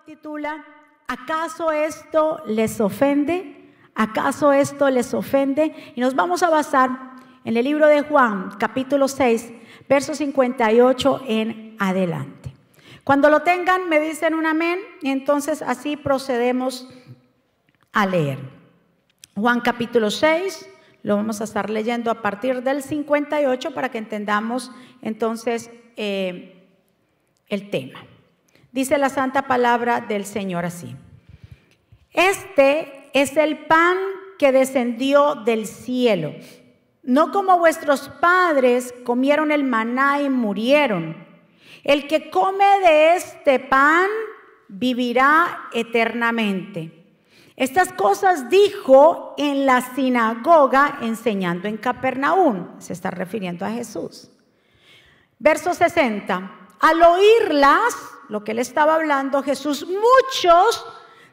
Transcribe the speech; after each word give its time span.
titula, 0.00 0.64
¿acaso 1.06 1.70
esto 1.70 2.42
les 2.46 2.80
ofende? 2.80 3.72
¿Acaso 3.94 4.52
esto 4.52 4.90
les 4.90 5.14
ofende? 5.14 5.92
Y 5.94 6.00
nos 6.00 6.14
vamos 6.14 6.42
a 6.42 6.50
basar 6.50 6.90
en 7.44 7.56
el 7.56 7.64
libro 7.64 7.86
de 7.86 8.02
Juan, 8.02 8.50
capítulo 8.58 9.06
6, 9.06 9.52
verso 9.88 10.14
58 10.14 11.22
en 11.26 11.76
adelante. 11.78 12.52
Cuando 13.04 13.30
lo 13.30 13.40
tengan, 13.40 13.88
me 13.88 14.00
dicen 14.00 14.34
un 14.34 14.46
amén, 14.46 14.78
y 15.02 15.10
entonces 15.10 15.62
así 15.62 15.96
procedemos 15.96 16.88
a 17.92 18.06
leer. 18.06 18.38
Juan 19.36 19.60
capítulo 19.60 20.10
6, 20.10 20.68
lo 21.02 21.16
vamos 21.16 21.40
a 21.40 21.44
estar 21.44 21.70
leyendo 21.70 22.10
a 22.10 22.22
partir 22.22 22.62
del 22.62 22.82
58 22.82 23.74
para 23.74 23.90
que 23.90 23.98
entendamos 23.98 24.72
entonces 25.02 25.70
eh, 25.96 26.66
el 27.48 27.70
tema. 27.70 28.00
Dice 28.74 28.98
la 28.98 29.08
santa 29.08 29.42
palabra 29.42 30.00
del 30.00 30.24
Señor 30.24 30.64
así. 30.64 30.96
Este 32.12 33.08
es 33.12 33.36
el 33.36 33.66
pan 33.66 33.96
que 34.36 34.50
descendió 34.50 35.36
del 35.36 35.68
cielo. 35.68 36.34
No 37.04 37.30
como 37.30 37.60
vuestros 37.60 38.08
padres 38.20 38.92
comieron 39.04 39.52
el 39.52 39.62
maná 39.62 40.22
y 40.22 40.28
murieron. 40.28 41.24
El 41.84 42.08
que 42.08 42.30
come 42.30 42.64
de 42.80 43.14
este 43.14 43.60
pan 43.60 44.08
vivirá 44.66 45.68
eternamente. 45.72 47.04
Estas 47.54 47.92
cosas 47.92 48.50
dijo 48.50 49.36
en 49.38 49.66
la 49.66 49.82
sinagoga 49.94 50.98
enseñando 51.00 51.68
en 51.68 51.76
Capernaum. 51.76 52.80
Se 52.80 52.92
está 52.92 53.12
refiriendo 53.12 53.64
a 53.64 53.70
Jesús. 53.70 54.32
Verso 55.38 55.74
60. 55.74 56.63
Al 56.84 57.02
oírlas, 57.02 57.96
lo 58.28 58.44
que 58.44 58.52
él 58.52 58.58
estaba 58.58 58.96
hablando, 58.96 59.42
Jesús, 59.42 59.86
muchos 59.86 60.84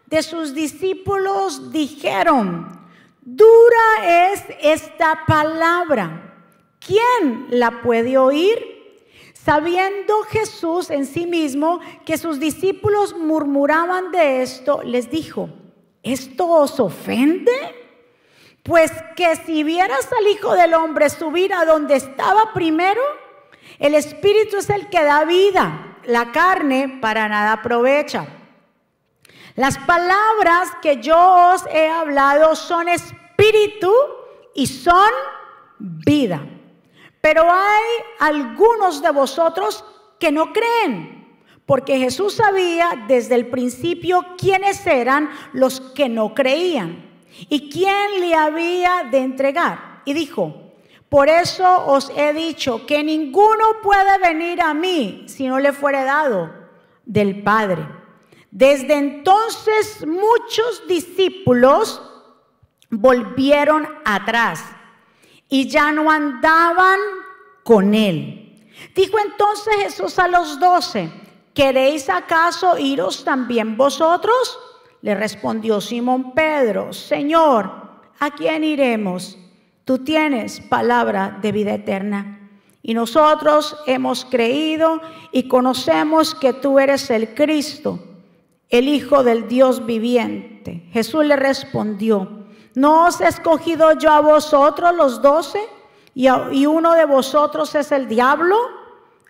de 0.05 0.23
sus 0.23 0.53
discípulos 0.53 1.73
dijeron, 1.73 2.87
dura 3.19 4.31
es 4.31 4.45
esta 4.61 5.25
palabra. 5.27 6.45
¿Quién 6.79 7.47
la 7.49 7.81
puede 7.81 8.17
oír? 8.17 9.03
Sabiendo 9.33 10.21
Jesús 10.29 10.89
en 10.89 11.05
sí 11.05 11.25
mismo 11.25 11.81
que 12.05 12.17
sus 12.17 12.39
discípulos 12.39 13.13
murmuraban 13.17 14.13
de 14.13 14.43
esto, 14.43 14.81
les 14.83 15.11
dijo, 15.11 15.49
¿esto 16.01 16.47
os 16.47 16.79
ofende? 16.79 17.51
Pues 18.63 18.89
que 19.17 19.35
si 19.35 19.65
vieras 19.65 20.07
al 20.17 20.27
Hijo 20.29 20.53
del 20.53 20.73
Hombre 20.75 21.09
subir 21.09 21.53
a 21.53 21.65
donde 21.65 21.97
estaba 21.97 22.53
primero, 22.53 23.01
el 23.81 23.95
Espíritu 23.95 24.57
es 24.57 24.69
el 24.69 24.89
que 24.89 25.03
da 25.03 25.25
vida, 25.25 25.97
la 26.05 26.31
carne 26.31 26.99
para 27.01 27.27
nada 27.27 27.53
aprovecha. 27.53 28.27
Las 29.55 29.79
palabras 29.79 30.69
que 30.83 31.01
yo 31.01 31.17
os 31.53 31.65
he 31.65 31.89
hablado 31.89 32.55
son 32.55 32.87
espíritu 32.87 33.91
y 34.53 34.67
son 34.67 35.09
vida. 35.79 36.45
Pero 37.21 37.51
hay 37.51 37.83
algunos 38.19 39.01
de 39.01 39.09
vosotros 39.09 39.83
que 40.19 40.31
no 40.31 40.53
creen, 40.53 41.39
porque 41.65 41.97
Jesús 41.97 42.35
sabía 42.35 43.05
desde 43.07 43.33
el 43.33 43.47
principio 43.47 44.23
quiénes 44.37 44.85
eran 44.85 45.31
los 45.53 45.81
que 45.81 46.07
no 46.07 46.35
creían 46.35 47.09
y 47.49 47.71
quién 47.71 48.19
le 48.19 48.35
había 48.35 49.07
de 49.09 49.17
entregar. 49.17 50.03
Y 50.05 50.13
dijo, 50.13 50.60
por 51.11 51.27
eso 51.27 51.87
os 51.87 52.09
he 52.15 52.31
dicho 52.31 52.85
que 52.85 53.03
ninguno 53.03 53.81
puede 53.83 54.17
venir 54.19 54.61
a 54.61 54.73
mí 54.73 55.25
si 55.27 55.45
no 55.45 55.59
le 55.59 55.73
fuere 55.73 56.05
dado 56.05 56.49
del 57.05 57.43
Padre. 57.43 57.85
Desde 58.49 58.93
entonces 58.93 60.07
muchos 60.07 60.87
discípulos 60.87 62.01
volvieron 62.89 63.89
atrás 64.05 64.63
y 65.49 65.67
ya 65.67 65.91
no 65.91 66.09
andaban 66.09 66.97
con 67.63 67.93
él. 67.93 68.65
Dijo 68.95 69.19
entonces 69.19 69.75
Jesús 69.83 70.17
a 70.17 70.29
los 70.29 70.61
doce, 70.61 71.11
¿queréis 71.53 72.07
acaso 72.07 72.77
iros 72.77 73.25
también 73.25 73.75
vosotros? 73.75 74.57
Le 75.01 75.13
respondió 75.13 75.81
Simón 75.81 76.31
Pedro, 76.31 76.93
Señor, 76.93 77.69
¿a 78.17 78.31
quién 78.31 78.63
iremos? 78.63 79.37
Tú 79.85 79.99
tienes 79.99 80.61
palabra 80.61 81.39
de 81.41 81.51
vida 81.51 81.73
eterna. 81.73 82.49
Y 82.83 82.93
nosotros 82.93 83.77
hemos 83.85 84.25
creído 84.25 85.01
y 85.31 85.47
conocemos 85.47 86.33
que 86.33 86.53
tú 86.53 86.79
eres 86.79 87.09
el 87.11 87.33
Cristo, 87.35 87.99
el 88.69 88.87
Hijo 88.87 89.23
del 89.23 89.47
Dios 89.47 89.85
viviente. 89.85 90.87
Jesús 90.91 91.25
le 91.25 91.35
respondió, 91.35 92.45
¿no 92.73 93.05
os 93.05 93.21
he 93.21 93.27
escogido 93.27 93.97
yo 93.97 94.11
a 94.11 94.21
vosotros 94.21 94.95
los 94.95 95.21
doce? 95.21 95.59
Y, 96.15 96.27
y 96.27 96.65
uno 96.65 96.93
de 96.93 97.05
vosotros 97.05 97.75
es 97.75 97.91
el 97.91 98.07
diablo. 98.07 98.57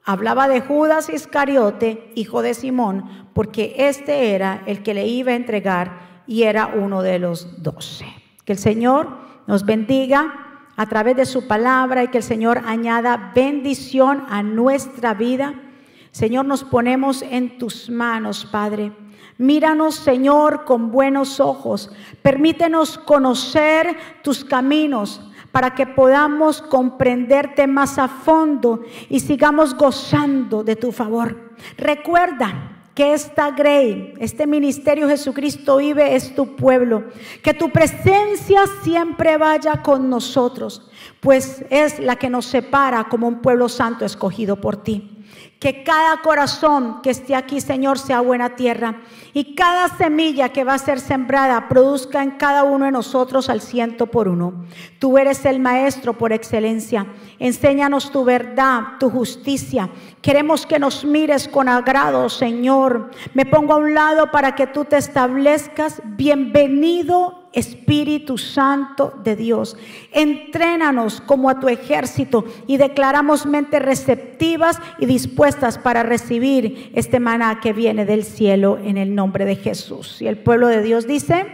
Hablaba 0.03 0.47
de 0.47 0.61
Judas 0.61 1.09
Iscariote, 1.09 2.11
hijo 2.15 2.41
de 2.41 2.53
Simón, 2.53 3.27
porque 3.33 3.75
este 3.77 4.33
era 4.33 4.63
el 4.65 4.81
que 4.81 4.93
le 4.93 5.07
iba 5.07 5.31
a 5.31 5.35
entregar 5.35 6.23
y 6.25 6.43
era 6.43 6.67
uno 6.67 7.01
de 7.01 7.19
los 7.19 7.61
doce. 7.61 8.05
Que 8.45 8.53
el 8.53 8.59
Señor 8.59 9.30
nos 9.47 9.65
bendiga 9.65 10.33
a 10.77 10.85
través 10.85 11.15
de 11.15 11.25
su 11.25 11.47
palabra 11.47 12.03
y 12.03 12.07
que 12.07 12.19
el 12.19 12.23
Señor 12.23 12.61
añada 12.65 13.31
bendición 13.35 14.25
a 14.29 14.43
nuestra 14.43 15.13
vida. 15.13 15.53
Señor, 16.11 16.45
nos 16.45 16.63
ponemos 16.63 17.21
en 17.21 17.57
tus 17.57 17.89
manos, 17.89 18.47
Padre. 18.51 18.91
Míranos, 19.37 19.95
Señor, 19.95 20.65
con 20.65 20.91
buenos 20.91 21.39
ojos. 21.39 21.91
Permítenos 22.21 22.97
conocer 22.97 23.95
tus 24.23 24.45
caminos 24.45 25.21
para 25.51 25.75
que 25.75 25.85
podamos 25.85 26.61
comprenderte 26.61 27.67
más 27.67 27.97
a 27.97 28.07
fondo 28.07 28.83
y 29.09 29.19
sigamos 29.19 29.73
gozando 29.75 30.63
de 30.63 30.75
tu 30.75 30.91
favor. 30.91 31.53
Recuerda 31.77 32.80
que 33.01 33.15
esta 33.15 33.49
Grey, 33.49 34.13
este 34.19 34.45
ministerio 34.45 35.09
Jesucristo 35.09 35.77
vive 35.77 36.15
es 36.15 36.35
tu 36.35 36.55
pueblo. 36.55 37.05
Que 37.41 37.51
tu 37.51 37.71
presencia 37.71 38.61
siempre 38.83 39.37
vaya 39.37 39.81
con 39.81 40.07
nosotros, 40.07 40.87
pues 41.19 41.65
es 41.71 41.97
la 41.97 42.17
que 42.17 42.29
nos 42.29 42.45
separa 42.45 43.05
como 43.09 43.27
un 43.27 43.41
pueblo 43.41 43.69
santo 43.69 44.05
escogido 44.05 44.61
por 44.61 44.83
ti. 44.83 45.20
Que 45.59 45.83
cada 45.83 46.21
corazón 46.21 47.01
que 47.03 47.11
esté 47.11 47.35
aquí, 47.35 47.61
Señor, 47.61 47.99
sea 47.99 48.21
buena 48.21 48.55
tierra. 48.55 49.01
Y 49.33 49.53
cada 49.55 49.89
semilla 49.89 50.49
que 50.49 50.63
va 50.63 50.73
a 50.73 50.79
ser 50.79 50.99
sembrada 50.99 51.69
produzca 51.69 52.23
en 52.23 52.31
cada 52.31 52.63
uno 52.63 52.85
de 52.85 52.91
nosotros 52.91 53.49
al 53.49 53.61
ciento 53.61 54.07
por 54.07 54.27
uno. 54.27 54.65
Tú 54.97 55.17
eres 55.17 55.45
el 55.45 55.59
maestro 55.59 56.17
por 56.17 56.33
excelencia. 56.33 57.05
Enséñanos 57.37 58.11
tu 58.11 58.23
verdad, 58.23 58.97
tu 58.99 59.09
justicia. 59.09 59.89
Queremos 60.21 60.65
que 60.65 60.79
nos 60.79 61.05
mires 61.05 61.47
con 61.47 61.69
agrado, 61.69 62.27
Señor. 62.29 63.11
Me 63.33 63.45
pongo 63.45 63.73
a 63.73 63.77
un 63.77 63.93
lado 63.93 64.31
para 64.31 64.55
que 64.55 64.67
tú 64.67 64.85
te 64.85 64.97
establezcas. 64.97 66.01
Bienvenido 66.03 67.40
Espíritu 67.53 68.37
Santo 68.37 69.13
de 69.23 69.35
Dios. 69.35 69.77
Entrénanos 70.11 71.21
como 71.21 71.49
a 71.49 71.59
tu 71.59 71.67
ejército 71.67 72.45
y 72.67 72.77
declaramos 72.77 73.45
mentes 73.45 73.81
receptivas 73.81 74.79
y 74.99 75.05
dispuestas 75.05 75.77
para 75.77 76.03
recibir 76.03 76.91
este 76.95 77.19
maná 77.19 77.59
que 77.59 77.73
viene 77.73 78.05
del 78.05 78.23
cielo 78.23 78.77
en 78.83 78.97
el 78.97 79.15
nombre 79.15 79.45
de 79.45 79.55
Jesús. 79.55 80.21
Y 80.21 80.27
el 80.27 80.37
pueblo 80.37 80.67
de 80.67 80.81
Dios 80.81 81.07
dice, 81.07 81.45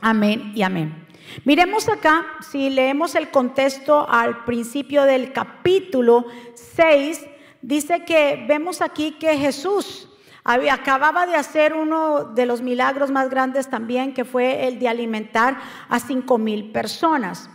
amén 0.00 0.52
y 0.54 0.62
amén. 0.62 1.06
Miremos 1.44 1.88
acá, 1.88 2.26
si 2.50 2.70
leemos 2.70 3.14
el 3.14 3.30
contexto 3.30 4.08
al 4.08 4.44
principio 4.44 5.02
del 5.02 5.32
capítulo 5.32 6.26
6, 6.54 7.26
dice 7.62 8.04
que 8.04 8.44
vemos 8.48 8.80
aquí 8.80 9.12
que 9.12 9.36
Jesús 9.36 10.08
acababa 10.70 11.26
de 11.26 11.34
hacer 11.34 11.74
uno 11.74 12.24
de 12.24 12.46
los 12.46 12.62
milagros 12.62 13.10
más 13.10 13.28
grandes 13.30 13.68
también, 13.68 14.14
que 14.14 14.24
fue 14.24 14.68
el 14.68 14.78
de 14.78 14.88
alimentar 14.88 15.58
a 15.88 15.98
cinco 15.98 16.38
mil 16.38 16.70
personas. 16.72 17.50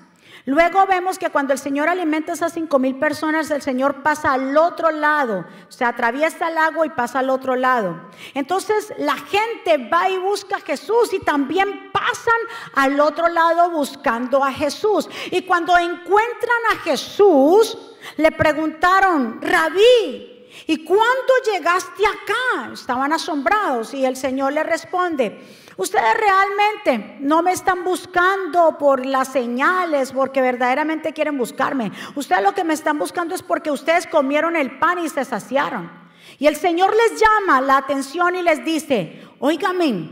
Luego 0.46 0.88
vemos 0.88 1.20
que 1.20 1.30
cuando 1.30 1.54
el 1.54 1.60
Señor 1.60 1.88
alimenta 1.88 2.32
a 2.32 2.36
esas 2.36 2.54
cinco 2.54 2.80
mil 2.80 2.96
personas, 2.96 3.52
el 3.52 3.62
Señor 3.62 4.02
pasa 4.02 4.34
al 4.34 4.58
otro 4.58 4.90
lado, 4.90 5.46
se 5.70 5.86
atraviesa 5.86 6.48
el 6.48 6.56
lago 6.56 6.84
y 6.84 6.90
pasa 6.90 7.20
al 7.20 7.30
otro 7.30 7.56
lado. 7.56 8.10
Entonces 8.34 8.92
la 8.98 9.16
gente 9.16 9.78
va 9.88 10.10
y 10.10 10.18
busca 10.18 10.56
a 10.58 10.62
Jesús 10.62 11.14
y 11.14 11.20
también 11.20 11.92
pasan 11.92 12.34
al 12.74 13.00
otro 13.00 13.28
lado 13.28 13.70
buscando 13.70 14.44
a 14.44 14.52
Jesús. 14.52 15.08
Y 15.30 15.44
cuando 15.44 15.78
encuentran 15.78 16.60
a 16.74 16.76
Jesús, 16.78 17.78
le 18.18 18.32
preguntaron, 18.32 19.40
rabí, 19.44 20.31
¿Y 20.68 20.84
cuándo 20.84 21.34
llegaste 21.52 22.04
acá? 22.06 22.74
Estaban 22.74 23.14
asombrados 23.14 23.94
y 23.94 24.06
el 24.06 24.16
Señor 24.16 24.54
le 24.54 24.64
responde, 24.64 25.42
ustedes 25.78 26.14
realmente 26.16 27.18
no 27.20 27.42
me 27.42 27.52
están 27.52 27.84
buscando 27.84 28.78
por 28.78 29.06
las 29.06 29.30
señales, 29.30 30.12
porque 30.12 30.42
verdaderamente 30.42 31.14
quieren 31.14 31.38
buscarme. 31.38 31.92
Ustedes 32.16 32.44
lo 32.44 32.54
que 32.54 32.64
me 32.64 32.74
están 32.74 33.00
buscando 33.00 33.36
es 33.36 33.42
porque 33.42 33.72
ustedes 33.72 34.08
comieron 34.08 34.56
el 34.56 34.78
pan 34.80 35.00
y 35.00 35.10
se 35.10 35.26
saciaron. 35.26 35.92
Y 36.38 36.48
el 36.48 36.56
Señor 36.56 36.94
les 36.96 37.20
llama 37.20 37.62
la 37.62 37.78
atención 37.78 38.36
y 38.36 38.42
les 38.42 38.64
dice, 38.64 39.28
oígame, 39.40 40.10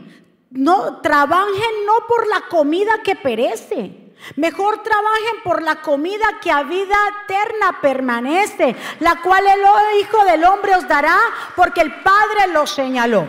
no 0.51 1.01
trabajen 1.01 1.85
no 1.85 2.07
por 2.07 2.27
la 2.27 2.41
comida 2.49 3.01
que 3.03 3.15
perece. 3.15 3.98
Mejor 4.35 4.83
trabajen 4.83 5.43
por 5.43 5.61
la 5.61 5.81
comida 5.81 6.39
que 6.41 6.51
a 6.51 6.63
vida 6.63 6.95
eterna 7.23 7.79
permanece, 7.81 8.75
la 8.99 9.21
cual 9.21 9.45
el 9.47 9.61
Hijo 9.99 10.23
del 10.25 10.43
Hombre 10.43 10.75
os 10.75 10.87
dará, 10.87 11.17
porque 11.55 11.81
el 11.81 12.01
Padre 12.01 12.47
lo 12.51 12.67
señaló. 12.67 13.25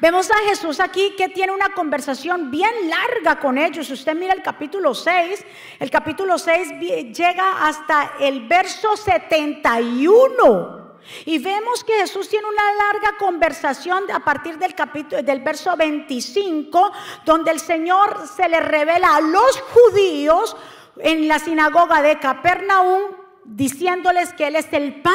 Vemos 0.00 0.30
a 0.30 0.36
Jesús 0.48 0.78
aquí 0.78 1.14
que 1.16 1.28
tiene 1.28 1.52
una 1.52 1.74
conversación 1.74 2.50
bien 2.50 2.72
larga 2.88 3.40
con 3.40 3.58
ellos. 3.58 3.90
Usted 3.90 4.14
mira 4.14 4.32
el 4.32 4.42
capítulo 4.42 4.94
6, 4.94 5.44
el 5.80 5.90
capítulo 5.90 6.38
6 6.38 6.68
llega 7.16 7.66
hasta 7.66 8.12
el 8.20 8.46
verso 8.46 8.96
71. 8.96 10.81
Y 11.24 11.38
vemos 11.38 11.84
que 11.84 11.94
Jesús 11.94 12.28
tiene 12.28 12.46
una 12.46 12.74
larga 12.74 13.16
conversación 13.18 14.10
a 14.10 14.20
partir 14.20 14.58
del 14.58 14.74
capítulo 14.74 15.22
del 15.22 15.40
verso 15.40 15.76
25, 15.76 16.92
donde 17.24 17.50
el 17.50 17.60
Señor 17.60 18.26
se 18.26 18.48
le 18.48 18.60
revela 18.60 19.16
a 19.16 19.20
los 19.20 19.60
judíos 19.60 20.56
en 20.98 21.28
la 21.28 21.38
sinagoga 21.38 22.02
de 22.02 22.18
Capernaum 22.18 23.02
diciéndoles 23.44 24.32
que 24.34 24.46
él 24.46 24.56
es 24.56 24.72
el 24.72 25.02
pan 25.02 25.14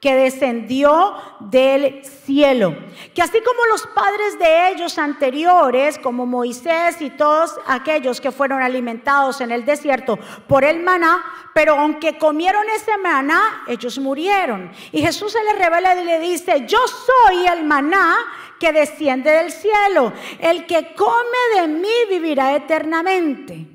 que 0.00 0.14
descendió 0.14 1.14
del 1.40 2.02
cielo. 2.04 2.74
Que 3.14 3.20
así 3.20 3.38
como 3.42 3.66
los 3.66 3.86
padres 3.88 4.38
de 4.38 4.70
ellos 4.70 4.98
anteriores, 4.98 5.98
como 5.98 6.24
Moisés 6.24 7.00
y 7.02 7.10
todos 7.10 7.54
aquellos 7.66 8.18
que 8.20 8.32
fueron 8.32 8.62
alimentados 8.62 9.42
en 9.42 9.52
el 9.52 9.66
desierto 9.66 10.18
por 10.48 10.64
el 10.64 10.82
maná, 10.82 11.22
pero 11.52 11.74
aunque 11.74 12.16
comieron 12.16 12.64
ese 12.74 12.96
maná, 12.96 13.64
ellos 13.68 13.98
murieron. 13.98 14.72
Y 14.90 15.02
Jesús 15.02 15.32
se 15.32 15.44
le 15.44 15.52
revela 15.52 15.94
y 16.00 16.04
le 16.04 16.18
dice, 16.18 16.64
yo 16.66 16.78
soy 16.88 17.46
el 17.46 17.64
maná 17.64 18.16
que 18.58 18.72
desciende 18.72 19.30
del 19.30 19.52
cielo. 19.52 20.14
El 20.38 20.66
que 20.66 20.94
come 20.94 21.60
de 21.60 21.68
mí 21.68 21.88
vivirá 22.08 22.56
eternamente. 22.56 23.66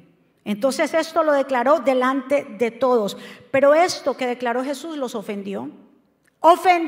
Entonces 0.44 0.92
esto 0.96 1.22
lo 1.22 1.34
declaró 1.34 1.82
delante 1.82 2.46
de 2.58 2.72
todos. 2.72 3.16
Pero 3.52 3.76
esto 3.76 4.18
que 4.18 4.26
declaró 4.26 4.64
Jesús 4.64 4.98
los 4.98 5.14
ofendió 5.14 5.70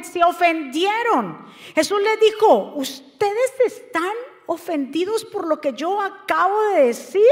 se 0.03 0.23
ofendieron. 0.23 1.45
Jesús 1.73 2.01
les 2.01 2.19
dijo, 2.19 2.73
ustedes 2.75 3.53
están 3.65 4.13
ofendidos 4.45 5.25
por 5.25 5.47
lo 5.47 5.59
que 5.59 5.73
yo 5.73 6.01
acabo 6.01 6.61
de 6.69 6.87
decir. 6.87 7.27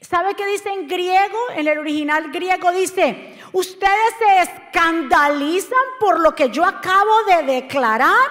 ¿Sabe 0.00 0.34
qué 0.34 0.46
dice 0.46 0.70
en 0.70 0.88
griego? 0.88 1.38
En 1.56 1.66
el 1.68 1.78
original 1.78 2.30
griego 2.30 2.70
dice, 2.72 3.36
ustedes 3.52 4.14
se 4.18 4.42
escandalizan 4.42 5.78
por 6.00 6.20
lo 6.20 6.34
que 6.34 6.50
yo 6.50 6.64
acabo 6.64 7.24
de 7.24 7.54
declarar. 7.54 8.30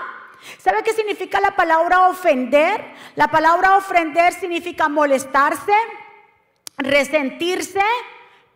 ¿Sabe 0.57 0.83
qué 0.83 0.93
significa 0.93 1.39
la 1.39 1.55
palabra 1.55 2.09
ofender? 2.09 2.83
La 3.15 3.29
palabra 3.29 3.77
ofender 3.77 4.33
significa 4.33 4.89
molestarse, 4.89 5.73
resentirse, 6.77 7.83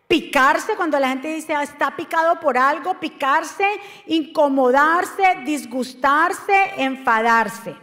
Picarse, 0.08 0.74
cuando 0.74 0.98
la 0.98 1.10
gente 1.10 1.28
dice 1.28 1.54
ah, 1.54 1.62
está 1.62 1.94
picado 1.94 2.40
por 2.40 2.56
algo, 2.56 2.98
picarse, 2.98 3.68
incomodarse, 4.06 5.42
disgustarse, 5.44 6.72
enfadarse. 6.78 7.76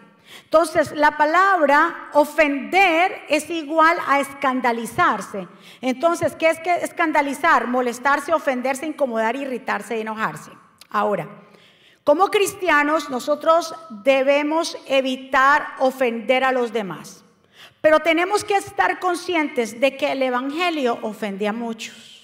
Entonces, 0.45 0.91
la 0.93 1.17
palabra 1.17 2.09
ofender 2.13 3.25
es 3.29 3.47
igual 3.51 3.95
a 4.07 4.19
escandalizarse. 4.19 5.47
Entonces, 5.81 6.35
¿qué 6.35 6.49
es 6.49 6.59
que 6.59 6.73
escandalizar? 6.77 7.67
Molestarse, 7.67 8.33
ofenderse, 8.33 8.87
incomodar, 8.87 9.35
irritarse, 9.35 10.01
enojarse. 10.01 10.49
Ahora, 10.89 11.29
como 12.03 12.31
cristianos, 12.31 13.11
nosotros 13.11 13.75
debemos 14.03 14.77
evitar 14.87 15.75
ofender 15.77 16.43
a 16.43 16.51
los 16.51 16.73
demás. 16.73 17.23
Pero 17.81 17.99
tenemos 17.99 18.43
que 18.43 18.55
estar 18.55 18.99
conscientes 18.99 19.79
de 19.79 19.95
que 19.95 20.11
el 20.11 20.23
Evangelio 20.23 20.97
ofende 21.03 21.47
a 21.47 21.53
muchos. 21.53 22.14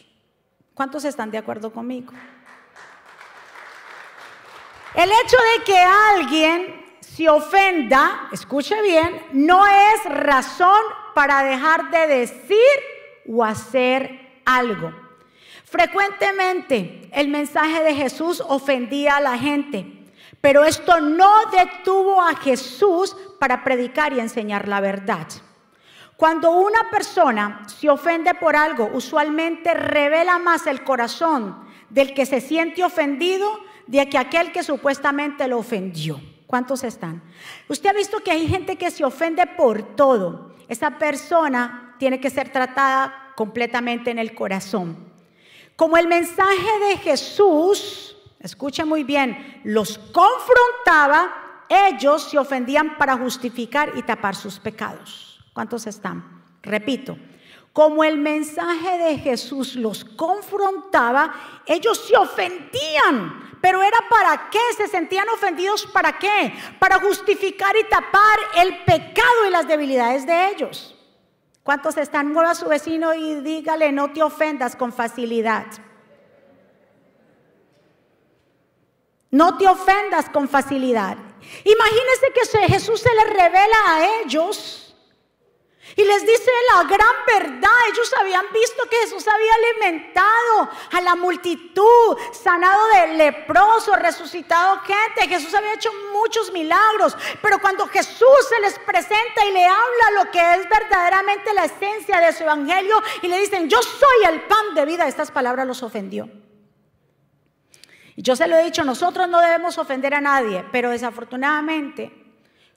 ¿Cuántos 0.81 1.06
están 1.06 1.30
de 1.30 1.38
acuerdo 1.38 1.72
conmigo? 1.72 2.12
El 4.95 5.12
hecho 5.12 5.38
de 5.38 5.63
que 5.63 5.78
alguien 5.78 6.98
se 7.01 7.30
ofenda, 7.30 8.30
escuche 8.31 8.81
bien, 8.81 9.28
no 9.31 9.63
es 9.68 10.06
razón 10.06 10.81
para 11.13 11.44
dejar 11.44 11.92
de 11.92 12.07
decir 12.07 12.57
o 13.30 13.44
hacer 13.44 14.42
algo. 14.44 14.92
Frecuentemente 15.66 17.07
el 17.13 17.27
mensaje 17.27 17.84
de 17.84 17.94
Jesús 17.94 18.42
ofendía 18.48 19.18
a 19.18 19.22
la 19.22 19.38
gente, 19.38 19.86
pero 20.42 20.63
esto 20.63 21.00
no 21.00 21.45
detuvo 21.51 22.24
a 22.24 22.36
Jesús 22.38 23.16
para 23.39 23.63
predicar 23.63 24.13
y 24.13 24.19
enseñar 24.19 24.68
la 24.68 24.80
verdad. 24.80 25.27
Cuando 26.22 26.52
una 26.52 26.88
persona 26.92 27.64
se 27.66 27.90
ofende 27.90 28.36
por 28.36 28.56
algo, 28.56 28.92
usualmente 28.94 29.74
revela 29.74 30.38
más 30.38 30.68
el 30.68 30.84
corazón 30.84 31.68
del 31.90 32.14
que 32.14 32.28
se 32.28 32.42
siente 32.42 32.84
ofendido 32.84 33.60
de 33.88 34.08
que 34.08 34.20
aquel 34.20 34.52
que 34.52 34.62
supuestamente 34.62 35.48
lo 35.48 35.58
ofendió. 35.58 36.22
¿Cuántos 36.46 36.84
están? 36.84 37.24
Usted 37.68 37.90
ha 37.90 37.94
visto 37.94 38.20
que 38.20 38.30
hay 38.30 38.48
gente 38.48 38.76
que 38.76 38.92
se 38.92 39.04
ofende 39.04 39.48
por 39.48 39.96
todo. 39.96 40.54
Esa 40.68 41.00
persona 41.00 41.96
tiene 41.98 42.20
que 42.20 42.30
ser 42.30 42.52
tratada 42.52 43.34
completamente 43.36 44.12
en 44.12 44.20
el 44.20 44.36
corazón. 44.36 45.12
Como 45.76 45.98
el 45.98 46.08
mensaje 46.08 46.80
de 46.88 46.98
Jesús, 46.98 48.16
escucha 48.40 48.86
muy 48.86 49.04
bien, 49.04 49.60
los 49.64 49.98
confrontaba, 49.98 51.66
ellos 51.68 52.30
se 52.30 52.38
ofendían 52.38 53.00
para 53.00 53.18
justificar 53.18 53.94
y 53.96 54.04
tapar 54.04 54.36
sus 54.36 54.60
pecados. 54.60 55.31
¿Cuántos 55.53 55.88
están? 55.88 56.44
Repito, 56.62 57.18
como 57.74 58.03
el 58.03 58.18
mensaje 58.18 58.98
de 58.98 59.18
Jesús 59.18 59.75
los 59.75 60.03
confrontaba, 60.03 61.33
ellos 61.65 62.06
se 62.06 62.18
ofendían. 62.18 63.50
Pero 63.62 63.81
era 63.81 63.98
para 64.09 64.50
qué? 64.50 64.59
Se 64.75 64.88
sentían 64.88 65.30
ofendidos 65.30 65.86
para 65.88 66.18
qué? 66.18 66.53
Para 66.80 67.00
justificar 67.00 67.75
y 67.77 67.83
tapar 67.83 68.39
el 68.57 68.83
pecado 68.83 69.45
y 69.48 69.51
las 69.51 69.68
debilidades 69.68 70.25
de 70.25 70.50
ellos. 70.50 70.95
¿Cuántos 71.63 71.95
están? 71.98 72.33
Mueva 72.33 72.51
a 72.51 72.56
su 72.56 72.68
vecino 72.68 73.13
y 73.13 73.36
dígale, 73.36 73.92
no 73.92 74.12
te 74.12 74.24
ofendas 74.24 74.75
con 74.75 74.92
facilidad. 74.92 75.68
No 79.30 79.57
te 79.57 79.68
ofendas 79.68 80.30
con 80.30 80.50
facilidad. 80.50 81.18
Imagínense 81.63 82.33
que 82.33 82.68
Jesús 82.68 83.00
se 83.00 83.13
les 83.15 83.30
revela 83.30 83.77
a 83.88 84.21
ellos 84.21 84.90
y 85.95 86.03
les 86.03 86.21
dice 86.25 86.51
la 86.74 86.83
gran 86.83 87.15
verdad. 87.27 87.71
Ellos 87.91 88.13
habían 88.19 88.45
visto 88.53 88.83
que 88.89 88.98
Jesús 88.98 89.27
había 89.27 89.53
alimentado 89.53 90.69
a 90.91 91.01
la 91.01 91.15
multitud, 91.15 92.17
sanado 92.31 92.88
de 92.88 93.15
leproso, 93.15 93.95
resucitado 93.95 94.79
gente. 94.81 95.27
Jesús 95.27 95.53
había 95.53 95.74
hecho 95.74 95.91
muchos 96.13 96.51
milagros. 96.51 97.15
Pero 97.41 97.60
cuando 97.60 97.88
Jesús 97.88 98.48
se 98.50 98.60
les 98.62 98.77
presenta 98.79 99.45
y 99.45 99.53
le 99.53 99.65
habla 99.65 100.24
lo 100.24 100.31
que 100.31 100.55
es 100.55 100.69
verdaderamente 100.69 101.53
la 101.53 101.65
esencia 101.65 102.19
de 102.19 102.33
su 102.33 102.43
evangelio 102.43 103.01
y 103.21 103.27
le 103.27 103.39
dicen, 103.39 103.69
yo 103.69 103.81
soy 103.81 104.25
el 104.29 104.41
pan 104.41 104.74
de 104.75 104.86
vida, 104.86 105.07
estas 105.07 105.31
palabras 105.31 105.67
los 105.67 105.83
ofendió. 105.83 106.29
Y 108.15 108.24
yo 108.24 108.36
se 108.36 108.48
lo 108.48 108.57
he 108.57 108.63
dicho, 108.63 108.83
nosotros 108.83 109.27
no 109.27 109.39
debemos 109.39 109.77
ofender 109.77 110.13
a 110.13 110.21
nadie, 110.21 110.65
pero 110.71 110.89
desafortunadamente, 110.89 112.12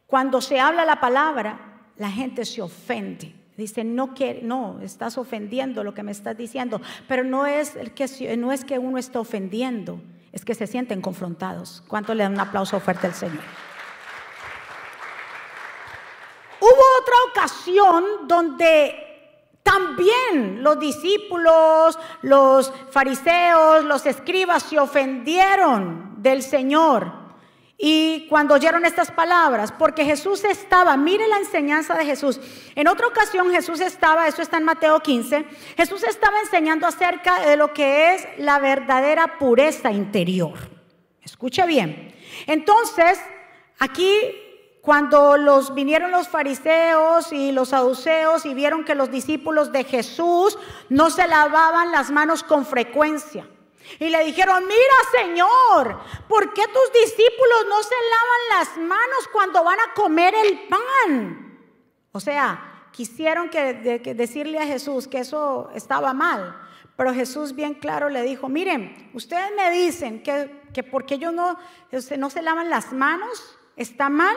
cuando 0.06 0.40
se 0.40 0.60
habla 0.60 0.84
la 0.84 1.00
palabra, 1.00 1.73
la 1.96 2.10
gente 2.10 2.44
se 2.44 2.62
ofende. 2.62 3.34
Dice, 3.56 3.84
no, 3.84 4.14
quiere, 4.14 4.42
no, 4.42 4.80
estás 4.80 5.16
ofendiendo 5.16 5.84
lo 5.84 5.94
que 5.94 6.02
me 6.02 6.10
estás 6.10 6.36
diciendo. 6.36 6.80
Pero 7.06 7.22
no 7.22 7.46
es, 7.46 7.76
el 7.76 7.92
que, 7.92 8.36
no 8.36 8.52
es 8.52 8.64
que 8.64 8.78
uno 8.78 8.98
esté 8.98 9.18
ofendiendo, 9.18 10.00
es 10.32 10.44
que 10.44 10.54
se 10.54 10.66
sienten 10.66 11.00
confrontados. 11.00 11.82
¿Cuánto 11.86 12.14
le 12.14 12.24
dan 12.24 12.32
un 12.32 12.40
aplauso 12.40 12.80
fuerte 12.80 13.06
al 13.06 13.14
Señor? 13.14 13.44
Hubo 16.60 16.82
otra 17.00 17.14
ocasión 17.30 18.04
donde 18.26 19.04
también 19.62 20.62
los 20.62 20.78
discípulos, 20.78 21.98
los 22.22 22.72
fariseos, 22.90 23.84
los 23.84 24.04
escribas 24.06 24.62
se 24.64 24.78
ofendieron 24.78 26.22
del 26.22 26.42
Señor. 26.42 27.23
Y 27.76 28.26
cuando 28.28 28.54
oyeron 28.54 28.86
estas 28.86 29.10
palabras, 29.10 29.72
porque 29.72 30.04
Jesús 30.04 30.44
estaba, 30.44 30.96
mire 30.96 31.26
la 31.26 31.38
enseñanza 31.38 31.94
de 31.94 32.06
Jesús. 32.06 32.40
En 32.76 32.86
otra 32.86 33.08
ocasión 33.08 33.50
Jesús 33.50 33.80
estaba, 33.80 34.28
eso 34.28 34.42
está 34.42 34.58
en 34.58 34.64
Mateo 34.64 35.00
15, 35.00 35.44
Jesús 35.76 36.04
estaba 36.04 36.38
enseñando 36.40 36.86
acerca 36.86 37.40
de 37.40 37.56
lo 37.56 37.72
que 37.72 38.14
es 38.14 38.26
la 38.38 38.60
verdadera 38.60 39.38
pureza 39.38 39.90
interior. 39.90 40.54
Escuche 41.22 41.66
bien. 41.66 42.14
Entonces, 42.46 43.18
aquí 43.78 44.10
cuando 44.84 45.38
los 45.38 45.74
vinieron 45.74 46.10
los 46.10 46.28
fariseos 46.28 47.32
y 47.32 47.52
los 47.52 47.70
saduceos 47.70 48.44
y 48.44 48.52
vieron 48.52 48.84
que 48.84 48.94
los 48.94 49.10
discípulos 49.10 49.72
de 49.72 49.82
Jesús 49.82 50.58
no 50.90 51.08
se 51.08 51.26
lavaban 51.26 51.90
las 51.90 52.10
manos 52.10 52.42
con 52.42 52.66
frecuencia, 52.66 53.46
Y 53.98 54.08
le 54.08 54.24
dijeron, 54.24 54.64
mira 54.66 55.22
Señor, 55.22 56.00
¿por 56.28 56.52
qué 56.52 56.62
tus 56.68 56.92
discípulos 56.92 57.66
no 57.68 57.82
se 57.82 57.94
lavan 57.94 58.58
las 58.58 58.76
manos 58.78 59.28
cuando 59.32 59.62
van 59.62 59.78
a 59.80 59.94
comer 59.94 60.34
el 60.34 60.68
pan? 60.68 61.58
O 62.12 62.20
sea, 62.20 62.88
quisieron 62.92 63.50
que, 63.50 63.74
decirle 64.16 64.58
a 64.58 64.66
Jesús 64.66 65.08
que 65.08 65.18
eso 65.18 65.70
estaba 65.74 66.14
mal. 66.14 66.60
Pero 66.96 67.12
Jesús 67.12 67.54
bien 67.54 67.74
claro 67.74 68.08
le 68.08 68.22
dijo, 68.22 68.48
miren, 68.48 69.10
ustedes 69.14 69.50
me 69.56 69.70
dicen 69.70 70.22
que, 70.22 70.62
que 70.72 70.84
porque 70.84 71.14
ellos 71.16 71.32
no, 71.32 71.58
no 72.18 72.30
se 72.30 72.42
lavan 72.42 72.70
las 72.70 72.92
manos, 72.92 73.58
está 73.76 74.08
mal. 74.08 74.36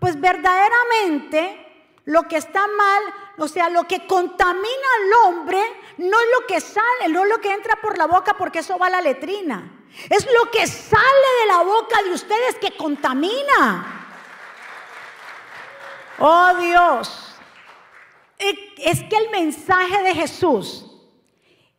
Pues 0.00 0.20
verdaderamente 0.20 1.71
lo 2.04 2.24
que 2.24 2.36
está 2.36 2.66
mal, 2.66 3.02
o 3.38 3.48
sea, 3.48 3.68
lo 3.68 3.86
que 3.86 4.06
contamina 4.06 4.88
al 4.98 5.12
hombre, 5.28 5.60
no 5.98 6.20
es 6.20 6.26
lo 6.40 6.46
que 6.46 6.60
sale, 6.60 7.08
no 7.10 7.22
es 7.24 7.30
lo 7.30 7.38
que 7.38 7.52
entra 7.52 7.76
por 7.76 7.96
la 7.96 8.06
boca 8.06 8.34
porque 8.36 8.60
eso 8.60 8.78
va 8.78 8.86
a 8.86 8.90
la 8.90 9.00
letrina. 9.00 9.86
Es 10.08 10.26
lo 10.26 10.50
que 10.50 10.66
sale 10.66 11.28
de 11.42 11.46
la 11.48 11.62
boca 11.62 12.02
de 12.02 12.12
ustedes 12.12 12.56
que 12.56 12.76
contamina. 12.76 14.08
Oh 16.18 16.54
Dios. 16.58 17.36
Es 18.38 19.02
que 19.04 19.16
el 19.16 19.30
mensaje 19.30 20.02
de 20.02 20.14
Jesús 20.14 20.86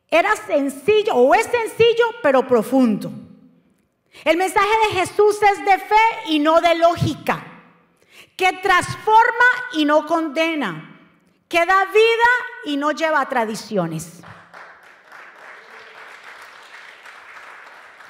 era 0.10 0.36
sencillo 0.36 1.16
o 1.16 1.36
es 1.36 1.46
sencillo 1.48 2.06
pero 2.22 2.48
profundo. 2.48 3.12
El 4.24 4.38
mensaje 4.38 4.70
de 4.88 5.00
Jesús 5.00 5.42
es 5.42 5.66
de 5.66 5.78
fe 5.80 6.06
y 6.28 6.40
no 6.40 6.62
de 6.62 6.76
lógica 6.76 7.53
que 8.36 8.52
transforma 8.62 9.46
y 9.74 9.86
no 9.86 10.06
condena, 10.06 11.00
que 11.48 11.66
da 11.66 11.86
vida 11.86 12.30
y 12.66 12.78
no 12.78 12.92
lleva 12.92 13.28
tradiciones. 13.30 14.22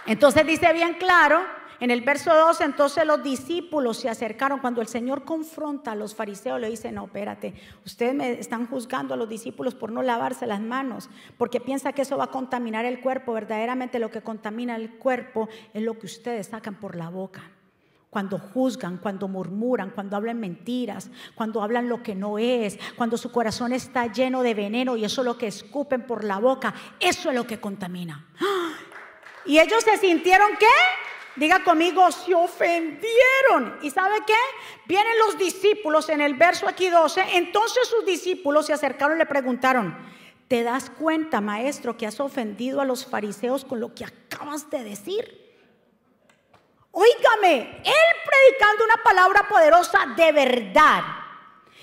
Entonces 0.05 0.45
dice 0.45 0.73
bien 0.73 0.95
claro, 0.95 1.45
en 1.79 1.91
el 1.91 2.01
verso 2.01 2.33
2, 2.33 2.61
entonces 2.61 3.05
los 3.05 3.23
discípulos 3.23 3.97
se 3.97 4.09
acercaron. 4.09 4.59
Cuando 4.59 4.81
el 4.81 4.87
Señor 4.87 5.23
confronta 5.23 5.91
a 5.91 5.95
los 5.95 6.15
fariseos, 6.15 6.59
le 6.59 6.69
dice, 6.69 6.91
no, 6.91 7.05
espérate, 7.05 7.53
ustedes 7.85 8.13
me 8.13 8.31
están 8.39 8.67
juzgando 8.67 9.13
a 9.13 9.17
los 9.17 9.27
discípulos 9.27 9.75
por 9.75 9.91
no 9.91 10.01
lavarse 10.01 10.45
las 10.47 10.61
manos, 10.61 11.09
porque 11.37 11.59
piensa 11.59 11.93
que 11.93 12.03
eso 12.03 12.17
va 12.17 12.25
a 12.25 12.31
contaminar 12.31 12.85
el 12.85 13.01
cuerpo, 13.01 13.33
verdaderamente 13.33 13.99
lo 13.99 14.11
que 14.11 14.21
contamina 14.21 14.75
el 14.75 14.97
cuerpo 14.97 15.49
es 15.73 15.81
lo 15.81 15.97
que 15.97 16.05
ustedes 16.05 16.47
sacan 16.47 16.75
por 16.75 16.95
la 16.95 17.09
boca 17.09 17.43
cuando 18.13 18.37
juzgan, 18.37 18.97
cuando 18.97 19.27
murmuran, 19.27 19.89
cuando 19.89 20.15
hablan 20.15 20.39
mentiras, 20.39 21.09
cuando 21.33 21.63
hablan 21.63 21.89
lo 21.89 22.03
que 22.03 22.13
no 22.13 22.37
es, 22.37 22.77
cuando 22.95 23.17
su 23.17 23.31
corazón 23.31 23.73
está 23.73 24.05
lleno 24.05 24.43
de 24.43 24.53
veneno 24.53 24.95
y 24.95 25.03
eso 25.03 25.21
es 25.21 25.25
lo 25.25 25.35
que 25.35 25.47
escupen 25.47 26.05
por 26.05 26.23
la 26.23 26.37
boca, 26.37 26.75
eso 26.99 27.29
es 27.29 27.35
lo 27.35 27.45
que 27.45 27.59
contamina. 27.59 28.27
Y 29.45 29.59
ellos 29.59 29.83
se 29.83 29.97
sintieron 29.97 30.51
qué? 30.57 30.65
Diga 31.35 31.65
conmigo, 31.65 32.09
se 32.13 32.33
ofendieron. 32.33 33.77
¿Y 33.81 33.89
sabe 33.89 34.19
qué? 34.25 34.37
Vienen 34.85 35.17
los 35.25 35.37
discípulos 35.37 36.07
en 36.07 36.21
el 36.21 36.35
verso 36.35 36.65
aquí 36.65 36.89
12. 36.89 37.25
Entonces 37.33 37.89
sus 37.89 38.05
discípulos 38.05 38.67
se 38.67 38.71
acercaron 38.71 39.17
y 39.17 39.19
le 39.19 39.25
preguntaron, 39.25 39.97
¿te 40.47 40.63
das 40.63 40.89
cuenta, 40.89 41.41
maestro, 41.41 41.97
que 41.97 42.07
has 42.07 42.21
ofendido 42.21 42.79
a 42.79 42.85
los 42.85 43.05
fariseos 43.05 43.65
con 43.65 43.81
lo 43.81 43.93
que 43.93 44.05
acabas 44.05 44.69
de 44.69 44.85
decir? 44.85 45.42
Óigame, 46.95 47.81
él 47.83 47.93
predicando 48.23 48.85
una 48.85 49.03
palabra 49.03 49.47
poderosa 49.49 50.05
de 50.15 50.31
verdad. 50.31 51.01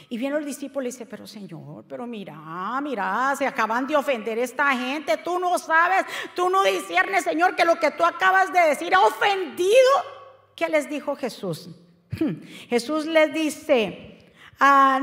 Y 0.09 0.17
viene 0.17 0.38
el 0.38 0.45
discípulo 0.45 0.87
y 0.87 0.93
dice, 0.93 1.05
pero 1.05 1.26
Señor, 1.26 1.85
pero 1.88 2.07
mira, 2.07 2.81
mira, 2.81 3.35
se 3.37 3.45
acaban 3.45 3.88
de 3.88 3.97
ofender 3.97 4.38
esta 4.38 4.71
gente, 4.71 5.17
tú 5.17 5.40
no 5.40 5.59
sabes, 5.59 6.05
tú 6.35 6.49
no 6.49 6.62
disiernes, 6.62 7.25
Señor, 7.25 7.57
que 7.57 7.64
lo 7.64 7.81
que 7.81 7.90
tú 7.90 8.05
acabas 8.05 8.52
de 8.52 8.61
decir 8.61 8.95
ha 8.95 9.00
ofendido. 9.00 9.90
¿Qué 10.55 10.69
les 10.69 10.88
dijo 10.88 11.17
Jesús? 11.17 11.71
Jesús 12.69 13.07
les 13.07 13.35
dice, 13.35 14.33
ah, 14.61 15.00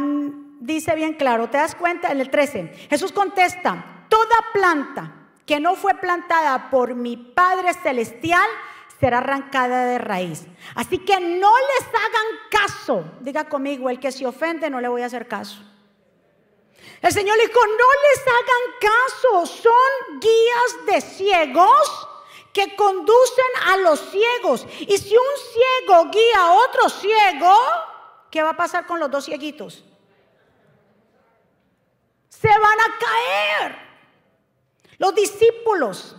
dice 0.61 0.95
bien 0.95 1.15
claro, 1.15 1.49
¿te 1.49 1.57
das 1.57 1.75
cuenta? 1.75 2.13
En 2.13 2.21
el 2.21 2.29
13, 2.29 2.87
Jesús 2.89 3.11
contesta, 3.11 4.05
toda 4.07 4.35
planta 4.53 5.29
que 5.45 5.59
no 5.59 5.75
fue 5.75 5.95
plantada 5.95 6.69
por 6.69 6.95
mi 6.95 7.17
Padre 7.17 7.73
Celestial, 7.73 8.47
será 8.99 9.19
arrancada 9.19 9.85
de 9.85 9.97
raíz. 9.97 10.45
Así 10.75 10.99
que 10.99 11.19
no 11.19 11.51
les 11.55 11.87
hagan 11.87 12.27
caso. 12.49 13.05
Diga 13.21 13.47
conmigo, 13.47 13.89
el 13.89 13.99
que 13.99 14.11
se 14.11 14.25
ofende 14.25 14.69
no 14.69 14.81
le 14.81 14.87
voy 14.87 15.01
a 15.01 15.05
hacer 15.05 15.27
caso. 15.27 15.59
El 17.01 17.11
Señor 17.11 17.37
dijo, 17.37 17.59
no 17.65 17.85
les 18.09 18.27
hagan 18.27 18.79
caso, 18.81 19.45
son 19.45 20.19
guías 20.19 20.85
de 20.87 21.01
ciegos 21.01 22.07
que 22.53 22.75
conducen 22.75 23.45
a 23.67 23.77
los 23.77 23.99
ciegos. 24.09 24.65
Y 24.79 24.97
si 24.97 25.15
un 25.15 25.23
ciego 25.53 26.09
guía 26.11 26.39
a 26.39 26.53
otro 26.53 26.89
ciego, 26.89 27.55
¿qué 28.31 28.41
va 28.41 28.51
a 28.51 28.57
pasar 28.57 28.87
con 28.87 28.99
los 28.99 29.11
dos 29.11 29.25
cieguitos? 29.25 29.83
Se 32.29 32.47
van 32.47 32.79
a 32.79 32.97
caer. 32.99 33.87
Los 34.97 35.13
discípulos 35.13 36.15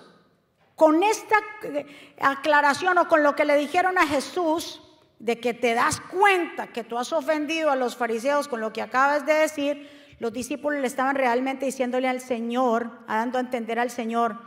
con 0.79 1.03
esta 1.03 1.35
eh, 1.65 1.85
aclaración 2.21 2.97
o 2.99 3.09
con 3.09 3.25
lo 3.25 3.35
que 3.35 3.45
le 3.45 3.57
dijeron 3.57 3.99
a 3.99 4.07
Jesús, 4.07 4.81
de 5.19 5.41
que 5.41 5.53
te 5.53 5.75
das 5.75 6.01
cuenta 6.01 6.69
que 6.69 6.85
tú 6.85 6.97
has 6.97 7.13
ofendido 7.13 7.73
a 7.73 7.77
los 7.77 7.97
fariseos 7.97 8.47
con 8.47 8.61
lo 8.61 8.73
que 8.73 8.81
acabas 8.81 9.27
de 9.27 9.35
decir, 9.35 9.91
los 10.21 10.33
discípulos 10.33 10.81
le 10.81 10.87
estaban 10.87 11.17
realmente 11.17 11.67
diciéndole 11.67 12.07
al 12.07 12.21
Señor, 12.21 13.05
dando 13.09 13.39
a 13.39 13.41
entender 13.41 13.81
al 13.81 13.91
Señor 13.91 14.39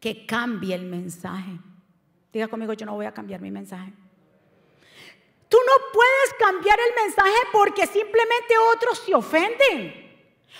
que 0.00 0.26
cambie 0.26 0.74
el 0.74 0.84
mensaje. 0.84 1.58
Diga 2.30 2.48
conmigo, 2.48 2.74
yo 2.74 2.84
no 2.84 2.92
voy 2.92 3.06
a 3.06 3.14
cambiar 3.14 3.40
mi 3.40 3.50
mensaje. 3.50 3.90
Tú 5.48 5.56
no 5.66 5.72
puedes 5.94 6.34
cambiar 6.38 6.78
el 6.78 7.04
mensaje 7.04 7.38
porque 7.52 7.86
simplemente 7.86 8.54
otros 8.74 8.98
se 8.98 9.14
ofenden. 9.14 10.01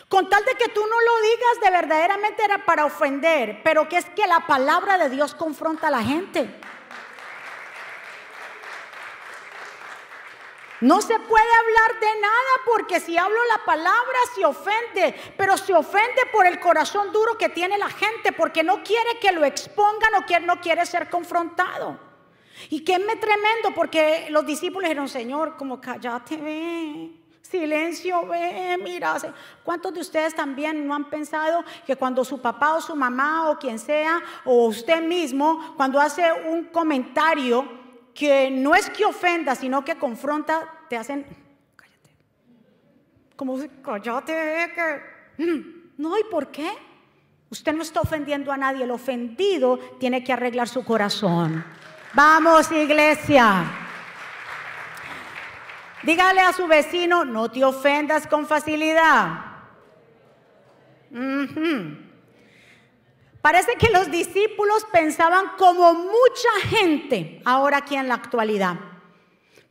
Con 0.08 0.28
tal 0.28 0.44
de 0.44 0.54
que 0.56 0.68
tú 0.68 0.80
no 0.80 1.00
lo 1.00 1.22
digas 1.22 1.60
de 1.62 1.70
verdaderamente 1.70 2.44
era 2.44 2.64
para 2.64 2.84
ofender, 2.84 3.60
pero 3.62 3.88
que 3.88 3.98
es 3.98 4.04
que 4.10 4.26
la 4.26 4.46
palabra 4.46 4.98
de 4.98 5.08
Dios 5.10 5.34
confronta 5.34 5.88
a 5.88 5.90
la 5.90 6.02
gente. 6.02 6.48
No 10.82 11.00
se 11.00 11.16
puede 11.16 11.46
hablar 11.54 12.00
de 12.00 12.20
nada 12.20 12.50
porque 12.66 12.98
si 12.98 13.16
hablo 13.16 13.38
la 13.48 13.64
palabra 13.64 14.18
se 14.34 14.44
ofende, 14.44 15.14
pero 15.36 15.56
se 15.56 15.72
ofende 15.72 16.22
por 16.32 16.44
el 16.44 16.58
corazón 16.58 17.12
duro 17.12 17.38
que 17.38 17.48
tiene 17.48 17.78
la 17.78 17.88
gente 17.88 18.32
porque 18.32 18.64
no 18.64 18.82
quiere 18.82 19.20
que 19.20 19.30
lo 19.30 19.44
expongan 19.44 20.12
o 20.16 20.40
no 20.40 20.60
quiere 20.60 20.84
ser 20.84 21.08
confrontado. 21.08 22.00
Y 22.68 22.84
que 22.84 22.94
es 22.94 23.20
tremendo 23.20 23.72
porque 23.76 24.26
los 24.30 24.44
discípulos 24.44 24.88
dijeron, 24.88 25.08
Señor, 25.08 25.56
como 25.56 25.80
cállate, 25.80 26.36
ve. 26.36 27.21
Silencio, 27.52 28.26
ve, 28.28 28.78
mira. 28.82 29.14
¿Cuántos 29.62 29.92
de 29.92 30.00
ustedes 30.00 30.34
también 30.34 30.86
no 30.86 30.94
han 30.94 31.10
pensado 31.10 31.62
que 31.86 31.96
cuando 31.96 32.24
su 32.24 32.40
papá 32.40 32.76
o 32.76 32.80
su 32.80 32.96
mamá 32.96 33.50
o 33.50 33.58
quien 33.58 33.78
sea, 33.78 34.22
o 34.46 34.68
usted 34.68 35.02
mismo, 35.02 35.74
cuando 35.76 36.00
hace 36.00 36.32
un 36.32 36.64
comentario 36.64 37.68
que 38.14 38.50
no 38.50 38.74
es 38.74 38.88
que 38.88 39.04
ofenda, 39.04 39.54
sino 39.54 39.84
que 39.84 39.96
confronta, 39.96 40.66
te 40.88 40.96
hacen, 40.96 41.26
cállate. 41.76 42.10
Como, 43.36 43.58
cállate, 43.82 44.72
que... 44.74 45.44
Mm, 45.44 45.92
no, 45.98 46.18
¿y 46.18 46.24
por 46.24 46.50
qué? 46.50 46.70
Usted 47.50 47.74
no 47.74 47.82
está 47.82 48.00
ofendiendo 48.00 48.50
a 48.50 48.56
nadie, 48.56 48.84
el 48.84 48.90
ofendido 48.90 49.78
tiene 50.00 50.24
que 50.24 50.32
arreglar 50.32 50.68
su 50.68 50.82
corazón. 50.86 51.62
Vamos, 52.14 52.72
iglesia. 52.72 53.81
Dígale 56.02 56.40
a 56.40 56.52
su 56.52 56.66
vecino, 56.66 57.24
no 57.24 57.50
te 57.50 57.64
ofendas 57.64 58.26
con 58.26 58.46
facilidad. 58.46 59.46
Parece 63.40 63.74
que 63.76 63.90
los 63.90 64.10
discípulos 64.10 64.86
pensaban 64.92 65.52
como 65.58 65.94
mucha 65.94 66.68
gente 66.68 67.40
ahora 67.44 67.78
aquí 67.78 67.96
en 67.96 68.08
la 68.08 68.14
actualidad. 68.14 68.76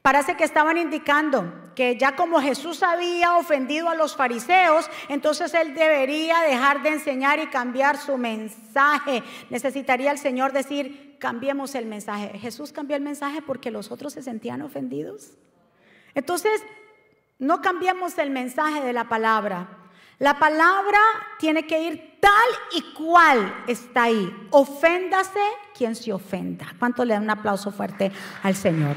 Parece 0.01 0.35
que 0.35 0.43
estaban 0.43 0.77
indicando 0.77 1.61
que 1.75 1.97
ya 1.97 2.15
como 2.15 2.41
Jesús 2.41 2.83
había 2.83 3.37
ofendido 3.37 3.89
a 3.89 3.95
los 3.95 4.15
fariseos, 4.15 4.89
entonces 5.09 5.53
él 5.53 5.73
debería 5.73 6.41
dejar 6.41 6.81
de 6.81 6.89
enseñar 6.89 7.39
y 7.39 7.47
cambiar 7.47 7.97
su 7.97 8.17
mensaje. 8.17 9.23
Necesitaría 9.49 10.11
el 10.11 10.17
Señor 10.17 10.53
decir, 10.53 11.17
cambiemos 11.19 11.75
el 11.75 11.85
mensaje. 11.85 12.37
Jesús 12.39 12.71
cambió 12.71 12.97
el 12.97 13.03
mensaje 13.03 13.41
porque 13.41 13.71
los 13.71 13.91
otros 13.91 14.13
se 14.13 14.23
sentían 14.23 14.61
ofendidos. 14.61 15.37
Entonces, 16.13 16.63
no 17.39 17.61
cambiamos 17.61 18.17
el 18.17 18.29
mensaje 18.29 18.81
de 18.81 18.93
la 18.93 19.05
palabra. 19.05 19.67
La 20.19 20.37
palabra 20.37 20.99
tiene 21.39 21.65
que 21.65 21.81
ir 21.81 22.17
tal 22.19 22.49
y 22.73 22.93
cual 22.93 23.63
está 23.65 24.03
ahí. 24.03 24.47
Oféndase 24.51 25.39
quien 25.75 25.95
se 25.95 26.13
ofenda. 26.13 26.67
¿Cuánto 26.77 27.03
le 27.03 27.15
dan 27.15 27.23
un 27.23 27.31
aplauso 27.31 27.71
fuerte 27.71 28.11
al 28.43 28.55
Señor? 28.55 28.95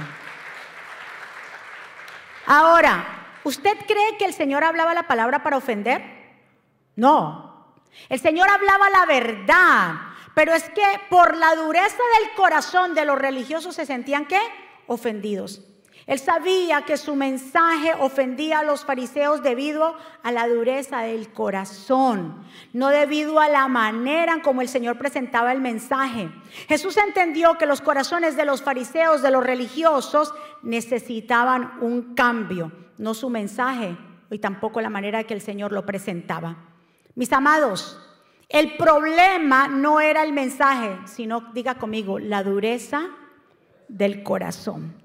Ahora, 2.46 3.38
¿usted 3.42 3.74
cree 3.86 4.18
que 4.18 4.26
el 4.26 4.34
Señor 4.34 4.64
hablaba 4.64 4.92
la 4.92 5.06
palabra 5.06 5.42
para 5.42 5.56
ofender? 5.56 6.02
No. 6.96 7.74
El 8.08 8.20
Señor 8.20 8.50
hablaba 8.50 8.90
la 8.90 9.06
verdad 9.06 9.94
Pero 10.34 10.52
es 10.52 10.68
que 10.70 10.82
por 11.08 11.36
la 11.36 11.54
dureza 11.54 12.02
del 12.18 12.34
corazón 12.36 12.94
de 12.94 13.04
los 13.04 13.16
religiosos 13.16 13.76
se 13.76 13.86
sentían 13.86 14.26
que 14.26 14.40
ofendidos. 14.86 15.62
Él 16.06 16.18
sabía 16.18 16.82
que 16.82 16.98
su 16.98 17.16
mensaje 17.16 17.92
ofendía 17.98 18.58
a 18.58 18.64
los 18.64 18.84
fariseos 18.84 19.42
debido 19.42 19.96
a 20.22 20.32
la 20.32 20.46
dureza 20.46 21.00
del 21.00 21.32
corazón, 21.32 22.44
no 22.74 22.88
debido 22.88 23.40
a 23.40 23.48
la 23.48 23.68
manera 23.68 24.34
en 24.34 24.40
como 24.40 24.60
el 24.60 24.68
Señor 24.68 24.98
presentaba 24.98 25.52
el 25.52 25.60
mensaje. 25.60 26.30
Jesús 26.68 26.98
entendió 26.98 27.56
que 27.56 27.64
los 27.64 27.80
corazones 27.80 28.36
de 28.36 28.44
los 28.44 28.62
fariseos, 28.62 29.22
de 29.22 29.30
los 29.30 29.44
religiosos, 29.44 30.34
necesitaban 30.62 31.78
un 31.80 32.14
cambio, 32.14 32.70
no 32.98 33.14
su 33.14 33.30
mensaje 33.30 33.96
y 34.30 34.38
tampoco 34.38 34.82
la 34.82 34.90
manera 34.90 35.24
que 35.24 35.34
el 35.34 35.40
Señor 35.40 35.72
lo 35.72 35.86
presentaba. 35.86 36.56
Mis 37.14 37.32
amados, 37.32 37.98
el 38.50 38.76
problema 38.76 39.68
no 39.68 40.00
era 40.00 40.22
el 40.22 40.32
mensaje, 40.32 40.98
sino, 41.06 41.52
diga 41.54 41.76
conmigo, 41.76 42.18
la 42.18 42.42
dureza 42.42 43.08
del 43.88 44.22
corazón. 44.22 45.03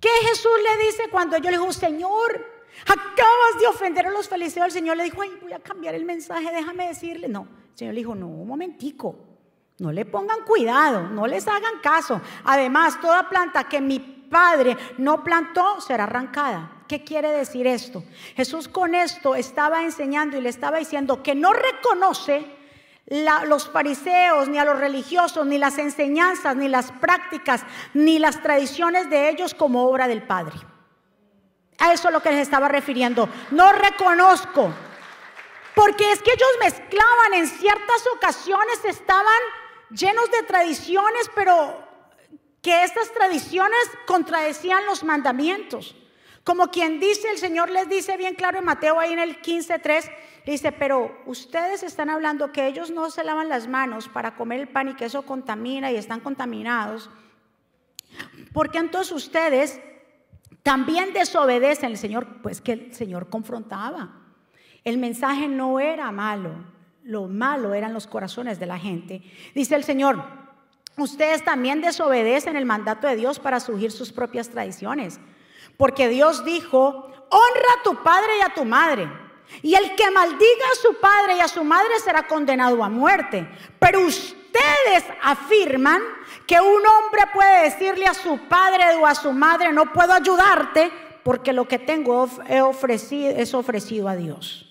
¿Qué 0.00 0.08
Jesús 0.28 0.52
le 0.62 0.86
dice 0.86 1.04
cuando 1.10 1.36
yo 1.38 1.50
le 1.50 1.58
digo, 1.58 1.72
Señor, 1.72 2.46
acabas 2.82 3.60
de 3.60 3.66
ofender 3.66 4.06
a 4.06 4.10
los 4.10 4.28
fariseos? 4.28 4.66
El 4.66 4.72
Señor 4.72 4.96
le 4.96 5.04
dijo, 5.04 5.22
ay, 5.22 5.38
voy 5.42 5.52
a 5.52 5.58
cambiar 5.58 5.94
el 5.94 6.04
mensaje, 6.04 6.52
déjame 6.52 6.88
decirle. 6.88 7.28
No, 7.28 7.48
el 7.72 7.78
Señor 7.78 7.94
le 7.94 8.00
dijo, 8.00 8.14
no, 8.14 8.28
un 8.28 8.46
momentico, 8.46 9.16
no 9.78 9.90
le 9.92 10.04
pongan 10.04 10.44
cuidado, 10.44 11.08
no 11.08 11.26
les 11.26 11.46
hagan 11.48 11.80
caso. 11.82 12.20
Además, 12.44 13.00
toda 13.00 13.28
planta 13.28 13.64
que 13.64 13.80
mi 13.80 13.98
Padre 13.98 14.76
no 14.98 15.24
plantó 15.24 15.80
será 15.80 16.04
arrancada. 16.04 16.84
¿Qué 16.86 17.04
quiere 17.04 17.32
decir 17.32 17.66
esto? 17.66 18.04
Jesús 18.34 18.68
con 18.68 18.94
esto 18.94 19.34
estaba 19.34 19.82
enseñando 19.82 20.36
y 20.36 20.40
le 20.40 20.48
estaba 20.48 20.78
diciendo 20.78 21.22
que 21.22 21.34
no 21.34 21.52
reconoce 21.52 22.57
los 23.08 23.68
fariseos, 23.68 24.48
ni 24.48 24.58
a 24.58 24.64
los 24.64 24.78
religiosos, 24.78 25.46
ni 25.46 25.58
las 25.58 25.78
enseñanzas, 25.78 26.56
ni 26.56 26.68
las 26.68 26.92
prácticas, 26.92 27.62
ni 27.94 28.18
las 28.18 28.42
tradiciones 28.42 29.08
de 29.08 29.30
ellos 29.30 29.54
como 29.54 29.84
obra 29.86 30.08
del 30.08 30.22
Padre. 30.22 30.54
A 31.78 31.92
eso 31.92 32.08
es 32.08 32.12
lo 32.12 32.20
que 32.20 32.30
les 32.30 32.40
estaba 32.40 32.68
refiriendo. 32.68 33.28
No 33.50 33.72
reconozco. 33.72 34.72
Porque 35.74 36.10
es 36.10 36.20
que 36.22 36.32
ellos 36.32 36.48
mezclaban 36.60 37.34
en 37.34 37.46
ciertas 37.46 38.04
ocasiones, 38.16 38.84
estaban 38.84 39.38
llenos 39.90 40.28
de 40.32 40.42
tradiciones, 40.42 41.30
pero 41.34 41.86
que 42.60 42.82
estas 42.82 43.12
tradiciones 43.12 43.78
contradecían 44.06 44.84
los 44.86 45.04
mandamientos. 45.04 45.94
Como 46.42 46.70
quien 46.70 46.98
dice, 46.98 47.30
el 47.30 47.38
Señor 47.38 47.70
les 47.70 47.88
dice 47.88 48.16
bien 48.16 48.34
claro 48.34 48.58
en 48.58 48.64
Mateo 48.64 48.98
ahí 48.98 49.12
en 49.12 49.18
el 49.20 49.40
15.3, 49.40 50.10
Dice, 50.50 50.72
pero 50.72 51.14
ustedes 51.26 51.82
están 51.82 52.08
hablando 52.08 52.52
que 52.52 52.66
ellos 52.66 52.90
no 52.90 53.10
se 53.10 53.22
lavan 53.22 53.50
las 53.50 53.68
manos 53.68 54.08
para 54.08 54.34
comer 54.34 54.60
el 54.60 54.68
pan 54.68 54.88
y 54.88 54.94
que 54.94 55.04
eso 55.04 55.20
contamina 55.26 55.92
y 55.92 55.96
están 55.96 56.20
contaminados. 56.20 57.10
Porque 58.54 58.78
entonces 58.78 59.12
ustedes 59.12 59.78
también 60.62 61.12
desobedecen 61.12 61.90
al 61.90 61.98
Señor, 61.98 62.40
pues 62.40 62.62
que 62.62 62.72
el 62.72 62.94
Señor 62.94 63.28
confrontaba. 63.28 64.22
El 64.84 64.96
mensaje 64.96 65.48
no 65.48 65.80
era 65.80 66.10
malo, 66.12 66.54
lo 67.02 67.28
malo 67.28 67.74
eran 67.74 67.92
los 67.92 68.06
corazones 68.06 68.58
de 68.58 68.64
la 68.64 68.78
gente. 68.78 69.20
Dice 69.54 69.74
el 69.74 69.84
Señor, 69.84 70.24
ustedes 70.96 71.44
también 71.44 71.82
desobedecen 71.82 72.56
el 72.56 72.64
mandato 72.64 73.06
de 73.06 73.16
Dios 73.16 73.38
para 73.38 73.60
surgir 73.60 73.92
sus 73.92 74.12
propias 74.12 74.48
tradiciones. 74.48 75.20
Porque 75.76 76.08
Dios 76.08 76.42
dijo, 76.46 76.88
honra 77.28 77.70
a 77.78 77.82
tu 77.84 78.02
padre 78.02 78.38
y 78.38 78.50
a 78.50 78.54
tu 78.54 78.64
madre 78.64 79.27
y 79.62 79.74
el 79.74 79.94
que 79.96 80.10
maldiga 80.10 80.66
a 80.72 80.76
su 80.80 80.98
padre 81.00 81.36
y 81.36 81.40
a 81.40 81.48
su 81.48 81.64
madre 81.64 81.98
será 82.04 82.26
condenado 82.26 82.82
a 82.84 82.88
muerte. 82.88 83.48
Pero 83.78 84.00
ustedes 84.00 85.04
afirman 85.22 86.00
que 86.46 86.60
un 86.60 86.82
hombre 86.86 87.22
puede 87.32 87.64
decirle 87.64 88.06
a 88.06 88.14
su 88.14 88.38
padre 88.48 88.94
o 88.96 89.06
a 89.06 89.14
su 89.14 89.32
madre, 89.32 89.72
no 89.72 89.92
puedo 89.92 90.12
ayudarte 90.12 90.90
porque 91.22 91.52
lo 91.52 91.68
que 91.68 91.78
tengo 91.78 92.28
es 92.48 93.54
ofrecido 93.54 94.08
a 94.08 94.16
Dios. 94.16 94.64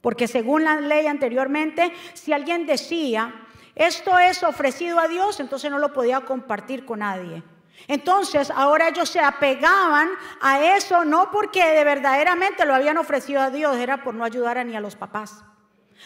Porque 0.00 0.28
según 0.28 0.64
la 0.64 0.80
ley 0.80 1.06
anteriormente, 1.06 1.92
si 2.14 2.32
alguien 2.32 2.66
decía, 2.66 3.46
esto 3.74 4.18
es 4.18 4.42
ofrecido 4.42 4.98
a 4.98 5.08
Dios, 5.08 5.40
entonces 5.40 5.70
no 5.70 5.78
lo 5.78 5.92
podía 5.92 6.20
compartir 6.20 6.86
con 6.86 7.00
nadie. 7.00 7.42
Entonces, 7.88 8.50
ahora 8.50 8.88
ellos 8.88 9.08
se 9.08 9.20
apegaban 9.20 10.10
a 10.40 10.60
eso 10.76 11.04
no 11.04 11.30
porque 11.30 11.64
de 11.64 11.84
verdaderamente 11.84 12.64
lo 12.64 12.74
habían 12.74 12.98
ofrecido 12.98 13.40
a 13.40 13.50
Dios, 13.50 13.76
era 13.76 14.02
por 14.02 14.14
no 14.14 14.24
ayudar 14.24 14.58
a 14.58 14.64
ni 14.64 14.76
a 14.76 14.80
los 14.80 14.96
papás. 14.96 15.42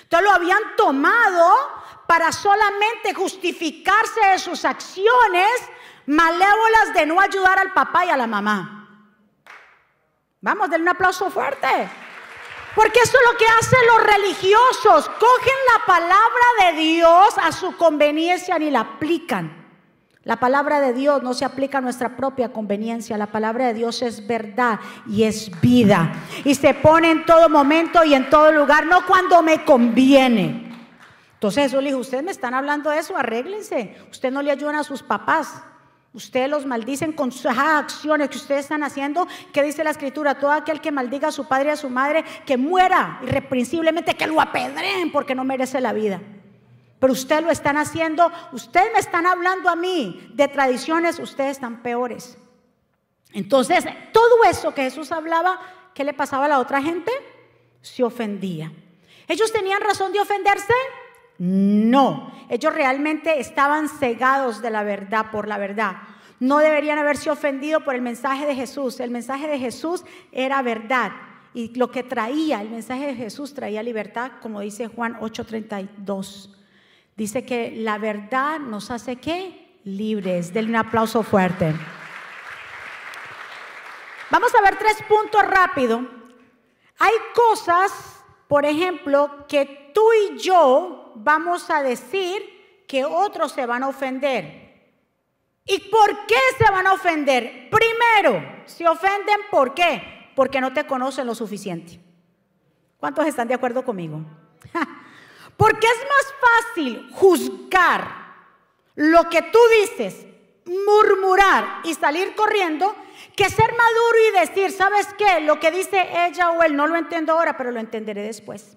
Entonces 0.03 0.29
lo 0.29 0.35
habían 0.35 0.77
tomado 0.77 1.55
para 2.07 2.33
solamente 2.33 3.15
justificarse 3.15 4.21
de 4.33 4.39
sus 4.39 4.65
acciones 4.65 5.49
malévolas 6.07 6.95
de 6.95 7.07
no 7.07 7.21
ayudar 7.21 7.59
al 7.59 7.73
papá 7.73 8.05
y 8.05 8.11
a 8.11 8.17
la 8.17 8.27
mamá. 8.27 8.89
Vamos, 10.41 10.69
denle 10.69 10.91
un 10.91 10.97
aplauso 10.97 11.31
fuerte. 11.31 11.69
Porque 12.75 13.01
eso 13.01 13.17
es 13.17 13.33
lo 13.33 13.39
que 13.39 13.47
hacen 13.47 13.87
los 13.87 14.03
religiosos. 14.03 15.09
Cogen 15.09 15.55
la 15.73 15.87
palabra 15.87 16.47
de 16.61 16.73
Dios 16.79 17.39
a 17.41 17.53
su 17.53 17.77
conveniencia 17.77 18.59
y 18.59 18.71
la 18.71 18.81
aplican. 18.81 19.64
La 20.25 20.37
palabra 20.37 20.81
de 20.81 20.95
Dios 20.95 21.23
no 21.23 21.35
se 21.35 21.45
aplica 21.45 21.79
a 21.79 21.81
nuestra 21.83 22.17
propia 22.17 22.51
conveniencia. 22.51 23.19
La 23.19 23.27
palabra 23.27 23.67
de 23.67 23.75
Dios 23.75 24.01
es 24.01 24.27
verdad 24.27 24.81
y 25.07 25.25
es 25.25 25.51
vida. 25.61 26.15
Y 26.45 26.55
se 26.55 26.73
pone 26.73 27.11
en 27.11 27.27
todo 27.27 27.51
momento 27.51 28.03
y 28.05 28.15
en 28.15 28.31
todo 28.31 28.51
lugar, 28.51 28.87
no 28.87 29.07
cuando 29.07 29.43
me 29.43 29.65
conviene. 29.65 30.73
Entonces 31.35 31.65
Jesús 31.65 31.83
le 31.83 31.91
dijo, 31.91 32.01
ustedes 32.01 32.25
me 32.25 32.31
están 32.31 32.55
hablando 32.55 32.89
de 32.89 33.01
eso, 33.01 33.15
arréglense. 33.19 33.97
Usted 34.11 34.31
no 34.31 34.41
le 34.41 34.51
ayudan 34.51 34.77
a 34.77 34.83
sus 34.83 35.03
papás. 35.03 35.63
Ustedes 36.15 36.49
los 36.49 36.65
maldicen 36.65 37.13
con 37.13 37.31
sus 37.31 37.45
acciones 37.45 38.31
que 38.31 38.39
ustedes 38.39 38.63
están 38.63 38.83
haciendo. 38.83 39.29
¿Qué 39.53 39.63
dice 39.63 39.85
la 39.85 39.91
escritura? 39.91 40.39
Todo 40.39 40.53
aquel 40.53 40.81
que 40.81 40.91
maldiga 40.91 41.29
a 41.29 41.33
su 41.33 41.47
padre 41.47 41.69
y 41.69 41.73
a 41.73 41.77
su 41.77 41.91
madre, 41.91 42.25
que 42.47 42.57
muera 42.57 43.19
irreprensiblemente, 43.25 44.15
que 44.15 44.27
lo 44.27 44.41
apedreen 44.41 45.13
porque 45.13 45.35
no 45.35 45.45
merece 45.45 45.83
la 45.83 45.93
vida. 45.93 46.23
Pero 46.99 47.13
ustedes 47.13 47.43
lo 47.43 47.51
están 47.51 47.77
haciendo, 47.77 48.31
ustedes 48.53 48.93
me 48.93 48.99
están 48.99 49.27
hablando 49.27 49.69
a 49.69 49.77
mí 49.77 50.31
de 50.35 50.49
tradiciones, 50.49 51.19
ustedes 51.19 51.53
están 51.53 51.83
peores. 51.83 52.39
Entonces, 53.33 53.85
todo 54.13 54.45
eso 54.49 54.73
que 54.73 54.85
Jesús 54.85 55.13
hablaba, 55.13 55.61
¿qué 55.93 56.05
le 56.05 56.15
pasaba 56.15 56.47
a 56.47 56.49
la 56.49 56.61
otra 56.61 56.81
gente? 56.81 57.13
Se 57.83 58.03
ofendía. 58.03 58.73
¿Ellos 59.29 59.53
tenían 59.53 59.81
razón 59.81 60.13
de 60.13 60.21
ofenderse? 60.21 60.73
No, 61.39 62.33
ellos 62.49 62.73
realmente 62.73 63.41
estaban 63.41 63.89
cegados 63.89 64.63
de 64.63 64.71
la 64.71 64.85
verdad, 64.85 65.31
por 65.33 65.49
la 65.49 65.59
verdad. 65.59 65.97
No 66.39 66.59
deberían 66.59 66.99
haberse 66.99 67.31
ofendido 67.31 67.81
por 67.81 67.95
el 67.95 68.03
mensaje 68.03 68.47
de 68.47 68.55
Jesús. 68.55 69.01
El 69.01 69.11
mensaje 69.11 69.49
de 69.49 69.59
Jesús 69.59 70.05
era 70.31 70.63
verdad. 70.63 71.13
Y 71.55 71.75
lo 71.75 71.91
que 71.91 72.03
traía, 72.03 72.61
el 72.61 72.71
mensaje 72.71 73.07
de 73.07 73.15
Jesús 73.15 73.55
traía 73.55 73.83
libertad, 73.83 74.33
como 74.43 74.61
dice 74.61 74.89
Juan 74.89 75.17
8:32. 75.21 76.51
Dice 77.17 77.45
que 77.45 77.71
la 77.77 77.99
verdad 77.99 78.59
nos 78.59 78.91
hace 78.91 79.17
qué? 79.17 79.81
Libres. 79.85 80.53
Denle 80.53 80.71
un 80.71 80.77
aplauso 80.77 81.23
fuerte. 81.23 81.73
Vamos 84.31 84.53
a 84.55 84.63
ver 84.63 84.77
tres 84.77 84.97
puntos 85.09 85.43
rápido. 85.47 86.05
Hay 86.99 87.13
cosas, 87.35 87.93
por 88.49 88.65
ejemplo, 88.65 89.47
que 89.49 89.93
tú 89.95 90.03
y 90.13 90.39
yo 90.39 91.13
vamos 91.17 91.71
a 91.71 91.83
decir 91.83 92.85
que 92.89 93.05
otros 93.05 93.53
se 93.53 93.67
van 93.67 93.85
a 93.85 93.89
ofender. 93.89 94.65
¿Y 95.65 95.79
por 95.91 96.27
qué 96.27 96.39
se 96.59 96.71
van 96.71 96.87
a 96.87 96.95
ofender? 96.95 97.71
Primero, 97.71 98.65
se 98.67 98.87
ofenden 98.89 99.41
¿por 99.51 99.73
qué? 99.73 100.31
Porque 100.35 100.61
no 100.61 100.73
te 100.73 100.85
conocen 100.85 101.27
lo 101.27 101.35
suficiente. 101.35 102.01
¿Cuántos 102.99 103.27
están 103.27 103.49
de 103.49 103.55
acuerdo 103.55 103.85
conmigo? 103.85 104.21
Porque 105.57 105.87
es 105.87 105.99
más 105.99 106.35
fácil 106.41 107.11
juzgar 107.13 108.25
lo 108.97 109.29
que 109.29 109.43
tú 109.43 109.59
dices, 109.83 110.27
murmurar 110.67 111.81
y 111.85 111.95
salir 111.95 112.35
corriendo, 112.35 112.95
que 113.37 113.49
ser 113.49 113.71
maduro 113.73 114.19
y 114.29 114.41
decir, 114.41 114.73
¿sabes 114.73 115.09
qué? 115.19 115.41
Lo 115.41 115.59
que 115.59 115.71
dice 115.71 116.09
ella 116.27 116.51
o 116.51 116.63
él 116.63 116.77
no 116.77 116.87
lo 116.87 116.97
entiendo 116.97 117.33
ahora, 117.33 117.57
pero 117.57 117.71
lo 117.71 117.81
entenderé 117.81 118.23
después. 118.23 118.77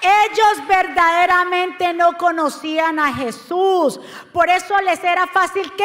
Ellos 0.00 0.66
verdaderamente 0.68 1.92
no 1.92 2.16
conocían 2.16 3.00
a 3.00 3.12
Jesús. 3.12 4.00
Por 4.32 4.48
eso 4.48 4.80
les 4.80 5.02
era 5.02 5.26
fácil 5.26 5.72
qué? 5.76 5.84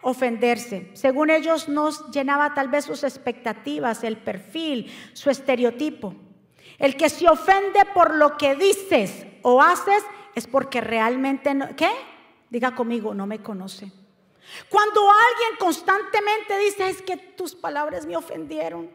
Ofenderse. 0.00 0.90
Según 0.94 1.30
ellos 1.30 1.68
nos 1.68 2.08
llenaba 2.10 2.54
tal 2.54 2.68
vez 2.68 2.84
sus 2.84 3.02
expectativas, 3.02 4.04
el 4.04 4.16
perfil, 4.16 4.94
su 5.12 5.28
estereotipo. 5.28 6.14
El 6.78 6.96
que 6.96 7.08
se 7.08 7.28
ofende 7.28 7.84
por 7.92 8.14
lo 8.14 8.36
que 8.36 8.54
dices 8.54 9.26
o 9.42 9.60
haces 9.60 10.04
es 10.34 10.46
porque 10.46 10.80
realmente, 10.80 11.52
no, 11.52 11.74
¿qué? 11.76 11.90
Diga 12.50 12.74
conmigo, 12.74 13.14
no 13.14 13.26
me 13.26 13.42
conoce. 13.42 13.90
Cuando 14.68 15.00
alguien 15.02 15.58
constantemente 15.58 16.56
dice, 16.58 16.88
es 16.88 17.02
que 17.02 17.16
tus 17.16 17.54
palabras 17.54 18.06
me 18.06 18.16
ofendieron, 18.16 18.90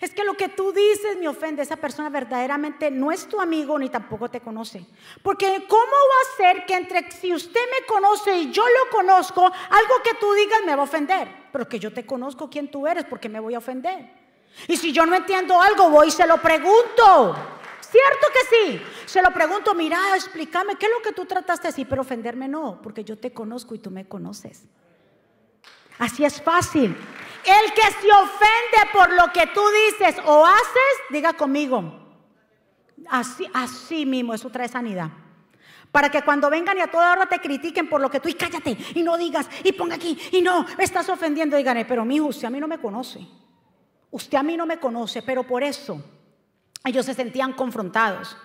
Es 0.00 0.12
que 0.12 0.24
lo 0.24 0.34
que 0.34 0.48
tú 0.48 0.72
dices 0.72 1.16
me 1.18 1.28
ofende. 1.28 1.62
Esa 1.62 1.76
persona 1.76 2.10
verdaderamente 2.10 2.90
no 2.90 3.12
es 3.12 3.26
tu 3.28 3.40
amigo 3.40 3.78
ni 3.78 3.88
tampoco 3.88 4.28
te 4.28 4.40
conoce. 4.40 4.84
Porque 5.22 5.64
¿cómo 5.68 5.82
va 5.82 6.20
a 6.22 6.36
ser 6.36 6.66
que 6.66 6.74
entre 6.74 7.10
si 7.12 7.32
usted 7.32 7.60
me 7.60 7.86
conoce 7.86 8.36
y 8.36 8.50
yo 8.50 8.64
lo 8.66 8.90
conozco, 8.90 9.44
algo 9.44 9.94
que 10.02 10.14
tú 10.20 10.32
digas 10.34 10.60
me 10.66 10.74
va 10.74 10.82
a 10.82 10.84
ofender? 10.84 11.28
Pero 11.52 11.68
que 11.68 11.78
yo 11.78 11.92
te 11.92 12.04
conozco 12.04 12.50
quién 12.50 12.70
tú 12.70 12.88
eres, 12.88 13.04
porque 13.04 13.28
me 13.28 13.40
voy 13.40 13.54
a 13.54 13.58
ofender. 13.58 14.17
Y 14.66 14.76
si 14.76 14.92
yo 14.92 15.06
no 15.06 15.14
entiendo 15.14 15.60
algo, 15.60 15.90
voy 15.90 16.08
y 16.08 16.10
se 16.10 16.26
lo 16.26 16.38
pregunto. 16.38 17.36
¿Cierto 17.80 18.26
que 18.32 18.56
sí? 18.56 18.82
Se 19.06 19.22
lo 19.22 19.30
pregunto, 19.30 19.74
mira, 19.74 19.98
explícame, 20.14 20.76
¿qué 20.76 20.86
es 20.86 20.92
lo 20.92 21.02
que 21.02 21.12
tú 21.12 21.24
trataste 21.24 21.68
así? 21.68 21.84
Pero 21.84 22.02
ofenderme 22.02 22.46
no, 22.48 22.80
porque 22.82 23.02
yo 23.02 23.16
te 23.18 23.32
conozco 23.32 23.74
y 23.74 23.78
tú 23.78 23.90
me 23.90 24.06
conoces. 24.06 24.64
Así 25.98 26.24
es 26.24 26.40
fácil. 26.42 26.94
El 27.44 27.72
que 27.72 27.82
se 27.82 28.12
ofende 28.12 28.92
por 28.92 29.12
lo 29.14 29.32
que 29.32 29.46
tú 29.46 29.62
dices 29.88 30.16
o 30.26 30.44
haces, 30.44 30.94
diga 31.10 31.32
conmigo. 31.32 32.06
Así, 33.08 33.46
así 33.54 34.04
mismo, 34.04 34.34
eso 34.34 34.50
trae 34.50 34.68
sanidad. 34.68 35.08
Para 35.90 36.10
que 36.10 36.22
cuando 36.22 36.50
vengan 36.50 36.76
y 36.76 36.82
a 36.82 36.90
toda 36.90 37.12
hora 37.12 37.26
te 37.26 37.38
critiquen 37.38 37.88
por 37.88 38.00
lo 38.00 38.10
que 38.10 38.20
tú, 38.20 38.28
y 38.28 38.34
cállate, 38.34 38.76
y 38.94 39.02
no 39.02 39.16
digas, 39.16 39.48
y 39.64 39.72
ponga 39.72 39.94
aquí, 39.94 40.18
y 40.32 40.42
no, 40.42 40.66
me 40.76 40.84
estás 40.84 41.08
ofendiendo, 41.08 41.56
díganme, 41.56 41.86
pero 41.86 42.04
mi 42.04 42.16
hijo, 42.16 42.26
usted 42.26 42.46
a 42.46 42.50
mí 42.50 42.60
no 42.60 42.68
me 42.68 42.78
conoce. 42.78 43.26
Usted 44.10 44.38
a 44.38 44.42
mí 44.42 44.56
no 44.56 44.66
me 44.66 44.78
conoce, 44.78 45.22
pero 45.22 45.44
por 45.44 45.62
eso 45.62 46.02
ellos 46.84 47.06
se 47.06 47.14
sentían 47.14 47.52
confrontados. 47.52 48.36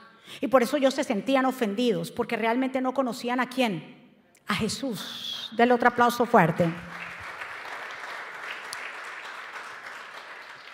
Y 0.41 0.47
por 0.47 0.63
eso 0.63 0.77
ellos 0.77 0.93
se 0.93 1.03
sentían 1.03 1.45
ofendidos, 1.45 2.11
porque 2.11 2.37
realmente 2.37 2.81
no 2.81 2.93
conocían 2.93 3.39
a 3.39 3.49
quién, 3.49 4.13
a 4.47 4.55
Jesús. 4.55 5.51
Denle 5.55 5.75
otro 5.75 5.89
aplauso 5.89 6.25
fuerte. 6.25 6.69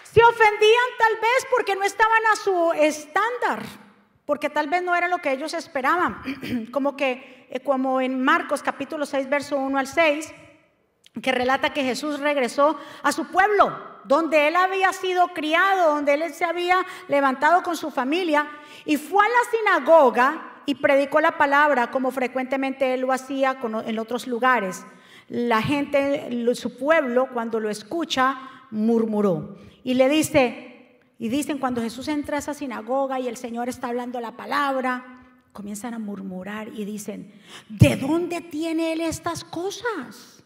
Se 0.03 0.23
ofendían 0.23 0.89
tal 0.97 1.13
vez 1.21 1.47
porque 1.51 1.75
no 1.75 1.83
estaban 1.83 2.21
a 2.31 2.35
su 2.35 2.73
estándar, 2.73 3.63
porque 4.25 4.49
tal 4.49 4.67
vez 4.67 4.81
no 4.81 4.95
era 4.95 5.07
lo 5.07 5.19
que 5.19 5.31
ellos 5.31 5.53
esperaban. 5.53 6.21
Como 6.71 6.95
que, 6.95 7.47
eh, 7.49 7.59
como 7.61 7.99
en 8.01 8.23
Marcos 8.23 8.61
capítulo 8.61 9.05
6, 9.05 9.29
verso 9.29 9.57
1 9.57 9.77
al 9.77 9.87
6, 9.87 10.33
que 11.21 11.31
relata 11.31 11.73
que 11.73 11.83
Jesús 11.83 12.19
regresó 12.19 12.79
a 13.01 13.11
su 13.11 13.27
pueblo, 13.27 13.88
donde 14.03 14.47
él 14.47 14.55
había 14.55 14.93
sido 14.93 15.29
criado, 15.29 15.95
donde 15.95 16.13
él 16.13 16.33
se 16.33 16.45
había 16.45 16.85
levantado 17.07 17.63
con 17.63 17.75
su 17.75 17.91
familia, 17.91 18.47
y 18.85 18.97
fue 18.97 19.23
a 19.25 19.29
la 19.29 19.57
sinagoga 19.57 20.61
y 20.65 20.75
predicó 20.75 21.19
la 21.19 21.37
palabra 21.37 21.89
como 21.91 22.11
frecuentemente 22.11 22.93
él 22.93 23.01
lo 23.01 23.11
hacía 23.11 23.57
en 23.85 23.99
otros 23.99 24.27
lugares. 24.27 24.85
La 25.27 25.61
gente, 25.61 26.29
su 26.55 26.77
pueblo, 26.77 27.29
cuando 27.33 27.59
lo 27.59 27.69
escucha, 27.69 28.37
murmuró. 28.71 29.57
Y 29.83 29.95
le 29.95 30.09
dice, 30.09 30.99
y 31.17 31.29
dicen 31.29 31.57
cuando 31.57 31.81
Jesús 31.81 32.07
entra 32.07 32.37
a 32.37 32.39
esa 32.39 32.53
sinagoga 32.53 33.19
y 33.19 33.27
el 33.27 33.37
Señor 33.37 33.69
está 33.69 33.87
hablando 33.87 34.19
la 34.19 34.37
palabra, 34.37 35.25
comienzan 35.53 35.93
a 35.93 35.99
murmurar 35.99 36.69
y 36.69 36.85
dicen, 36.85 37.33
¿de 37.67 37.95
dónde 37.95 38.41
tiene 38.41 38.93
él 38.93 39.01
estas 39.01 39.43
cosas? 39.43 40.38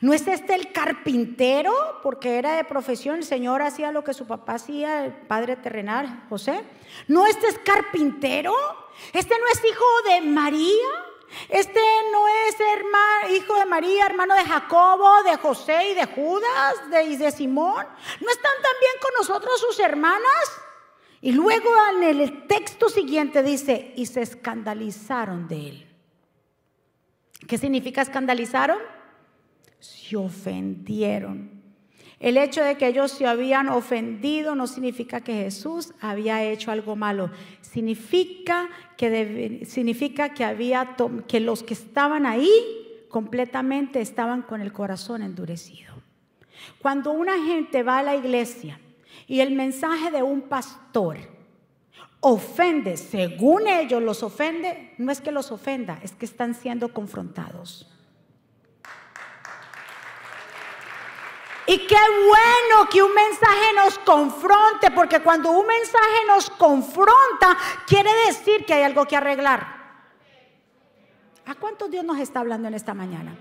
¿No 0.00 0.12
es 0.12 0.26
este 0.26 0.54
el 0.54 0.72
carpintero? 0.72 1.72
Porque 2.02 2.38
era 2.38 2.54
de 2.54 2.64
profesión, 2.64 3.16
el 3.16 3.24
Señor 3.24 3.62
hacía 3.62 3.92
lo 3.92 4.04
que 4.04 4.14
su 4.14 4.26
papá 4.26 4.54
hacía, 4.54 5.04
el 5.04 5.12
padre 5.12 5.56
terrenal, 5.56 6.24
José. 6.28 6.64
¿No 7.08 7.26
este 7.26 7.48
es 7.48 7.58
carpintero? 7.58 8.54
¿Este 9.12 9.34
no 9.38 9.46
es 9.52 9.64
hijo 9.64 9.84
de 10.08 10.20
María? 10.22 10.88
Este 11.48 11.80
no 12.12 12.28
es 12.28 12.60
hermano, 12.60 13.34
hijo 13.34 13.54
de 13.54 13.64
María, 13.64 14.06
hermano 14.06 14.34
de 14.34 14.44
Jacobo, 14.44 15.22
de 15.22 15.36
José 15.36 15.90
y 15.90 15.94
de 15.94 16.06
Judas 16.06 16.90
de, 16.90 17.04
y 17.04 17.16
de 17.16 17.30
Simón. 17.30 17.86
¿No 18.20 18.30
están 18.30 18.52
también 18.62 18.92
con 19.00 19.14
nosotros 19.18 19.60
sus 19.60 19.80
hermanas? 19.80 20.60
Y 21.20 21.32
luego 21.32 21.70
en 21.94 22.02
el 22.02 22.46
texto 22.46 22.88
siguiente 22.88 23.42
dice, 23.42 23.92
y 23.96 24.06
se 24.06 24.22
escandalizaron 24.22 25.48
de 25.48 25.68
él. 25.68 25.88
¿Qué 27.46 27.58
significa 27.58 28.02
escandalizaron? 28.02 28.78
Se 29.82 30.16
ofendieron. 30.16 31.50
El 32.20 32.36
hecho 32.36 32.62
de 32.62 32.76
que 32.76 32.86
ellos 32.86 33.10
se 33.10 33.26
habían 33.26 33.68
ofendido 33.68 34.54
no 34.54 34.68
significa 34.68 35.22
que 35.22 35.34
Jesús 35.34 35.92
había 36.00 36.44
hecho 36.44 36.70
algo 36.70 36.94
malo. 36.94 37.32
Significa 37.62 38.68
que, 38.96 39.64
significa 39.66 40.32
que, 40.32 40.44
había, 40.44 40.94
que 41.26 41.40
los 41.40 41.64
que 41.64 41.74
estaban 41.74 42.26
ahí 42.26 42.48
completamente 43.08 44.00
estaban 44.00 44.42
con 44.42 44.60
el 44.60 44.72
corazón 44.72 45.20
endurecido. 45.20 45.94
Cuando 46.80 47.10
una 47.10 47.44
gente 47.44 47.82
va 47.82 47.98
a 47.98 48.04
la 48.04 48.14
iglesia 48.14 48.78
y 49.26 49.40
el 49.40 49.52
mensaje 49.52 50.12
de 50.12 50.22
un 50.22 50.42
pastor 50.42 51.18
ofende, 52.20 52.98
según 52.98 53.66
ellos 53.66 54.00
los 54.00 54.22
ofende, 54.22 54.94
no 54.96 55.10
es 55.10 55.20
que 55.20 55.32
los 55.32 55.50
ofenda, 55.50 55.98
es 56.04 56.12
que 56.12 56.26
están 56.26 56.54
siendo 56.54 56.94
confrontados. 56.94 57.91
Y 61.66 61.86
qué 61.86 61.96
bueno 62.26 62.88
que 62.90 63.02
un 63.02 63.14
mensaje 63.14 63.72
nos 63.76 63.98
confronte, 64.00 64.90
porque 64.90 65.20
cuando 65.20 65.50
un 65.52 65.66
mensaje 65.66 66.26
nos 66.26 66.50
confronta, 66.50 67.56
quiere 67.86 68.10
decir 68.26 68.64
que 68.66 68.74
hay 68.74 68.82
algo 68.82 69.06
que 69.06 69.16
arreglar. 69.16 69.80
¿A 71.46 71.54
cuántos 71.54 71.90
Dios 71.90 72.04
nos 72.04 72.18
está 72.18 72.40
hablando 72.40 72.68
en 72.68 72.74
esta 72.74 72.94
mañana? 72.94 73.36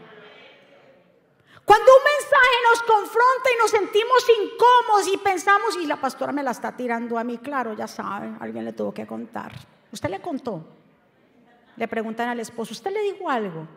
Cuando 1.65 1.85
un 1.85 2.03
mensaje 2.03 2.55
nos 2.69 2.83
confronta 2.83 3.49
y 3.55 3.59
nos 3.59 3.71
sentimos 3.71 4.25
incómodos 4.43 5.07
y 5.13 5.17
pensamos, 5.17 5.77
y 5.81 5.85
la 5.85 5.99
pastora 5.99 6.31
me 6.31 6.43
la 6.43 6.51
está 6.51 6.75
tirando 6.75 7.17
a 7.17 7.23
mí, 7.23 7.37
claro, 7.37 7.73
ya 7.73 7.87
saben, 7.87 8.37
alguien 8.39 8.65
le 8.65 8.73
tuvo 8.73 8.93
que 8.93 9.07
contar. 9.07 9.53
¿Usted 9.91 10.09
le 10.09 10.21
contó? 10.21 10.63
Le 11.77 11.87
preguntan 11.87 12.29
al 12.29 12.39
esposo, 12.39 12.73
¿usted 12.73 12.91
le 12.91 13.01
dijo 13.01 13.29
algo? 13.29 13.67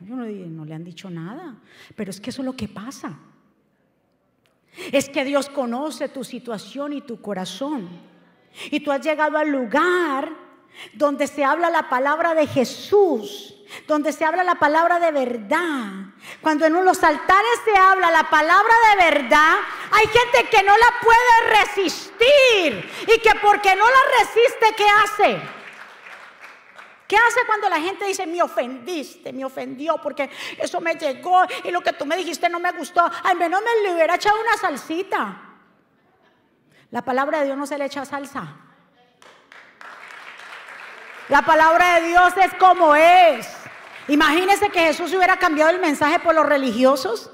Yo 0.00 0.16
no, 0.16 0.24
no 0.24 0.64
le 0.64 0.74
han 0.74 0.84
dicho 0.84 1.08
nada, 1.08 1.56
pero 1.96 2.10
es 2.10 2.20
que 2.20 2.30
eso 2.30 2.42
es 2.42 2.46
lo 2.46 2.54
que 2.54 2.68
pasa. 2.68 3.16
Es 4.92 5.08
que 5.08 5.24
Dios 5.24 5.48
conoce 5.48 6.08
tu 6.08 6.24
situación 6.24 6.92
y 6.92 7.00
tu 7.00 7.20
corazón. 7.20 7.88
Y 8.70 8.80
tú 8.80 8.92
has 8.92 9.00
llegado 9.00 9.38
al 9.38 9.48
lugar 9.48 10.30
donde 10.92 11.26
se 11.26 11.44
habla 11.44 11.70
la 11.70 11.88
palabra 11.88 12.34
de 12.34 12.46
Jesús, 12.46 13.54
donde 13.86 14.12
se 14.12 14.24
habla 14.24 14.44
la 14.44 14.56
palabra 14.56 14.98
de 14.98 15.12
verdad. 15.12 15.92
Cuando 16.40 16.66
en 16.66 16.84
los 16.84 17.02
altares 17.02 17.60
se 17.64 17.76
habla 17.76 18.10
la 18.10 18.28
palabra 18.30 18.74
de 18.90 19.04
verdad, 19.04 19.56
hay 19.92 20.06
gente 20.06 20.50
que 20.50 20.62
no 20.62 20.76
la 20.76 20.94
puede 21.02 21.60
resistir 21.60 22.90
y 23.02 23.20
que 23.20 23.30
porque 23.42 23.74
no 23.76 23.84
la 23.84 24.18
resiste, 24.18 24.74
¿qué 24.76 24.86
hace? 25.04 25.63
¿Qué 27.06 27.16
hace 27.16 27.40
cuando 27.46 27.68
la 27.68 27.80
gente 27.80 28.06
dice, 28.06 28.26
me 28.26 28.40
ofendiste, 28.42 29.32
me 29.32 29.44
ofendió 29.44 29.98
porque 29.98 30.30
eso 30.58 30.80
me 30.80 30.94
llegó 30.94 31.42
y 31.62 31.70
lo 31.70 31.82
que 31.82 31.92
tú 31.92 32.06
me 32.06 32.16
dijiste 32.16 32.48
no 32.48 32.58
me 32.58 32.72
gustó? 32.72 33.02
Al 33.24 33.36
menos 33.36 33.60
me 33.62 33.82
le 33.82 33.94
hubiera 33.94 34.14
echado 34.14 34.40
una 34.40 34.56
salsita. 34.56 35.40
La 36.90 37.02
palabra 37.02 37.40
de 37.40 37.46
Dios 37.46 37.58
no 37.58 37.66
se 37.66 37.76
le 37.76 37.84
echa 37.84 38.04
salsa. 38.04 38.56
La 41.28 41.42
palabra 41.42 42.00
de 42.00 42.08
Dios 42.08 42.32
es 42.36 42.54
como 42.54 42.94
es. 42.94 43.48
Imagínese 44.08 44.70
que 44.70 44.80
Jesús 44.80 45.12
hubiera 45.14 45.38
cambiado 45.38 45.70
el 45.70 45.80
mensaje 45.80 46.18
por 46.20 46.34
los 46.34 46.46
religiosos 46.46 47.30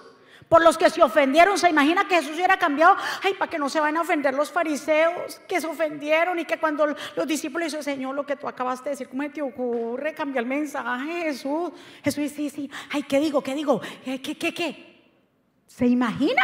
por 0.51 0.63
los 0.63 0.77
que 0.77 0.91
se 0.91 1.01
ofendieron. 1.01 1.57
¿Se 1.57 1.71
imagina 1.71 2.09
que 2.09 2.17
Jesús 2.17 2.33
hubiera 2.35 2.59
cambiado? 2.59 2.97
Ay, 3.23 3.35
para 3.35 3.49
que 3.49 3.57
no 3.57 3.69
se 3.69 3.79
vayan 3.79 3.99
a 3.99 4.01
ofender 4.01 4.35
los 4.35 4.51
fariseos 4.51 5.41
que 5.49 5.61
se 5.61 5.67
ofendieron 5.69 6.41
y 6.41 6.45
que 6.45 6.59
cuando 6.59 6.89
los 7.15 7.27
discípulos 7.27 7.67
dicen, 7.67 7.85
Señor, 7.85 8.17
lo 8.17 8.27
que 8.27 8.35
tú 8.35 8.49
acabaste 8.49 8.87
de 8.87 8.91
decir, 8.91 9.09
¿cómo 9.09 9.31
te 9.31 9.41
ocurre 9.41 10.13
cambiar 10.13 10.43
el 10.43 10.49
mensaje, 10.49 11.23
Jesús? 11.23 11.71
Jesús 12.03 12.25
dice, 12.25 12.35
sí, 12.35 12.51
sí. 12.51 12.71
Ay, 12.91 13.05
¿qué 13.05 13.21
digo? 13.21 13.41
¿Qué 13.41 13.55
digo? 13.55 13.81
¿Qué, 14.05 14.21
qué, 14.21 14.37
qué, 14.37 14.53
qué? 14.53 15.13
¿Se 15.69 15.87
imagina? 15.87 16.43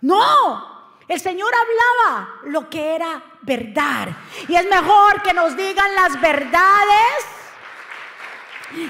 No. 0.00 0.80
El 1.06 1.20
Señor 1.20 1.52
hablaba 1.54 2.40
lo 2.46 2.68
que 2.68 2.96
era 2.96 3.22
verdad. 3.42 4.08
Y 4.48 4.56
es 4.56 4.68
mejor 4.68 5.22
que 5.22 5.32
nos 5.32 5.56
digan 5.56 5.94
las 5.94 6.20
verdades 6.20 7.39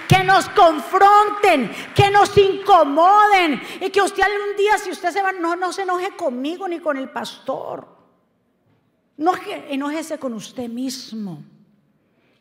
que 0.09 0.25
nos 0.25 0.49
confronten, 0.51 1.71
que 1.95 2.11
nos 2.11 2.37
incomoden 2.37 3.61
y 3.81 3.91
que 3.91 4.03
usted 4.03 4.23
algún 4.23 4.57
día, 4.57 4.79
si 4.79 4.91
usted 4.91 5.11
se 5.11 5.23
va, 5.23 5.33
no, 5.33 5.57
no 5.57 5.73
se 5.73 5.83
enoje 5.83 6.17
conmigo 6.17 6.69
ni 6.69 6.81
con 6.81 6.97
el 6.97 7.09
pastor. 7.09 7.87
No 9.17 9.33
enojese 9.69 10.19
con 10.19 10.33
usted 10.33 10.69
mismo, 10.69 11.43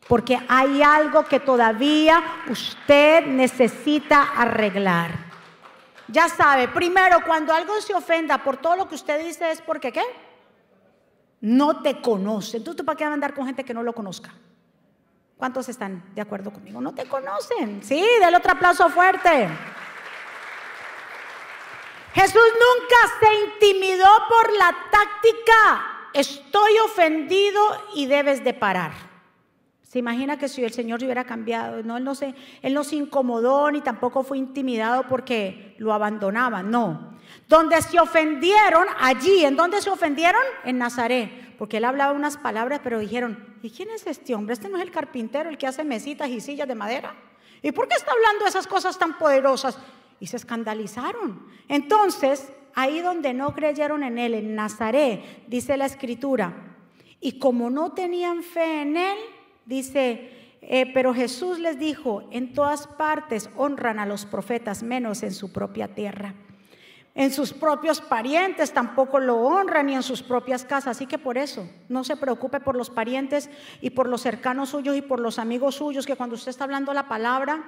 porque 0.08 0.39
hay 0.47 0.82
algo 0.82 1.25
que 1.25 1.41
todavía 1.41 2.23
usted 2.49 3.25
necesita 3.25 4.32
arreglar. 4.36 5.30
Ya 6.08 6.28
sabe, 6.30 6.69
primero, 6.69 7.19
cuando 7.25 7.54
algo 7.54 7.80
se 7.82 7.93
ofenda 7.93 8.38
por 8.43 8.58
todo 8.58 8.75
lo 8.75 8.88
que 8.88 8.95
usted 8.95 9.23
dice 9.23 9.52
es 9.52 9.62
porque 9.62 9.91
qué? 9.91 10.04
No 11.41 11.82
te 11.82 12.02
conoce. 12.02 12.58
Entonces, 12.58 12.78
¿tú 12.78 12.86
para 12.86 12.97
qué 12.97 13.04
andar 13.04 13.34
con 13.34 13.45
gente 13.45 13.63
que 13.63 13.73
no 13.73 13.84
lo 13.84 13.93
conozca? 13.93 14.34
¿Cuántos 15.39 15.69
están 15.69 16.04
de 16.13 16.19
acuerdo 16.19 16.52
conmigo? 16.52 16.82
No 16.82 16.93
te 16.93 17.06
conocen. 17.06 17.82
Sí, 17.82 18.06
del 18.19 18.36
otro 18.36 18.52
aplauso 18.52 18.89
fuerte. 18.89 19.47
Jesús 22.13 22.36
nunca 22.36 22.97
se 23.21 23.45
intimidó 23.45 24.10
por 24.28 24.52
la 24.52 24.75
táctica. 24.91 26.10
Estoy 26.13 26.73
ofendido 26.84 27.62
y 27.95 28.08
debes 28.08 28.43
de 28.43 28.54
parar. 28.54 28.91
Se 29.84 29.99
imagina 29.99 30.38
que 30.38 30.49
si 30.49 30.62
el 30.62 30.73
Señor 30.73 30.99
se 30.99 31.06
hubiera 31.06 31.23
cambiado, 31.23 31.84
no 31.84 31.95
él, 31.95 32.04
no 32.04 32.15
se, 32.15 32.36
él 32.62 32.73
no 32.73 32.84
se 32.84 32.97
incomodó 32.97 33.71
ni 33.71 33.80
tampoco 33.80 34.23
fue 34.23 34.38
intimidado 34.38 35.04
porque 35.08 35.73
lo 35.78 35.93
abandonaban, 35.93 36.69
no. 36.69 37.17
Donde 37.47 37.82
se 37.82 37.97
ofendieron, 37.97 38.88
allí, 38.99 39.45
¿en 39.45 39.56
dónde 39.56 39.82
se 39.82 39.89
ofendieron? 39.89 40.41
En 40.65 40.80
Nazaret, 40.80 41.49
porque 41.60 41.76
él 41.76 41.84
hablaba 41.84 42.13
unas 42.13 42.38
palabras, 42.38 42.80
pero 42.82 43.00
dijeron, 43.00 43.58
¿y 43.62 43.69
quién 43.69 43.89
es 43.89 44.08
este 44.08 44.34
hombre? 44.34 44.54
Este 44.54 44.69
no 44.69 44.78
es 44.78 44.84
el 44.84 44.91
carpintero, 44.91 45.50
el 45.50 45.58
que 45.58 45.67
hace 45.67 45.84
mesitas 45.84 46.30
y 46.30 46.39
sillas 46.39 46.69
de 46.69 46.74
madera. 46.74 47.13
¿Y 47.62 47.74
por 47.74 47.89
qué 47.89 47.95
está 47.95 48.13
hablando 48.13 48.48
esas 48.48 48.65
cosas 48.65 48.98
tan 48.98 49.17
poderosas? 49.17 49.78
Y 50.22 50.28
se 50.28 50.38
escandalizaron. 50.38 51.45
Entonces, 51.67 52.50
ahí 52.76 53.02
donde 53.02 53.34
no 53.34 53.54
creyeron 53.54 54.04
en 54.04 54.17
él, 54.17 54.36
en 54.36 54.56
Nazaret, 54.56 55.22
dice 55.48 55.76
la 55.76 55.86
escritura, 55.86 56.78
y 57.19 57.39
como 57.39 57.69
no 57.69 57.91
tenían 57.91 58.41
fe 58.41 58.84
en 58.84 58.95
él, 58.95 59.17
dice, 59.65 60.56
eh, 60.62 60.89
pero 60.93 61.13
Jesús 61.13 61.60
les 61.60 61.78
dijo, 61.78 62.24
en 62.32 62.54
todas 62.54 62.88
partes 62.88 63.50
honran 63.58 64.00
a 64.00 64.06
los 64.06 64.26
profetas, 64.26 64.82
menos 64.82 65.24
en 65.24 65.34
su 65.34 65.52
propia 65.52 65.93
tierra. 65.93 66.36
En 67.20 67.34
sus 67.34 67.52
propios 67.52 68.00
parientes 68.00 68.72
tampoco 68.72 69.20
lo 69.20 69.36
honran, 69.40 69.88
ni 69.88 69.94
en 69.94 70.04
sus 70.04 70.24
propias 70.24 70.64
casas. 70.64 70.96
Así 70.96 71.06
que 71.06 71.18
por 71.18 71.38
eso, 71.38 71.70
no 71.90 72.06
se 72.06 72.16
preocupe 72.16 72.62
por 72.62 72.78
los 72.78 72.90
parientes 72.90 73.50
y 73.82 73.90
por 73.90 74.08
los 74.08 74.22
cercanos 74.22 74.70
suyos 74.70 74.96
y 74.96 75.02
por 75.02 75.20
los 75.20 75.38
amigos 75.38 75.76
suyos, 75.76 76.06
que 76.06 76.16
cuando 76.16 76.36
usted 76.36 76.52
está 76.52 76.64
hablando 76.64 76.94
la 76.94 77.10
palabra, 77.10 77.62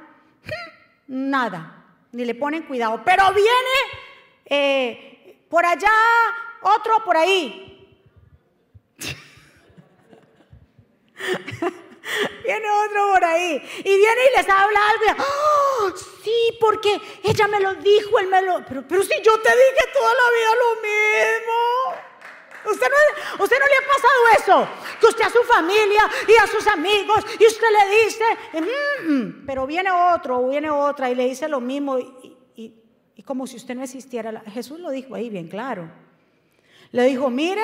nada, 1.05 1.83
ni 2.13 2.23
le 2.23 2.33
ponen 2.33 2.63
cuidado. 2.63 3.01
Pero 3.03 3.25
viene 3.33 3.75
eh, 4.45 5.43
por 5.49 5.65
allá, 5.65 5.91
otro 6.61 7.03
por 7.03 7.17
ahí. 7.17 7.67
viene 12.43 12.65
otro 12.85 13.13
por 13.13 13.23
ahí. 13.23 13.61
Y 13.79 13.97
viene 13.97 14.21
y 14.31 14.37
les 14.37 14.49
habla 14.49 14.79
algo. 14.89 15.03
Y, 15.05 15.21
¡Oh, 15.21 15.97
sí, 16.23 16.57
porque 16.59 16.99
ella 17.23 17.47
me 17.47 17.59
lo 17.59 17.75
dijo, 17.75 18.19
él 18.19 18.27
me 18.27 18.41
lo. 18.41 18.65
Pero, 18.65 18.83
pero 18.87 19.03
si 19.03 19.21
yo 19.21 19.39
te 19.39 19.49
dije 19.49 19.93
toda 19.93 20.13
la 20.13 20.31
vida 20.35 20.49
lo 20.55 20.81
mismo. 20.81 22.11
¿Usted 22.63 22.87
no, 22.87 23.43
¿Usted 23.43 23.57
no 23.59 23.65
le 23.65 23.75
ha 23.75 23.87
pasado 23.87 24.67
eso? 24.67 24.67
Que 24.99 25.07
usted 25.07 25.25
a 25.25 25.29
su 25.31 25.41
familia 25.43 26.07
y 26.27 26.35
a 26.35 26.45
sus 26.45 26.67
amigos 26.67 27.25
y 27.39 27.47
usted 27.47 27.67
le 27.71 28.03
dice, 28.03 28.23
mm, 28.53 29.11
mm", 29.11 29.45
pero 29.47 29.65
viene 29.65 29.89
otro 29.89 30.37
o 30.37 30.47
viene 30.47 30.69
otra 30.69 31.09
y 31.09 31.15
le 31.15 31.25
dice 31.25 31.47
lo 31.47 31.59
mismo 31.59 31.97
y, 31.97 32.37
y 33.15 33.23
como 33.23 33.45
si 33.47 33.55
usted 33.55 33.75
no 33.75 33.83
existiera. 33.83 34.43
Jesús 34.47 34.79
lo 34.79 34.89
dijo 34.89 35.15
ahí 35.15 35.29
bien 35.29 35.47
claro. 35.47 35.91
Le 36.91 37.03
dijo, 37.03 37.29
mire, 37.29 37.63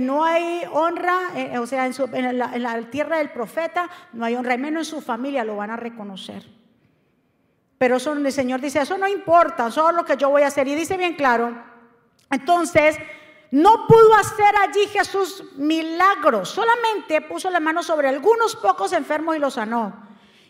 no 0.00 0.24
hay 0.24 0.62
honra, 0.72 1.30
eh, 1.34 1.58
o 1.58 1.66
sea, 1.66 1.86
en, 1.86 2.38
la, 2.38 2.90
tierra 2.90 3.18
del 3.18 3.30
profeta 3.30 3.88
no 4.12 4.24
hay 4.24 4.34
honra, 4.34 4.54
y 4.54 4.58
menos 4.58 4.88
en 4.88 4.96
su 4.96 5.00
familia 5.00 5.44
lo 5.44 5.56
van 5.56 5.70
a 5.70 5.76
reconocer. 5.76 6.44
Pero 7.78 7.96
eso, 7.96 8.12
el 8.12 8.32
Señor 8.32 8.60
dice, 8.60 8.80
eso 8.80 8.98
no 8.98 9.08
importa, 9.08 9.68
eso 9.68 9.90
es 9.90 9.96
lo 9.96 10.04
que 10.04 10.16
yo 10.16 10.30
voy 10.30 10.42
a 10.42 10.48
hacer. 10.48 10.66
Y 10.68 10.74
dice 10.74 10.96
bien 10.96 11.14
claro, 11.14 11.56
entonces, 12.30 12.96
no 13.50 13.86
pudo 13.86 14.14
hacer 14.16 14.54
allí 14.56 14.86
Jesús 14.88 15.44
milagros, 15.56 16.50
solamente 16.50 17.20
puso 17.20 17.50
la 17.50 17.60
mano 17.60 17.82
sobre 17.82 18.08
algunos 18.08 18.56
pocos 18.56 18.92
enfermos 18.92 19.36
y 19.36 19.38
los 19.38 19.54
sanó. 19.54 20.04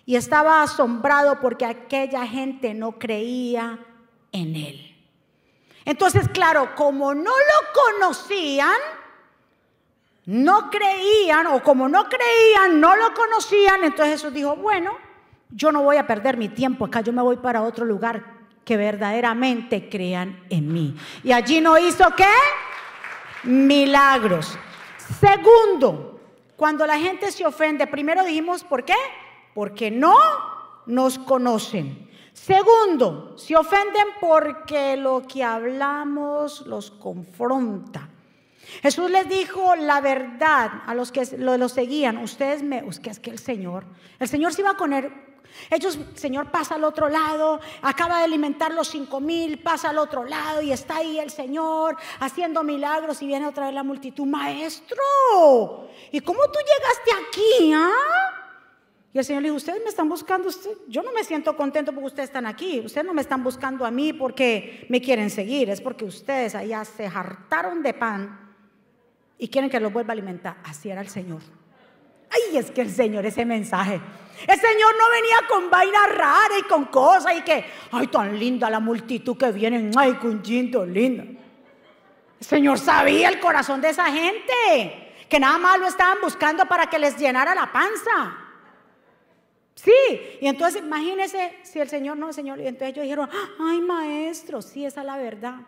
Y 0.07 0.17
estaba 0.17 0.63
asombrado 0.63 1.41
porque 1.41 1.67
aquella 1.67 2.27
gente 2.27 2.75
no 2.75 2.93
creía 2.93 3.79
en 4.33 4.57
él. 4.57 4.97
Entonces, 5.85 6.29
claro, 6.29 6.75
como 6.75 7.15
no 7.15 7.31
lo 7.31 8.01
conocían, 8.01 8.77
no 10.27 10.71
creían 10.71 11.47
o 11.47 11.63
como 11.63 11.89
no 11.89 12.05
creían, 12.09 12.81
no 12.81 12.97
lo 12.97 13.15
conocían, 13.15 13.85
entonces 13.85 14.21
Jesús 14.21 14.35
dijo, 14.35 14.57
bueno, 14.57 14.93
yo 15.51 15.71
no 15.71 15.83
voy 15.83 15.97
a 15.97 16.07
perder 16.07 16.37
mi 16.37 16.49
tiempo 16.49 16.85
acá, 16.85 17.01
yo 17.01 17.13
me 17.13 17.23
voy 17.23 17.37
para 17.37 17.63
otro 17.63 17.85
lugar 17.85 18.37
que 18.65 18.77
verdaderamente 18.77 19.89
crean 19.89 20.45
en 20.51 20.73
mí. 20.73 20.97
Y 21.23 21.31
allí 21.31 21.61
no 21.61 21.79
hizo 21.79 22.05
qué? 22.17 22.29
Milagros. 23.45 24.59
Segundo, 25.21 26.21
cuando 26.57 26.85
la 26.85 26.99
gente 26.99 27.31
se 27.31 27.47
ofende, 27.47 27.87
primero 27.87 28.25
dijimos, 28.25 28.65
¿por 28.65 28.85
qué? 28.85 28.97
Porque 29.55 29.93
no 29.93 30.17
nos 30.87 31.21
conocen. 31.21 32.11
Segundo, 32.33 33.39
se 33.39 33.55
ofenden 33.57 34.07
porque 34.21 34.97
lo 34.97 35.23
que 35.23 35.45
hablamos 35.45 36.67
los 36.67 36.91
confronta. 36.91 38.11
Jesús 38.83 39.11
les 39.11 39.29
dijo 39.29 39.77
la 39.77 40.01
verdad 40.01 40.83
a 40.87 40.95
los 40.95 41.13
que 41.13 41.27
lo, 41.39 41.69
seguían. 41.69 42.19
Ustedes 42.19 42.63
me, 42.63 42.85
que 43.03 43.11
es 43.11 43.21
que 43.21 43.31
el 43.31 43.39
Señor, 43.39 43.85
el 44.19 44.29
Señor 44.29 44.53
se 44.53 44.63
iba 44.63 44.71
a 44.71 44.77
poner. 44.77 45.27
Ellos, 45.71 45.99
Señor, 46.15 46.51
pasa 46.51 46.75
al 46.75 46.85
otro 46.85 47.09
lado, 47.09 47.61
acaba 47.81 48.19
de 48.19 48.25
alimentar 48.25 48.75
los 48.75 48.89
cinco 48.89 49.21
mil, 49.21 49.59
pasa 49.59 49.91
al 49.91 49.99
otro 49.99 50.25
lado 50.25 50.61
y 50.61 50.71
está 50.71 50.97
ahí 50.97 51.19
el 51.19 51.31
Señor 51.31 51.97
haciendo 52.21 52.63
milagros 52.63 53.23
y 53.23 53.27
viene 53.27 53.47
otra 53.47 53.67
vez 53.67 53.75
la 53.75 53.83
multitud. 53.83 54.27
Maestro, 54.27 55.89
¿y 56.13 56.21
cómo 56.21 56.41
tú 56.41 56.59
llegaste 56.59 57.11
aquí? 57.29 57.73
Ah? 57.73 58.43
Y 59.15 59.19
el 59.19 59.25
Señor 59.25 59.41
le 59.41 59.49
dijo, 59.49 59.57
ustedes 59.57 59.83
me 59.83 59.89
están 59.89 60.11
buscando, 60.11 60.51
yo 60.89 61.03
no 61.03 61.11
me 61.13 61.25
siento 61.25 61.57
contento 61.57 61.93
porque 61.93 62.09
ustedes 62.09 62.29
están 62.29 62.45
aquí, 62.45 62.81
ustedes 62.85 63.07
no 63.07 63.15
me 63.15 63.23
están 63.23 63.43
buscando 63.43 63.87
a 63.87 63.91
mí 63.91 64.13
porque 64.13 64.85
me 64.91 65.01
quieren 65.01 65.31
seguir, 65.31 65.71
es 65.71 65.81
porque 65.81 66.05
ustedes 66.05 66.55
allá 66.55 66.85
se 66.85 67.07
hartaron 67.07 67.83
de 67.83 67.95
pan 67.95 68.46
y 69.39 69.49
quieren 69.49 69.71
que 69.71 69.81
los 69.81 69.93
vuelva 69.93 70.13
a 70.13 70.15
alimentar. 70.15 70.57
Así 70.65 70.91
era 70.91 71.01
el 71.01 71.09
Señor. 71.09 71.43
Ay, 72.31 72.57
es 72.57 72.71
que 72.71 72.81
el 72.81 72.91
Señor, 72.91 73.25
ese 73.27 73.45
mensaje. 73.45 74.01
El 74.47 74.61
Señor 74.61 74.95
no 74.99 75.11
venía 75.11 75.37
con 75.49 75.71
vaina 75.71 76.07
rara 76.07 76.59
y 76.59 76.63
con 76.63 76.87
cosas 76.87 77.35
y 77.37 77.43
que, 77.43 77.65
ay, 77.93 78.07
tan 78.09 78.39
linda 78.39 78.69
la 78.69 78.81
multitud 78.81 79.37
que 79.37 79.51
viene, 79.53 79.91
ay, 79.97 80.15
con 80.15 80.43
lindo. 80.43 80.83
El 80.85 82.47
Señor 82.47 82.79
sabía 82.79 83.29
el 83.29 83.41
corazón 83.41 83.81
de 83.81 83.91
esa 83.91 84.07
gente, 84.07 85.15
que 85.29 85.41
nada 85.41 85.59
más 85.59 85.79
lo 85.79 85.87
estaban 85.87 86.19
buscando 86.21 86.67
para 86.67 86.87
que 86.87 86.99
les 86.99 87.17
llenara 87.17 87.55
la 87.55 87.73
panza. 87.73 88.39
Sí, 89.75 89.93
y 90.41 90.47
entonces 90.47 90.83
imagínense 90.83 91.59
si 91.63 91.79
el 91.81 91.89
Señor 91.89 92.17
no, 92.17 92.33
Señor, 92.33 92.59
y 92.61 92.67
entonces 92.67 92.89
ellos 92.89 93.03
dijeron, 93.05 93.31
ay, 93.61 93.81
maestro, 93.81 94.61
sí, 94.61 94.85
esa 94.85 95.01
es 95.01 95.07
la 95.07 95.17
verdad. 95.17 95.61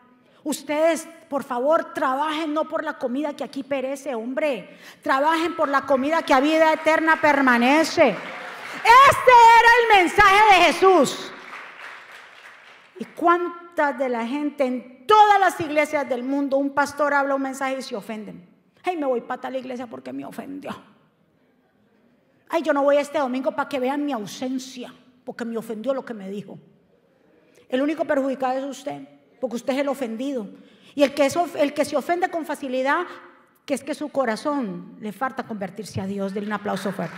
Ustedes, 0.48 1.06
por 1.28 1.44
favor, 1.44 1.92
trabajen 1.92 2.54
no 2.54 2.64
por 2.64 2.82
la 2.82 2.96
comida 2.96 3.36
que 3.36 3.44
aquí 3.44 3.62
perece, 3.62 4.14
hombre. 4.14 4.78
Trabajen 5.02 5.54
por 5.54 5.68
la 5.68 5.82
comida 5.82 6.22
que 6.22 6.32
a 6.32 6.40
vida 6.40 6.72
eterna 6.72 7.20
permanece. 7.20 8.08
Este 8.08 9.32
era 9.58 9.70
el 9.82 10.02
mensaje 10.02 10.54
de 10.54 10.64
Jesús. 10.64 11.32
¿Y 12.98 13.04
cuántas 13.04 13.98
de 13.98 14.08
la 14.08 14.26
gente 14.26 14.64
en 14.64 15.06
todas 15.06 15.38
las 15.38 15.60
iglesias 15.60 16.08
del 16.08 16.22
mundo, 16.22 16.56
un 16.56 16.70
pastor 16.70 17.12
habla 17.12 17.34
un 17.34 17.42
mensaje 17.42 17.76
y 17.80 17.82
se 17.82 17.94
ofenden? 17.94 18.48
Ay, 18.82 18.96
me 18.96 19.04
voy 19.04 19.20
para 19.20 19.50
la 19.50 19.58
iglesia 19.58 19.86
porque 19.86 20.14
me 20.14 20.24
ofendió. 20.24 20.70
Ay, 22.48 22.62
yo 22.62 22.72
no 22.72 22.84
voy 22.84 22.96
este 22.96 23.18
domingo 23.18 23.50
para 23.52 23.68
que 23.68 23.78
vean 23.78 24.02
mi 24.02 24.12
ausencia, 24.12 24.94
porque 25.26 25.44
me 25.44 25.58
ofendió 25.58 25.92
lo 25.92 26.06
que 26.06 26.14
me 26.14 26.30
dijo. 26.30 26.58
El 27.68 27.82
único 27.82 28.06
perjudicado 28.06 28.60
es 28.60 28.64
usted 28.64 29.17
porque 29.40 29.56
usted 29.56 29.74
es 29.74 29.80
el 29.80 29.88
ofendido. 29.88 30.48
Y 30.94 31.02
el 31.02 31.14
que, 31.14 31.30
el 31.58 31.74
que 31.74 31.84
se 31.84 31.96
ofende 31.96 32.28
con 32.28 32.44
facilidad, 32.44 33.06
que 33.64 33.74
es 33.74 33.84
que 33.84 33.94
su 33.94 34.08
corazón 34.08 34.96
le 35.00 35.12
falta 35.12 35.46
convertirse 35.46 36.00
a 36.00 36.06
Dios. 36.06 36.34
Denle 36.34 36.48
un 36.48 36.54
aplauso 36.54 36.90
fuerte. 36.92 37.16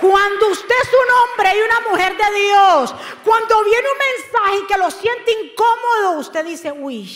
Cuando 0.00 0.50
usted 0.50 0.74
es 0.82 0.88
un 0.88 1.14
hombre 1.14 1.50
y 1.56 1.60
una 1.62 1.90
mujer 1.90 2.12
de 2.16 2.40
Dios, 2.40 2.94
cuando 3.24 3.64
viene 3.64 3.86
un 3.92 4.42
mensaje 4.42 4.66
que 4.68 4.78
lo 4.78 4.90
siente 4.90 5.32
incómodo, 5.32 6.20
usted 6.20 6.44
dice, 6.44 6.72
uy, 6.72 7.08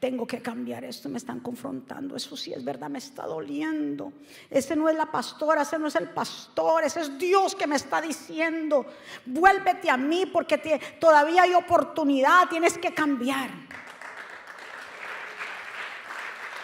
tengo 0.00 0.26
que 0.26 0.40
cambiar 0.40 0.82
esto, 0.84 1.10
me 1.10 1.18
están 1.18 1.40
confrontando, 1.40 2.16
eso 2.16 2.34
sí 2.34 2.54
es 2.54 2.64
verdad, 2.64 2.88
me 2.88 2.98
está 2.98 3.26
doliendo. 3.26 4.14
Ese 4.48 4.74
no 4.74 4.88
es 4.88 4.96
la 4.96 5.06
pastora, 5.06 5.62
ese 5.62 5.78
no 5.78 5.88
es 5.88 5.94
el 5.94 6.08
pastor, 6.08 6.84
ese 6.84 7.02
es 7.02 7.18
Dios 7.18 7.54
que 7.54 7.66
me 7.66 7.76
está 7.76 8.00
diciendo, 8.00 8.86
vuélvete 9.26 9.90
a 9.90 9.98
mí 9.98 10.24
porque 10.24 10.56
todavía 10.98 11.42
hay 11.42 11.52
oportunidad, 11.52 12.48
tienes 12.48 12.78
que 12.78 12.94
cambiar. 12.94 13.50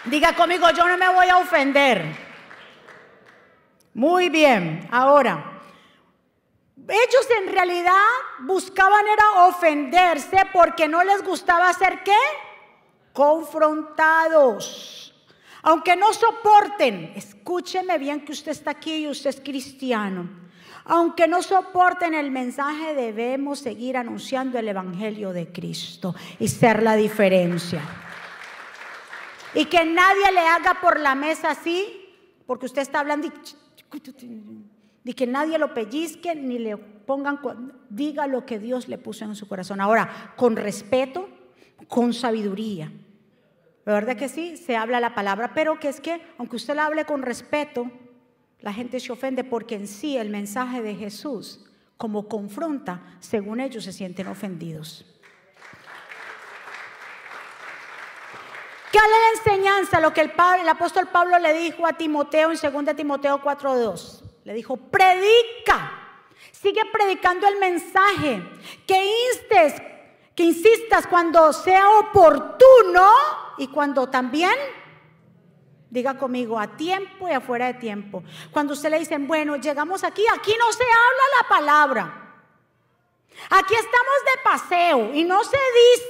Diga 0.07 0.35
conmigo, 0.35 0.71
yo 0.71 0.89
no 0.89 0.97
me 0.97 1.09
voy 1.11 1.29
a 1.29 1.37
ofender. 1.37 2.17
Muy 3.93 4.31
bien, 4.31 4.89
ahora, 4.91 5.61
ellos 6.89 7.29
en 7.43 7.53
realidad 7.53 7.93
buscaban 8.41 9.07
era 9.07 9.45
ofenderse 9.47 10.39
porque 10.55 10.89
no 10.89 11.05
les 11.05 11.23
gustaba 11.23 11.69
hacer 11.69 12.03
qué? 12.03 12.17
Confrontados. 13.17 15.15
Aunque 15.63 15.97
no 15.97 16.13
soporten, 16.13 17.13
escúcheme 17.17 17.97
bien 17.99 18.25
que 18.25 18.33
usted 18.33 18.53
está 18.53 18.73
aquí 18.73 18.97
y 18.97 19.09
usted 19.09 19.31
es 19.31 19.41
cristiano. 19.41 20.29
Aunque 20.85 21.27
no 21.27 21.43
soporten 21.43 22.15
el 22.15 22.31
mensaje, 22.31 22.95
debemos 22.95 23.59
seguir 23.59 23.97
anunciando 23.97 24.59
el 24.59 24.69
Evangelio 24.69 25.33
de 25.33 25.51
Cristo 25.51 26.15
y 26.39 26.47
ser 26.47 26.83
la 26.83 26.95
diferencia. 26.95 27.83
Y 29.55 29.65
que 29.65 29.85
nadie 29.85 30.31
le 30.33 30.41
haga 30.41 30.79
por 30.81 31.01
la 31.01 31.15
mesa 31.15 31.51
así, 31.51 31.87
porque 32.47 32.67
usted 32.67 32.83
está 32.83 33.01
hablando 33.01 33.27
y, 35.05 35.15
que 35.15 35.27
nadie 35.27 35.59
lo 35.59 35.73
pellizque 35.73 36.35
ni 36.37 36.59
le 36.59 36.77
pongan, 36.77 37.41
diga 37.89 38.27
lo 38.27 38.45
que 38.45 38.59
Dios 38.59 38.87
le 38.89 38.99
puso 38.99 39.25
en 39.25 39.35
su 39.35 39.49
corazón. 39.49 39.81
Ahora, 39.81 40.35
con 40.37 40.55
respeto, 40.55 41.29
con 41.89 42.13
sabiduría. 42.13 42.93
¿Verdad 43.87 44.17
que 44.17 44.29
sí? 44.29 44.57
Se 44.57 44.77
habla 44.77 44.99
la 44.99 45.15
palabra, 45.15 45.53
pero 45.55 45.79
que 45.79 45.89
es 45.89 46.01
que, 46.01 46.21
aunque 46.39 46.57
usted 46.57 46.75
la 46.75 46.87
hable 46.87 47.05
con 47.05 47.23
respeto, 47.23 47.89
la 48.59 48.73
gente 48.73 48.99
se 48.99 49.13
ofende 49.13 49.45
porque 49.45 49.77
en 49.77 49.87
sí 49.87 50.19
el 50.19 50.29
mensaje 50.29 50.83
de 50.83 50.97
Jesús, 50.97 51.65
como 51.97 52.29
confronta, 52.29 53.17
según 53.21 53.61
ellos 53.61 53.85
se 53.85 53.93
sienten 53.93 54.27
ofendidos. 54.27 55.07
¿Qué 58.91 58.99
la 58.99 59.53
enseñanza? 59.53 60.01
Lo 60.01 60.13
que 60.13 60.23
el, 60.23 60.33
el, 60.61 60.69
apóstol 60.69 61.09
Pablo 61.13 61.39
le 61.39 61.53
dijo 61.53 61.87
a 61.87 61.93
Timoteo 61.93 62.51
en 62.51 62.85
2 62.85 62.97
Timoteo 62.97 63.41
4.2. 63.41 64.23
Le 64.43 64.55
dijo, 64.55 64.77
predica, 64.77 65.93
sigue 66.51 66.83
predicando 66.91 67.47
el 67.47 67.59
mensaje, 67.59 68.43
que 68.85 69.13
instes, 69.31 69.81
que 70.35 70.43
insistas 70.43 71.07
cuando 71.07 71.53
sea 71.53 71.89
oportuno 72.01 73.46
y 73.59 73.69
cuando 73.69 74.09
también 74.09 74.55
Diga 75.89 76.19
conmigo, 76.19 76.59
a 76.59 76.77
tiempo 76.77 77.29
y 77.29 77.33
afuera 77.33 77.67
de 77.67 77.75
tiempo. 77.75 78.23
Cuando 78.51 78.73
usted 78.73 78.91
le 78.91 78.99
dicen, 78.99 79.27
bueno, 79.27 79.57
llegamos 79.57 80.03
aquí, 80.03 80.23
aquí 80.35 80.53
no 80.59 80.73
se 80.73 80.83
habla 80.83 81.23
la 81.41 81.49
palabra. 81.49 82.23
Aquí 83.51 83.75
estamos 83.75 84.17
de 84.25 84.43
paseo 84.43 85.15
y 85.15 85.25
no 85.25 85.45
se 85.45 85.59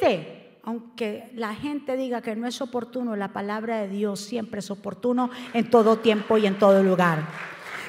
dice, 0.00 0.58
aunque 0.62 1.30
la 1.34 1.54
gente 1.54 1.96
diga 1.96 2.22
que 2.22 2.34
no 2.34 2.46
es 2.46 2.60
oportuno, 2.62 3.16
la 3.16 3.32
palabra 3.32 3.82
de 3.82 3.88
Dios 3.88 4.20
siempre 4.20 4.60
es 4.60 4.70
oportuno 4.70 5.30
en 5.52 5.68
todo 5.68 5.98
tiempo 5.98 6.38
y 6.38 6.46
en 6.46 6.58
todo 6.58 6.82
lugar. 6.82 7.26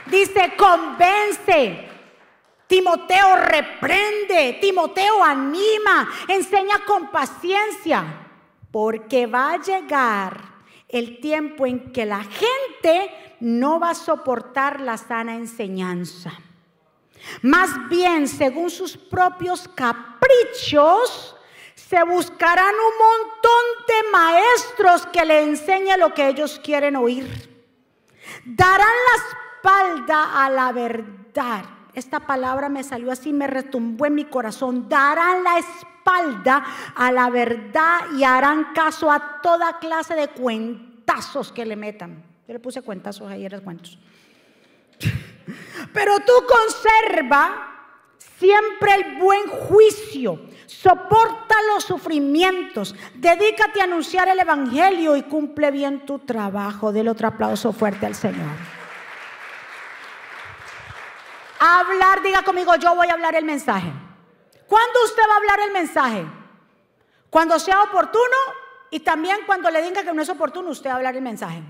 Dice, 0.07 0.53
convence. 0.57 1.85
Timoteo 2.67 3.37
reprende, 3.37 4.57
Timoteo 4.59 5.23
anima, 5.23 6.09
enseña 6.27 6.83
con 6.85 7.09
paciencia, 7.11 8.26
porque 8.71 9.27
va 9.27 9.53
a 9.53 9.61
llegar 9.61 10.57
el 10.89 11.19
tiempo 11.19 11.65
en 11.65 11.91
que 11.91 12.05
la 12.05 12.23
gente 12.23 13.11
no 13.39 13.79
va 13.79 13.91
a 13.91 13.95
soportar 13.95 14.81
la 14.81 14.97
sana 14.97 15.35
enseñanza. 15.35 16.31
Más 17.41 17.69
bien, 17.89 18.27
según 18.27 18.69
sus 18.69 18.95
propios 18.95 19.67
caprichos, 19.67 21.35
se 21.75 22.03
buscarán 22.03 22.73
un 22.73 22.97
montón 22.97 23.85
de 23.87 24.11
maestros 24.11 25.05
que 25.07 25.25
le 25.25 25.43
enseñen 25.43 25.99
lo 25.99 26.13
que 26.13 26.27
ellos 26.27 26.59
quieren 26.63 26.95
oír. 26.95 27.25
Darán 28.45 28.79
la 28.87 29.23
espalda 29.23 30.45
a 30.45 30.49
la 30.49 30.71
verdad. 30.71 31.65
Esta 31.93 32.19
palabra 32.19 32.69
me 32.69 32.83
salió 32.83 33.11
así, 33.11 33.33
me 33.33 33.47
retumbó 33.47 34.05
en 34.05 34.15
mi 34.15 34.25
corazón. 34.25 34.87
Darán 34.87 35.43
la 35.43 35.57
espalda 35.57 35.96
a 36.95 37.11
la 37.11 37.29
verdad 37.29 37.99
y 38.17 38.23
harán 38.23 38.73
caso 38.73 39.11
a 39.11 39.41
toda 39.41 39.79
clase 39.79 40.15
de 40.15 40.29
cuentazos 40.29 41.51
que 41.51 41.65
le 41.65 41.75
metan. 41.75 42.23
Yo 42.47 42.53
le 42.53 42.59
puse 42.59 42.81
cuentazos 42.81 43.29
ayer, 43.29 43.61
cuentos. 43.61 43.97
Pero 45.93 46.19
tú 46.19 46.33
conserva 46.47 47.73
siempre 48.39 48.93
el 48.93 49.17
buen 49.17 49.47
juicio, 49.47 50.41
soporta 50.65 51.55
los 51.73 51.83
sufrimientos, 51.83 52.95
dedícate 53.15 53.81
a 53.81 53.85
anunciar 53.85 54.27
el 54.27 54.39
Evangelio 54.39 55.15
y 55.15 55.23
cumple 55.23 55.71
bien 55.71 56.05
tu 56.05 56.19
trabajo. 56.19 56.91
Del 56.91 57.07
otro 57.07 57.27
aplauso 57.27 57.73
fuerte 57.73 58.05
al 58.05 58.15
Señor. 58.15 58.77
Hablar, 61.59 62.21
diga 62.21 62.43
conmigo, 62.43 62.75
yo 62.75 62.95
voy 62.95 63.07
a 63.07 63.13
hablar 63.13 63.35
el 63.35 63.45
mensaje. 63.45 63.91
¿Cuándo 64.67 65.03
usted 65.05 65.23
va 65.29 65.33
a 65.33 65.37
hablar 65.37 65.59
el 65.67 65.73
mensaje? 65.73 66.25
Cuando 67.29 67.57
sea 67.59 67.83
oportuno 67.83 68.35
y 68.91 68.99
también 68.99 69.37
cuando 69.45 69.69
le 69.69 69.81
diga 69.81 70.03
que 70.03 70.13
no 70.13 70.21
es 70.21 70.29
oportuno, 70.29 70.69
usted 70.69 70.89
va 70.89 70.93
a 70.93 70.97
hablar 70.97 71.15
el 71.15 71.21
mensaje. 71.21 71.61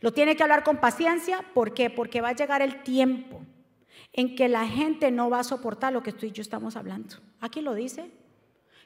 Lo 0.00 0.12
tiene 0.12 0.36
que 0.36 0.42
hablar 0.42 0.64
con 0.64 0.78
paciencia. 0.78 1.44
¿Por 1.54 1.74
qué? 1.74 1.90
Porque 1.90 2.20
va 2.20 2.30
a 2.30 2.34
llegar 2.34 2.62
el 2.62 2.82
tiempo 2.82 3.42
en 4.12 4.34
que 4.34 4.48
la 4.48 4.66
gente 4.66 5.10
no 5.10 5.30
va 5.30 5.40
a 5.40 5.44
soportar 5.44 5.92
lo 5.92 6.02
que 6.02 6.12
tú 6.12 6.26
y 6.26 6.32
yo 6.32 6.42
estamos 6.42 6.76
hablando. 6.76 7.16
Aquí 7.40 7.60
lo 7.60 7.74
dice. 7.74 8.10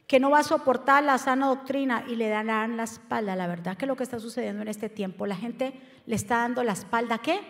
Que 0.06 0.20
no 0.20 0.28
va 0.28 0.40
a 0.40 0.44
soportar 0.44 1.02
la 1.02 1.16
sana 1.16 1.46
doctrina 1.46 2.04
y 2.06 2.16
le 2.16 2.28
darán 2.28 2.76
la 2.76 2.82
espalda. 2.82 3.36
La 3.36 3.46
verdad 3.46 3.78
que 3.78 3.86
lo 3.86 3.96
que 3.96 4.02
está 4.02 4.18
sucediendo 4.18 4.60
en 4.60 4.68
este 4.68 4.90
tiempo, 4.90 5.26
la 5.26 5.36
gente 5.36 5.80
le 6.04 6.14
está 6.14 6.38
dando 6.38 6.62
la 6.62 6.72
espalda. 6.72 7.18
¿Qué? 7.18 7.40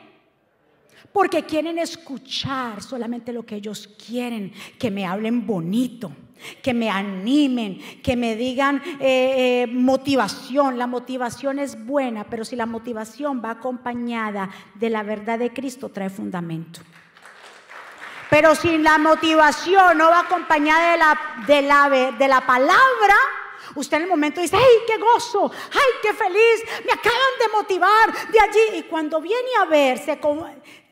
Porque 1.12 1.44
quieren 1.44 1.78
escuchar 1.78 2.82
solamente 2.82 3.32
lo 3.32 3.44
que 3.44 3.56
ellos 3.56 3.88
quieren, 4.06 4.52
que 4.78 4.90
me 4.90 5.06
hablen 5.06 5.46
bonito, 5.46 6.12
que 6.62 6.74
me 6.74 6.90
animen, 6.90 7.78
que 8.02 8.16
me 8.16 8.36
digan 8.36 8.82
eh, 9.00 9.64
eh, 9.64 9.66
motivación. 9.66 10.78
La 10.78 10.86
motivación 10.86 11.58
es 11.58 11.84
buena, 11.84 12.24
pero 12.24 12.44
si 12.44 12.56
la 12.56 12.66
motivación 12.66 13.42
va 13.44 13.50
acompañada 13.50 14.50
de 14.74 14.90
la 14.90 15.02
verdad 15.02 15.38
de 15.38 15.52
Cristo, 15.52 15.88
trae 15.88 16.10
fundamento. 16.10 16.80
Pero 18.30 18.54
si 18.54 18.78
la 18.78 18.98
motivación 18.98 19.98
no 19.98 20.10
va 20.10 20.20
acompañada 20.20 20.92
de 20.92 20.98
la, 20.98 21.20
de 21.46 21.62
la, 21.62 22.12
de 22.18 22.28
la 22.28 22.40
palabra, 22.46 23.14
Usted 23.76 23.96
en 23.96 24.02
el 24.04 24.08
momento 24.08 24.40
dice, 24.40 24.56
¡ay, 24.56 24.84
qué 24.86 24.98
gozo! 24.98 25.50
¡ay, 25.50 25.92
qué 26.02 26.12
feliz! 26.12 26.84
Me 26.84 26.92
acaban 26.92 27.18
de 27.40 27.48
motivar 27.52 28.30
de 28.30 28.40
allí. 28.40 28.78
Y 28.78 28.82
cuando 28.84 29.20
viene 29.20 29.48
a 29.60 29.64
verse, 29.64 30.18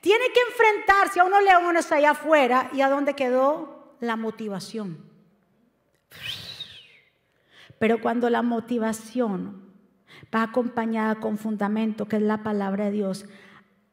tiene 0.02 0.24
que 0.34 0.40
enfrentarse 0.50 1.20
a 1.20 1.24
unos 1.24 1.42
leones 1.42 1.90
allá 1.92 2.10
afuera 2.10 2.68
y 2.74 2.82
a 2.82 2.90
dónde 2.90 3.14
quedó 3.14 3.94
la 4.00 4.16
motivación. 4.16 4.98
Pero 7.78 8.00
cuando 8.00 8.28
la 8.28 8.42
motivación 8.42 9.62
va 10.34 10.42
acompañada 10.42 11.14
con 11.14 11.38
fundamento, 11.38 12.06
que 12.06 12.16
es 12.16 12.22
la 12.22 12.42
palabra 12.42 12.86
de 12.86 12.90
Dios, 12.90 13.26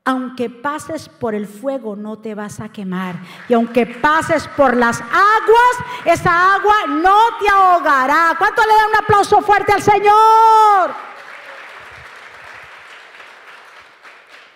aunque 0.04 0.50
pases 0.50 1.08
por 1.08 1.36
el 1.36 1.45
fuego 1.45 1.95
no 1.95 2.17
te 2.17 2.34
vas 2.34 2.60
a 2.60 2.69
quemar. 2.69 3.15
Y 3.48 3.54
aunque 3.54 3.86
pases 3.86 4.48
por 4.58 4.76
las 4.76 5.00
aguas, 5.02 6.06
esa 6.06 6.56
agua 6.56 6.88
no 6.88 7.17
te 7.39 7.48
ahogará. 7.50 8.34
¿Cuánto 8.39 8.63
le 8.63 8.74
da 8.74 8.88
un 8.88 9.04
aplauso 9.04 9.41
fuerte 9.43 9.74
al 9.74 9.84
Señor? 9.84 11.09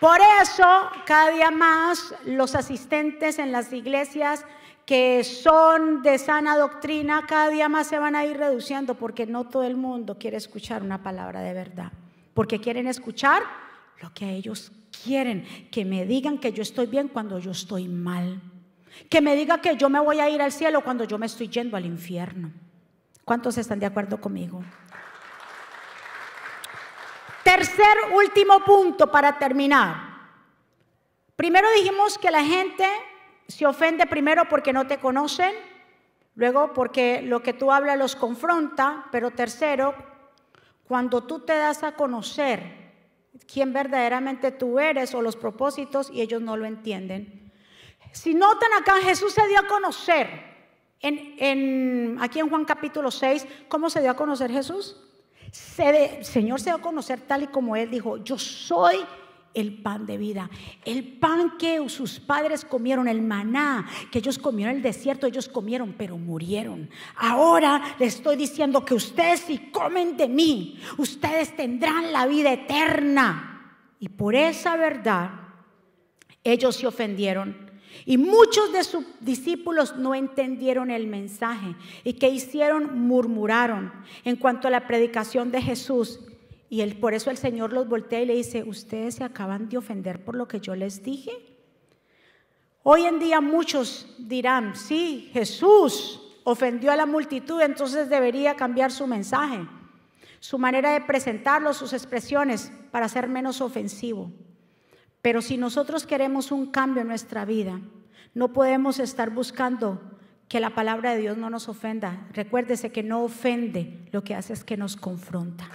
Por 0.04 0.20
eso, 0.42 0.66
cada 1.06 1.32
día 1.32 1.50
más 1.50 2.13
los 2.26 2.56
asistentes 2.56 3.39
en 3.39 3.54
las 3.54 3.72
iglesias 3.72 4.44
que 4.86 5.24
son 5.24 6.02
de 6.04 6.18
sana 6.18 6.58
doctrina, 6.58 7.24
cada 7.26 7.48
día 7.48 7.70
más 7.70 7.88
se 7.88 8.00
van 8.00 8.18
a 8.18 8.26
ir 8.26 8.36
reduciendo 8.36 8.96
porque 8.96 9.26
no 9.26 9.46
todo 9.46 9.63
el 9.63 9.78
mundo 9.78 10.18
quiere 10.20 10.36
escuchar 10.36 10.84
una 10.84 11.02
palabra 11.02 11.39
de 11.39 11.54
verdad. 11.54 11.94
Porque 12.34 12.60
quieren 12.60 12.88
escuchar 12.88 13.44
lo 14.02 14.13
que 14.13 14.30
ellos 14.32 14.74
quieren, 15.06 15.46
que 15.72 15.86
me 15.86 16.06
digan 16.06 16.38
que 16.38 16.52
yo 16.52 16.63
estoy 16.63 16.88
bien 16.88 17.08
cuando 17.08 17.39
yo 17.39 17.52
estoy 17.52 17.88
mal. 17.88 18.42
Que 19.10 19.22
me 19.22 19.38
diga 19.38 19.62
que 19.62 19.78
yo 19.78 19.89
me 19.89 20.02
voy 20.02 20.20
a 20.20 20.30
ir 20.30 20.42
al 20.42 20.52
cielo 20.52 20.84
cuando 20.84 21.06
yo 21.06 21.18
me 21.18 21.28
estoy 21.28 21.48
yendo 21.48 21.78
al 21.78 21.86
infierno. 21.86 22.52
¿Cuántos 23.24 23.58
están 23.58 23.80
de 23.80 23.86
acuerdo 23.86 24.20
conmigo? 24.20 24.66
Tercer, 27.43 27.97
último 28.13 28.63
punto 28.63 29.12
para 29.12 29.38
terminar. 29.38 30.13
Primero 31.36 31.67
dijimos 31.75 32.17
que 32.17 32.32
la 32.32 32.43
gente 32.43 32.88
se 33.47 33.65
ofende 33.65 34.06
primero 34.06 34.47
porque 34.47 34.71
no 34.71 34.88
te 34.88 34.97
conocen, 34.97 35.53
luego 36.36 36.73
porque 36.73 37.21
lo 37.21 37.43
que 37.43 37.53
tú 37.53 37.71
hablas 37.71 37.97
los 37.97 38.15
confronta, 38.15 39.08
pero 39.12 39.32
tercero, 39.32 39.93
cuando 40.86 41.23
tú 41.23 41.39
te 41.39 41.53
das 41.58 41.84
a 41.84 41.93
conocer 41.93 42.84
quién 43.51 43.73
verdaderamente 43.73 44.51
tú 44.51 44.79
eres 44.79 45.13
o 45.13 45.21
los 45.21 45.36
propósitos 45.36 46.10
y 46.12 46.21
ellos 46.21 46.41
no 46.41 46.56
lo 46.56 46.65
entienden. 46.65 47.51
Si 48.12 48.33
notan 48.33 48.71
acá, 48.79 48.96
Jesús 49.02 49.33
se 49.33 49.48
dio 49.48 49.60
a 49.60 49.67
conocer, 49.67 50.29
aquí 51.02 52.39
en 52.39 52.50
Juan 52.50 52.63
capítulo 52.63 53.12
6, 53.12 53.48
¿cómo 53.67 53.89
se 53.89 54.02
dio 54.02 54.12
a 54.12 54.15
conocer 54.15 54.52
Jesús? 54.52 54.98
El 55.77 56.25
Señor 56.25 56.60
se 56.60 56.69
dio 56.69 56.75
a 56.75 56.81
conocer 56.81 57.21
tal 57.21 57.43
y 57.43 57.47
como 57.47 57.75
Él 57.75 57.89
dijo, 57.89 58.17
yo 58.23 58.37
soy 58.37 58.97
el 59.54 59.81
pan 59.81 60.06
de 60.06 60.17
vida. 60.17 60.49
El 60.83 61.04
pan 61.04 61.58
que 61.58 61.87
sus 61.89 62.19
padres 62.19 62.65
comieron, 62.65 63.08
el 63.08 63.21
maná 63.21 63.87
que 64.12 64.19
ellos 64.19 64.37
comieron 64.37 64.71
en 64.71 64.77
el 64.77 64.83
desierto, 64.83 65.27
ellos 65.27 65.47
comieron, 65.47 65.93
pero 65.97 66.17
murieron. 66.17 66.89
Ahora 67.15 67.95
les 67.99 68.15
estoy 68.15 68.35
diciendo 68.35 68.83
que 68.83 68.95
ustedes 68.95 69.41
si 69.41 69.58
comen 69.71 70.17
de 70.17 70.27
mí, 70.27 70.79
ustedes 70.97 71.56
tendrán 71.56 72.12
la 72.12 72.25
vida 72.25 72.51
eterna. 72.51 73.77
Y 73.99 74.10
por 74.10 74.35
esa 74.35 74.75
verdad, 74.75 75.31
ellos 76.43 76.75
se 76.75 76.87
ofendieron. 76.87 77.73
Y 78.06 78.17
muchos 78.17 78.73
de 78.73 78.83
sus 78.83 79.06
discípulos 79.19 79.96
no 79.96 80.15
entendieron 80.15 80.91
el 80.91 81.08
mensaje. 81.08 81.75
¿Y 82.04 82.13
que 82.13 82.29
hicieron? 82.29 83.00
Murmuraron 83.00 83.91
en 84.23 84.35
cuanto 84.35 84.67
a 84.67 84.71
la 84.71 84.87
predicación 84.87 85.52
de 85.52 85.62
Jesús. 85.62 86.19
Y 86.69 86.83
por 86.96 87.13
eso 87.13 87.29
el 87.29 87.37
Señor 87.37 87.71
los 87.71 87.87
voltea 87.87 88.21
y 88.21 88.25
le 88.25 88.35
dice, 88.35 88.63
ustedes 88.63 89.15
se 89.15 89.23
acaban 89.23 89.69
de 89.69 89.77
ofender 89.77 90.23
por 90.23 90.35
lo 90.35 90.48
que 90.48 90.60
yo 90.60 90.75
les 90.75 91.04
dije. 91.04 91.31
Hoy 92.81 93.04
en 93.04 93.19
día 93.19 93.39
muchos 93.39 94.08
dirán, 94.17 94.75
sí, 94.75 95.29
Jesús 95.31 96.19
ofendió 96.44 96.91
a 96.91 96.98
la 96.98 97.06
multitud, 97.06 97.62
entonces 97.62 98.10
debería 98.10 98.56
cambiar 98.56 98.91
su 98.91 99.08
mensaje, 99.08 99.65
su 100.39 100.58
manera 100.58 100.91
de 100.91 101.02
presentarlo, 101.02 101.73
sus 101.73 101.94
expresiones, 101.94 102.71
para 102.91 103.08
ser 103.08 103.29
menos 103.29 103.62
ofensivo. 103.62 104.31
Pero 105.24 105.42
si 105.42 105.56
nosotros 105.56 106.06
queremos 106.06 106.52
un 106.52 106.69
cambio 106.69 107.02
en 107.02 107.08
nuestra 107.08 107.46
vida, 107.46 107.80
no 108.34 108.52
podemos 108.52 109.00
estar 109.00 109.30
buscando 109.30 110.02
que 110.50 110.60
la 110.60 110.76
palabra 110.76 111.12
de 111.12 111.21
Dios 111.21 111.38
no 111.38 111.50
nos 111.50 111.69
ofenda. 111.69 112.28
Recuérdese 112.34 112.92
que 112.92 113.04
no 113.04 113.24
ofende, 113.24 114.06
lo 114.12 114.26
que 114.26 114.36
hace 114.36 114.52
es 114.52 114.65
que 114.65 114.76
nos 114.76 114.98
confronta. 114.98 115.65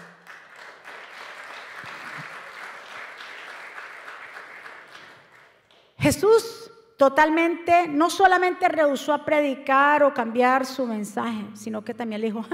Jesús 5.96 6.70
totalmente, 6.98 7.88
no 7.88 8.10
solamente 8.10 8.68
rehusó 8.68 9.14
a 9.14 9.24
predicar 9.24 10.02
o 10.02 10.12
cambiar 10.12 10.66
su 10.66 10.86
mensaje, 10.86 11.46
sino 11.54 11.82
que 11.82 11.94
también 11.94 12.20
le 12.20 12.26
dijo, 12.26 12.44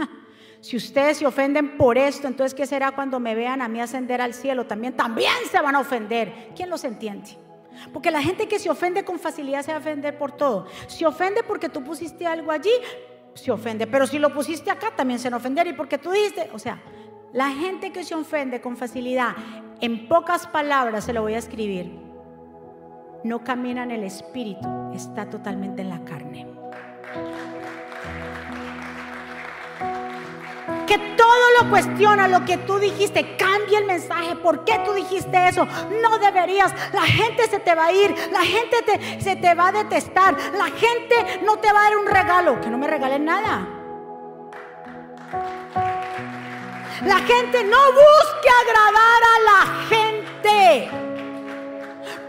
si 0.65 0.79
ustedes 0.79 1.19
se 1.19 1.27
ofenden 1.27 1.77
por 1.77 1.99
esto, 1.99 2.27
entonces 2.27 2.55
¿qué 2.55 2.67
será 2.67 2.93
cuando 2.93 3.21
me 3.21 3.35
vean 3.35 3.61
a 3.61 3.69
mí 3.69 3.83
ascender 3.83 4.23
al 4.23 4.33
cielo? 4.33 4.65
También, 4.65 4.97
también 4.97 5.35
se 5.51 5.61
van 5.61 5.77
a 5.77 5.81
ofender. 5.81 6.53
¿Quién 6.57 6.71
los 6.71 6.85
entiende? 6.85 7.37
Porque 7.93 8.11
la 8.11 8.23
gente 8.23 8.49
que 8.49 8.59
se 8.59 8.71
ofende 8.71 9.05
con 9.05 9.19
facilidad 9.19 9.61
se 9.61 9.73
va 9.73 9.77
a 9.77 9.81
ofender 9.81 10.17
por 10.17 10.33
todo. 10.33 10.67
Se 10.87 11.05
ofende 11.05 11.43
porque 11.43 11.69
tú 11.69 11.85
pusiste 11.85 12.27
algo 12.27 12.51
allí, 12.51 12.71
se 13.35 13.51
ofende. 13.51 13.87
Pero 13.87 14.07
si 14.07 14.19
lo 14.19 14.33
pusiste 14.33 14.71
acá, 14.71 14.91
también 14.97 15.19
se 15.19 15.29
van 15.29 15.35
a 15.35 15.37
ofender. 15.37 15.67
Y 15.67 15.75
porque 15.75 15.99
tú 15.99 16.11
dijiste, 16.11 16.49
o 16.55 16.59
sea, 16.59 16.81
la 17.35 17.51
gente 17.51 17.93
que 17.93 18.03
se 18.03 18.15
ofende 18.15 18.63
con 18.63 18.79
facilidad, 18.79 19.37
en 19.83 20.09
pocas 20.09 20.47
palabras 20.47 21.05
se 21.05 21.13
lo 21.13 21.21
voy 21.21 21.35
a 21.35 21.39
escribir, 21.41 21.93
no 23.23 23.45
camina 23.45 23.83
en 23.83 23.91
el 23.91 24.03
espíritu, 24.03 24.67
está 24.95 25.29
totalmente 25.29 25.83
en 25.83 25.91
la 25.91 26.03
carne. 26.07 26.54
Todo 31.17 31.63
lo 31.63 31.71
cuestiona, 31.71 32.29
lo 32.29 32.45
que 32.45 32.59
tú 32.59 32.79
dijiste, 32.79 33.37
cambia 33.37 33.79
el 33.79 33.85
mensaje, 33.85 34.37
¿por 34.37 34.65
qué 34.65 34.81
tú 34.85 34.93
dijiste 34.93 35.49
eso? 35.49 35.67
No 36.03 36.19
deberías, 36.19 36.73
la 36.93 37.03
gente 37.03 37.49
se 37.49 37.59
te 37.61 37.75
va 37.75 37.87
a 37.87 37.93
ir, 37.93 38.15
la 38.33 38.43
gente 38.43 39.21
se 39.21 39.37
te 39.37 39.55
va 39.55 39.69
a 39.69 39.73
detestar, 39.73 40.37
la 40.57 40.67
gente 40.67 41.41
no 41.45 41.59
te 41.59 41.73
va 41.73 41.81
a 41.81 41.85
dar 41.85 41.99
un 41.99 42.07
regalo, 42.07 42.61
que 42.61 42.71
no 42.71 42.79
me 42.79 42.87
regalen 42.87 43.25
nada. 43.25 43.67
La 47.05 47.19
gente 47.19 47.65
no 47.65 47.79
busque 47.93 48.49
agradar 48.63 49.23
a 49.25 49.41
la 49.51 49.87
gente. 49.89 51.14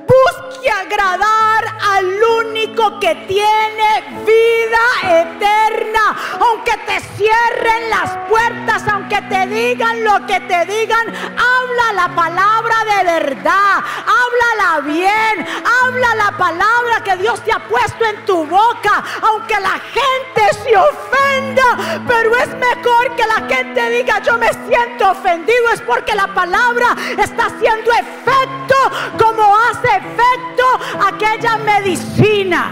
Busque 0.07 0.69
agradar 0.69 1.63
al 1.81 2.23
único 2.41 2.99
que 2.99 3.15
tiene 3.27 4.03
vida 4.25 5.21
eterna. 5.21 6.15
Aunque 6.39 6.71
te 6.85 6.99
cierren 7.15 7.89
las 7.89 8.15
puertas, 8.29 8.87
aunque 8.87 9.21
te 9.23 9.47
digan 9.47 10.03
lo 10.03 10.25
que 10.25 10.39
te 10.41 10.65
digan, 10.65 11.07
habla 11.07 11.93
la 11.93 12.15
palabra 12.15 12.75
de 12.85 13.03
verdad. 13.19 13.83
Háblala 14.05 14.81
bien. 14.81 15.47
Habla 15.83 16.15
la 16.15 16.31
palabra 16.37 17.03
que 17.03 17.17
Dios 17.17 17.43
te 17.43 17.51
ha 17.51 17.59
puesto 17.59 18.05
en 18.05 18.25
tu 18.25 18.45
boca. 18.45 19.03
Aunque 19.21 19.59
la 19.59 19.79
gente 19.79 20.53
se 20.63 20.77
ofenda, 20.77 22.01
pero 22.07 22.35
es 22.37 22.49
mejor 22.55 23.15
que 23.15 23.25
la 23.27 23.47
gente 23.47 23.89
diga 23.89 24.19
yo 24.21 24.37
me 24.37 24.51
siento 24.67 25.11
ofendido. 25.11 25.69
Es 25.73 25.81
porque 25.81 26.13
la 26.15 26.27
palabra 26.27 26.95
está 27.17 27.47
haciendo 27.47 27.91
efecto 27.91 28.75
como 29.17 29.55
hace 29.57 29.94
efecto 29.97 30.63
aquella 31.05 31.57
medicina. 31.57 32.71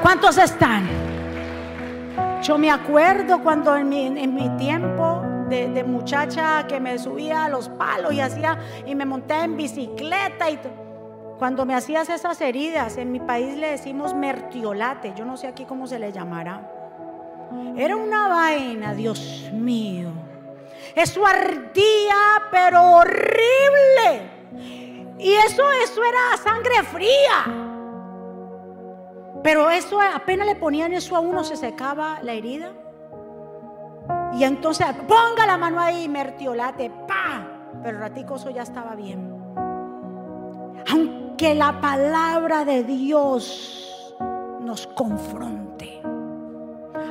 ¿Cuántos 0.00 0.38
están? 0.38 0.88
Yo 2.42 2.58
me 2.58 2.70
acuerdo 2.70 3.40
cuando 3.40 3.76
en 3.76 3.88
mi, 3.88 4.48
tiempo 4.58 5.22
de, 5.48 5.84
muchacha 5.84 6.66
que 6.66 6.80
me 6.80 6.98
subía 6.98 7.44
a 7.44 7.48
los 7.48 7.68
palos 7.68 8.12
y 8.12 8.20
hacía 8.20 8.58
y 8.84 8.94
me 8.94 9.04
monté 9.04 9.34
en 9.34 9.56
bicicleta 9.56 10.50
y 10.50 10.58
cuando 11.38 11.64
me 11.64 11.74
hacías 11.74 12.08
esas 12.08 12.40
heridas, 12.40 12.96
en 12.96 13.12
mi 13.12 13.20
país 13.20 13.56
le 13.56 13.70
decimos 13.70 14.14
mertiolate, 14.14 15.12
yo 15.16 15.24
no 15.24 15.36
sé 15.36 15.46
aquí 15.46 15.64
cómo 15.64 15.86
se 15.86 15.98
le 15.98 16.12
llamará. 16.12 16.68
Era 17.76 17.96
una 17.96 18.28
vaina, 18.28 18.94
Dios 18.94 19.50
mío. 19.52 20.10
Eso 20.94 21.26
ardía, 21.26 22.42
pero 22.50 22.82
horrible. 22.82 24.30
Y 25.22 25.34
eso, 25.34 25.62
eso 25.84 26.00
era 26.02 26.36
sangre 26.42 26.82
fría. 26.82 27.70
Pero 29.42 29.70
eso 29.70 30.00
apenas 30.00 30.48
le 30.48 30.56
ponían 30.56 30.92
eso 30.92 31.14
a 31.14 31.20
uno, 31.20 31.44
se 31.44 31.56
secaba 31.56 32.18
la 32.22 32.32
herida. 32.32 32.72
Y 34.34 34.42
entonces, 34.42 34.86
ponga 35.06 35.46
la 35.46 35.56
mano 35.56 35.80
ahí, 35.80 36.08
mertiolate, 36.08 36.90
pa. 37.06 37.46
Pero 37.82 37.98
ratico 37.98 38.34
eso 38.34 38.50
ya 38.50 38.62
estaba 38.62 38.96
bien. 38.96 39.32
Aunque 40.90 41.54
la 41.54 41.80
palabra 41.80 42.64
de 42.64 42.82
Dios 42.82 44.16
nos 44.60 44.88
confronte, 44.88 46.02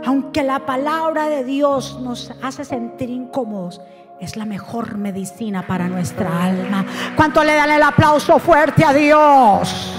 aunque 0.06 0.44
la 0.44 0.66
palabra 0.66 1.30
de 1.30 1.46
Dios 1.46 2.00
nos 2.02 2.34
hace 2.42 2.66
sentir 2.66 3.10
incómodos, 3.10 3.82
es 4.22 4.38
la 4.38 4.46
mejor 4.46 4.98
medicina 4.98 5.66
para 5.66 5.88
nuestra 5.88 6.44
alma. 6.44 6.86
¿Cuánto 7.16 7.44
le 7.44 7.56
dan 7.56 7.72
el 7.72 7.82
aplauso 7.82 8.38
fuerte 8.38 8.86
a 8.86 8.94
Dios? 8.94 9.98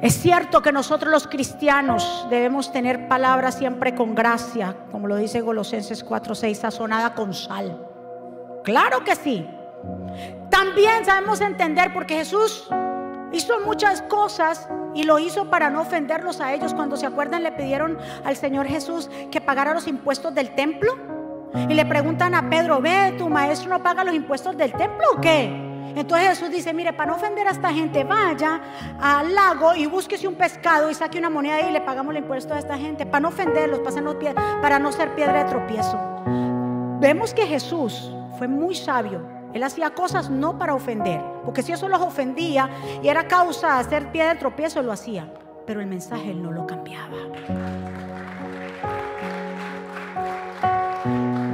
Es 0.00 0.14
cierto 0.14 0.62
que 0.62 0.72
nosotros 0.72 1.12
los 1.12 1.26
cristianos 1.26 2.26
debemos 2.30 2.72
tener 2.72 3.08
palabras 3.08 3.56
siempre 3.56 3.94
con 3.94 4.14
gracia, 4.14 4.74
como 4.90 5.06
lo 5.06 5.16
dice 5.16 5.44
Colosenses 5.44 6.02
4:6, 6.02 6.54
sazonada 6.54 7.12
con 7.12 7.34
sal. 7.34 7.78
Claro 8.64 9.04
que 9.04 9.16
sí. 9.16 9.46
También 10.48 11.04
sabemos 11.04 11.42
entender 11.42 11.92
porque 11.92 12.16
Jesús 12.16 12.68
hizo 13.32 13.60
muchas 13.60 14.00
cosas 14.02 14.66
y 14.96 15.04
lo 15.04 15.18
hizo 15.18 15.50
para 15.50 15.68
no 15.68 15.82
ofenderlos 15.82 16.40
a 16.40 16.54
ellos. 16.54 16.72
Cuando 16.72 16.96
se 16.96 17.06
acuerdan, 17.06 17.42
le 17.42 17.52
pidieron 17.52 17.98
al 18.24 18.34
Señor 18.34 18.66
Jesús 18.66 19.10
que 19.30 19.42
pagara 19.42 19.74
los 19.74 19.86
impuestos 19.86 20.34
del 20.34 20.54
templo. 20.54 20.90
Y 21.68 21.74
le 21.74 21.84
preguntan 21.84 22.34
a 22.34 22.48
Pedro, 22.48 22.80
ve, 22.80 23.14
tu 23.18 23.28
maestro 23.28 23.68
no 23.68 23.82
paga 23.82 24.04
los 24.04 24.14
impuestos 24.14 24.56
del 24.56 24.72
templo 24.72 25.04
o 25.14 25.20
qué? 25.20 25.64
Entonces 25.94 26.28
Jesús 26.30 26.50
dice, 26.50 26.72
mire, 26.72 26.92
para 26.92 27.10
no 27.10 27.16
ofender 27.16 27.46
a 27.46 27.50
esta 27.50 27.72
gente, 27.72 28.04
vaya 28.04 28.60
al 29.00 29.34
lago 29.34 29.74
y 29.74 29.86
búsquese 29.86 30.26
un 30.26 30.34
pescado 30.34 30.90
y 30.90 30.94
saque 30.94 31.18
una 31.18 31.30
moneda 31.30 31.60
y 31.60 31.72
le 31.72 31.80
pagamos 31.80 32.14
el 32.14 32.22
impuesto 32.22 32.54
a 32.54 32.58
esta 32.58 32.76
gente, 32.76 33.06
para 33.06 33.20
no 33.20 33.28
ofenderlos, 33.28 33.80
para 34.60 34.78
no 34.78 34.92
ser 34.92 35.14
piedra 35.14 35.44
de 35.44 35.50
tropiezo. 35.50 35.98
Vemos 37.00 37.32
que 37.32 37.46
Jesús 37.46 38.12
fue 38.38 38.48
muy 38.48 38.74
sabio 38.74 39.35
él 39.56 39.62
hacía 39.62 39.90
cosas 39.90 40.30
no 40.30 40.58
para 40.58 40.74
ofender, 40.74 41.20
porque 41.44 41.62
si 41.62 41.72
eso 41.72 41.88
los 41.88 42.00
ofendía 42.00 42.70
y 43.02 43.08
era 43.08 43.26
causa 43.26 43.74
de 43.74 43.80
hacer 43.80 44.12
pie 44.12 44.24
de 44.24 44.34
tropiezo, 44.36 44.82
lo 44.82 44.92
hacía. 44.92 45.32
Pero 45.66 45.80
el 45.80 45.86
mensaje 45.86 46.32
no 46.32 46.52
lo 46.52 46.66
cambiaba. 46.66 47.16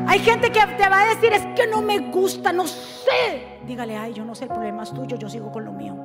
Hay 0.09 0.18
gente 0.18 0.53
que 0.53 0.61
te 0.61 0.88
va 0.88 1.00
a 1.00 1.07
decir, 1.14 1.32
es 1.32 1.46
que 1.57 1.66
no 1.66 1.80
me 1.80 2.11
gusta, 2.11 2.53
no 2.53 2.66
sé. 2.66 3.59
Dígale, 3.66 3.96
ay, 3.96 4.12
yo 4.12 4.24
no 4.24 4.34
sé, 4.34 4.44
el 4.44 4.50
problema 4.50 4.82
es 4.82 4.90
tuyo, 4.90 5.16
yo 5.16 5.28
sigo 5.28 5.50
con 5.50 5.64
lo 5.64 5.72
mío. 5.72 5.96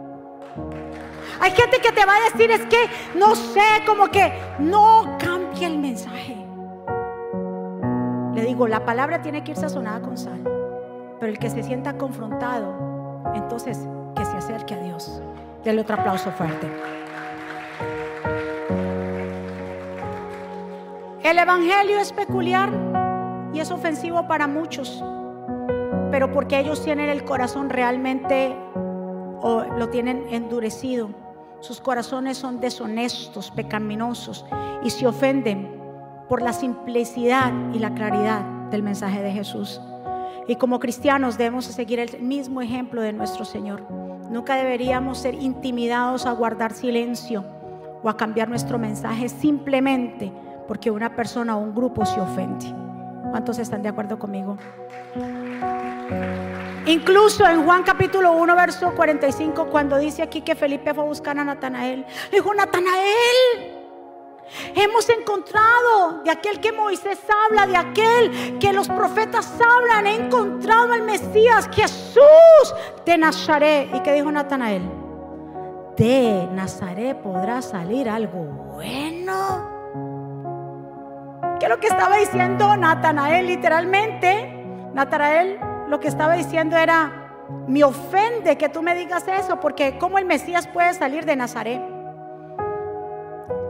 Hay 1.41 1.51
gente 1.51 1.79
que 1.79 1.91
te 1.91 2.05
va 2.05 2.15
a 2.15 2.31
decir, 2.31 2.49
es 2.51 2.65
que 2.67 3.17
no 3.17 3.35
sé, 3.35 3.83
como 3.85 4.07
que 4.07 4.31
no 4.59 5.17
cambia 5.19 5.67
el 5.67 5.77
mensaje. 5.79 6.37
Le 8.33 8.43
digo, 8.43 8.67
la 8.67 8.85
palabra 8.85 9.21
tiene 9.21 9.43
que 9.43 9.51
ir 9.51 9.57
sazonada 9.57 9.99
con 9.99 10.17
sal. 10.17 10.56
Pero 11.20 11.32
el 11.32 11.39
que 11.39 11.49
se 11.49 11.63
sienta 11.63 11.97
confrontado, 11.97 13.24
entonces 13.34 13.80
que 14.15 14.26
se 14.26 14.38
acerque 14.38 14.76
a 14.76 14.80
Dios. 14.80 15.22
Denle 15.63 15.82
otro 15.82 15.95
aplauso 15.95 16.32
fuerte. 16.32 16.68
El 21.24 21.39
Evangelio 21.39 21.99
es 21.99 22.13
peculiar 22.13 22.70
y 23.53 23.59
es 23.59 23.70
ofensivo 23.72 24.28
para 24.28 24.47
muchos, 24.47 25.03
pero 26.09 26.32
porque 26.32 26.59
ellos 26.59 26.84
tienen 26.84 27.09
el 27.09 27.26
corazón 27.26 27.70
realmente 27.70 28.55
o 29.41 29.63
lo 29.78 29.89
tienen 29.89 30.26
endurecido. 30.30 31.09
Sus 31.59 31.82
corazones 31.82 32.38
son 32.38 32.59
deshonestos, 32.59 33.51
pecaminosos 33.51 34.45
y 34.84 34.89
se 34.89 35.07
ofenden 35.07 35.78
por 36.30 36.41
la 36.41 36.53
simplicidad 36.53 37.51
y 37.74 37.80
la 37.80 37.93
claridad 37.93 38.41
del 38.70 38.84
mensaje 38.84 39.22
de 39.22 39.32
Jesús. 39.32 39.82
Y 40.47 40.55
como 40.55 40.79
cristianos 40.79 41.37
debemos 41.37 41.65
seguir 41.65 41.99
el 41.99 42.19
mismo 42.21 42.61
ejemplo 42.61 43.01
de 43.01 43.13
nuestro 43.13 43.43
Señor. 43.43 43.83
Nunca 44.29 44.55
deberíamos 44.55 45.17
ser 45.17 45.35
intimidados 45.35 46.25
a 46.25 46.31
guardar 46.31 46.73
silencio 46.73 47.43
o 48.01 48.09
a 48.09 48.17
cambiar 48.17 48.47
nuestro 48.49 48.77
mensaje 48.77 49.29
simplemente 49.29 50.31
porque 50.67 50.91
una 50.91 51.15
persona 51.15 51.57
o 51.57 51.59
un 51.59 51.73
grupo 51.73 52.05
se 52.05 52.19
ofende. 52.19 52.65
¿Cuántos 53.31 53.59
están 53.59 53.81
de 53.81 53.89
acuerdo 53.89 54.17
conmigo? 54.19 54.57
Incluso 56.85 57.45
en 57.45 57.65
Juan 57.65 57.83
capítulo 57.83 58.31
1, 58.31 58.55
verso 58.55 58.93
45, 58.95 59.67
cuando 59.67 59.97
dice 59.97 60.23
aquí 60.23 60.41
que 60.41 60.55
Felipe 60.55 60.93
fue 60.93 61.03
a 61.03 61.07
buscar 61.07 61.37
a 61.37 61.43
Natanael, 61.43 62.05
dijo, 62.31 62.53
Natanael, 62.53 63.76
hemos 64.75 65.09
encontrado 65.09 66.21
de 66.23 66.31
aquel 66.31 66.59
que 66.59 66.71
Moisés 66.71 67.19
habla, 67.47 67.67
de 67.67 67.77
aquel 67.77 68.59
que 68.59 68.73
los 68.73 68.87
profetas 68.87 69.53
hablan, 69.59 70.07
he 70.07 70.15
encontrado 70.15 70.93
al 70.93 71.03
Mesías, 71.03 71.69
Jesús 71.71 72.75
de 73.05 73.17
Nazaret. 73.17 73.89
¿Y 73.93 73.99
qué 74.01 74.13
dijo 74.13 74.31
Natanael? 74.31 74.81
De 75.95 76.47
Nazaret 76.53 77.17
podrá 77.17 77.61
salir 77.61 78.09
algo 78.09 78.43
bueno. 78.73 79.77
¿Qué 81.59 81.65
es 81.65 81.69
lo 81.69 81.79
que 81.79 81.87
estaba 81.87 82.17
diciendo 82.17 82.77
Natanael 82.77 83.47
literalmente? 83.47 84.53
Natanael 84.93 85.59
lo 85.87 85.99
que 85.99 86.07
estaba 86.07 86.33
diciendo 86.33 86.77
era, 86.77 87.45
me 87.67 87.83
ofende 87.83 88.57
que 88.57 88.69
tú 88.69 88.81
me 88.81 88.93
digas 88.93 89.27
eso, 89.27 89.59
porque 89.59 89.97
¿cómo 89.97 90.17
el 90.17 90.25
Mesías 90.25 90.67
puede 90.67 90.93
salir 90.93 91.25
de 91.25 91.35
Nazaret? 91.35 91.96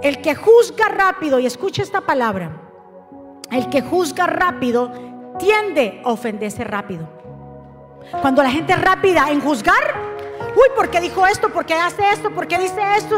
El 0.02 0.22
que 0.22 0.36
juzga 0.36 0.90
rápido, 0.90 1.40
y 1.40 1.46
escucha 1.46 1.82
esta 1.82 2.02
palabra, 2.02 2.52
el 3.52 3.70
que 3.70 3.82
juzga 3.82 4.28
rápido 4.28 4.92
tiende 5.40 6.02
a 6.06 6.12
ofenderse 6.12 6.64
rápido. 6.64 7.08
Cuando 8.22 8.44
la 8.44 8.52
gente 8.52 8.74
es 8.74 8.82
rápida 8.82 9.32
en 9.32 9.42
juzgar, 9.42 9.74
uy, 10.56 10.76
¿por 10.76 10.90
qué 10.90 11.02
dijo 11.02 11.26
esto? 11.26 11.50
¿Por 11.50 11.66
qué 11.66 11.74
hace 11.74 12.04
esto? 12.14 12.30
¿Por 12.30 12.48
qué 12.48 12.60
dice 12.60 12.80
esto? 12.96 13.18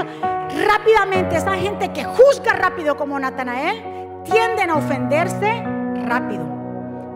Rápidamente, 0.67 1.35
esa 1.35 1.55
gente 1.55 1.91
que 1.91 2.05
juzga 2.05 2.53
rápido 2.53 2.95
como 2.95 3.19
Natanael, 3.19 3.83
tienden 4.23 4.69
a 4.69 4.75
ofenderse 4.75 5.63
rápido. 6.05 6.45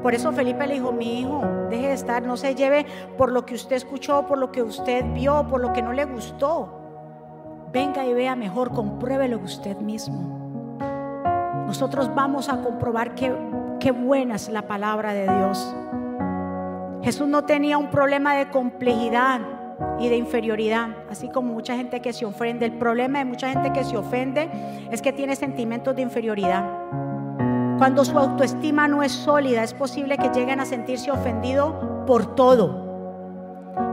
Por 0.02 0.14
eso 0.14 0.34
Felipe 0.34 0.68
le 0.68 0.74
dijo, 0.74 0.92
mi 0.92 1.22
hijo, 1.22 1.42
deje 1.70 1.88
de 1.88 1.94
estar, 1.94 2.24
no 2.24 2.36
se 2.36 2.54
lleve 2.54 2.86
por 3.18 3.32
lo 3.32 3.46
que 3.46 3.56
usted 3.56 3.78
escuchó, 3.78 4.28
por 4.28 4.38
lo 4.38 4.52
que 4.52 4.62
usted 4.62 5.06
vio, 5.14 5.48
por 5.50 5.62
lo 5.62 5.72
que 5.72 5.82
no 5.82 5.94
le 5.94 6.04
gustó. 6.04 6.83
Venga 7.74 8.06
y 8.06 8.14
vea 8.14 8.36
mejor, 8.36 8.72
compruébelo 8.72 9.40
usted 9.40 9.76
mismo. 9.78 10.78
Nosotros 11.66 12.14
vamos 12.14 12.48
a 12.48 12.62
comprobar 12.62 13.16
qué, 13.16 13.92
buena 13.92 14.36
es 14.36 14.48
la 14.50 14.68
palabra 14.68 15.12
de 15.16 15.24
Dios. 15.24 15.76
Jesús 17.02 17.28
no 17.28 17.46
tenía 17.46 17.80
un 17.80 17.90
problema 17.90 18.36
de 18.36 18.52
complejidad 18.52 19.42
y 20.00 20.08
de 20.08 20.18
inferioridad, 20.18 20.90
así 21.10 21.30
como 21.30 21.52
mucha 21.52 21.76
gente 21.76 22.00
que 22.00 22.14
se 22.14 22.26
ofende. 22.26 22.68
El 22.68 22.74
problema 22.74 23.18
de 23.18 23.26
mucha 23.26 23.50
gente 23.50 23.74
que 23.74 23.84
se 23.84 23.98
ofende 23.98 24.52
es 24.92 25.02
que 25.02 25.12
tiene 25.12 25.36
sentimientos 25.36 25.96
de 25.96 26.04
inferioridad. 26.04 26.64
Cuando 27.80 28.06
su 28.06 28.20
autoestima 28.20 28.88
no 28.88 29.02
es 29.02 29.12
sólida, 29.12 29.64
es 29.64 29.74
posible 29.74 30.20
que 30.20 30.30
lleguen 30.30 30.60
a 30.60 30.66
sentirse 30.66 31.10
ofendidos 31.10 31.74
por 32.06 32.36
todo. 32.36 32.93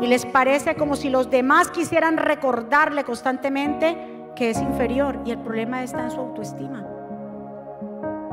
Y 0.01 0.07
les 0.07 0.27
parece 0.27 0.75
como 0.75 0.97
si 0.97 1.09
los 1.09 1.31
demás 1.31 1.71
quisieran 1.71 2.17
recordarle 2.17 3.05
constantemente 3.05 3.97
que 4.35 4.51
es 4.51 4.61
inferior. 4.61 5.21
Y 5.25 5.31
el 5.31 5.39
problema 5.39 5.83
está 5.83 6.05
en 6.05 6.11
su 6.11 6.21
autoestima. 6.21 6.87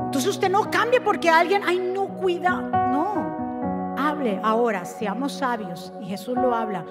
Entonces 0.08 0.30
usted 0.30 0.50
no 0.50 0.70
cambie 0.70 1.00
porque 1.00 1.28
alguien, 1.28 1.62
ay, 1.66 1.78
no 1.78 2.08
cuida. 2.08 2.70
Hable 4.00 4.40
ahora, 4.42 4.84
seamos 4.84 5.32
sabios, 5.32 5.92
y 6.00 6.06
Jesús 6.06 6.36
lo 6.36 6.54
habla. 6.54 6.84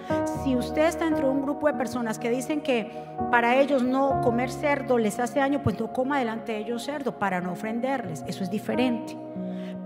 Si 0.44 0.56
usted 0.56 0.88
está 0.88 1.08
entre 1.08 1.26
un 1.26 1.42
grupo 1.42 1.68
de 1.68 1.74
personas 1.74 2.20
que 2.20 2.30
dicen 2.30 2.62
que 2.62 2.92
para 3.32 3.56
ellos 3.56 3.82
no 3.82 4.22
comer 4.22 4.52
cerdo 4.52 4.98
les 4.98 5.18
hace 5.18 5.40
daño, 5.40 5.64
pues 5.64 5.80
no 5.80 5.94
coma 5.94 6.20
delante 6.20 6.52
de 6.52 6.60
ellos 6.60 6.84
cerdo 6.84 7.14
para 7.14 7.40
no 7.40 7.54
ofenderles. 7.54 8.24
Eso 8.28 8.44
es 8.44 8.52
diferente. 8.52 9.18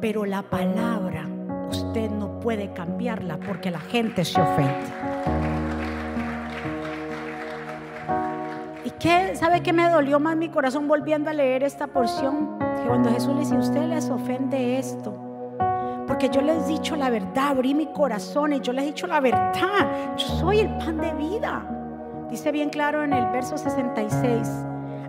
Pero 0.02 0.26
la 0.26 0.42
palabra, 0.42 1.30
usted 1.72 2.10
no 2.12 2.40
puede 2.40 2.72
cambiarla 2.74 3.38
porque 3.38 3.72
la 3.72 3.80
gente 3.80 4.24
se 4.26 4.40
ofende. 4.42 4.86
¿Y 8.86 8.92
qué? 8.92 9.36
¿Sabe 9.36 9.62
qué 9.62 9.74
me 9.74 9.90
dolió 9.90 10.20
más 10.20 10.36
mi 10.36 10.50
corazón 10.50 10.88
volviendo 10.88 11.30
a 11.30 11.34
leer 11.34 11.64
esta 11.64 11.88
porción? 11.88 12.60
Que 12.60 12.88
cuando 12.88 13.10
Jesús 13.12 13.34
le 13.34 13.40
dice, 13.40 13.58
usted 13.58 13.88
les 13.88 14.10
ofende 14.10 14.78
esto 14.78 15.18
porque 16.08 16.28
yo 16.28 16.42
les 16.42 16.66
he 16.66 16.74
dicho 16.74 16.98
la 16.98 17.10
verdad, 17.10 17.52
abrí 17.52 17.74
mi 17.74 17.86
corazón 17.86 18.52
y 18.52 18.60
yo 18.60 18.74
les 18.74 18.84
he 18.84 18.88
dicho 18.88 19.08
la 19.08 19.22
verdad. 19.22 20.16
Yo 20.18 20.28
soy 20.28 20.60
el 20.60 20.78
pan 20.78 20.98
de 20.98 21.14
vida. 21.14 21.66
Dice 22.30 22.52
bien 22.52 22.70
claro 22.70 23.04
en 23.04 23.14
el 23.14 23.26
verso 23.28 23.58
66. 23.58 24.50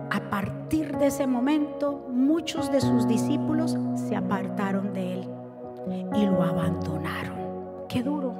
A 0.09 0.29
partir 0.29 0.97
de 0.97 1.07
ese 1.07 1.27
momento, 1.27 2.07
muchos 2.09 2.71
de 2.71 2.79
sus 2.79 3.05
discípulos 3.05 3.77
se 3.95 4.15
apartaron 4.15 4.93
de 4.93 5.13
él 5.15 5.42
y 6.15 6.25
lo 6.25 6.43
abandonaron. 6.43 7.85
Qué 7.87 8.01
duro. 8.03 8.33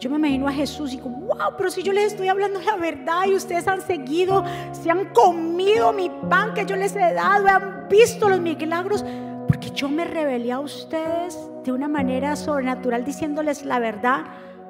Yo 0.00 0.10
me 0.10 0.16
imagino 0.16 0.48
a 0.48 0.52
Jesús 0.52 0.92
y 0.92 0.96
digo, 0.96 1.08
wow, 1.08 1.54
pero 1.56 1.70
si 1.70 1.82
yo 1.82 1.92
les 1.92 2.12
estoy 2.12 2.26
hablando 2.26 2.60
la 2.60 2.76
verdad 2.76 3.24
y 3.26 3.34
ustedes 3.36 3.68
han 3.68 3.80
seguido, 3.80 4.44
se 4.72 4.90
han 4.90 5.10
comido 5.12 5.92
mi 5.92 6.10
pan 6.28 6.54
que 6.54 6.66
yo 6.66 6.74
les 6.74 6.96
he 6.96 7.12
dado, 7.14 7.46
han 7.46 7.88
visto 7.88 8.28
los 8.28 8.40
milagros, 8.40 9.04
porque 9.46 9.70
yo 9.70 9.88
me 9.88 10.04
rebelé 10.04 10.50
a 10.50 10.58
ustedes 10.58 11.38
de 11.62 11.70
una 11.70 11.86
manera 11.86 12.34
sobrenatural 12.34 13.04
diciéndoles 13.04 13.64
la 13.64 13.78
verdad. 13.78 14.24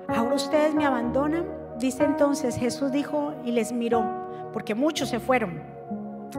Ahora 0.09 0.35
ustedes 0.35 0.75
me 0.75 0.85
abandonan. 0.85 1.47
Dice 1.79 2.05
entonces, 2.05 2.57
Jesús 2.57 2.93
dijo 2.93 3.33
y 3.45 3.53
les 3.53 3.73
miró, 3.73 4.05
porque 4.53 4.75
muchos 4.75 5.09
se 5.09 5.19
fueron. 5.19 5.63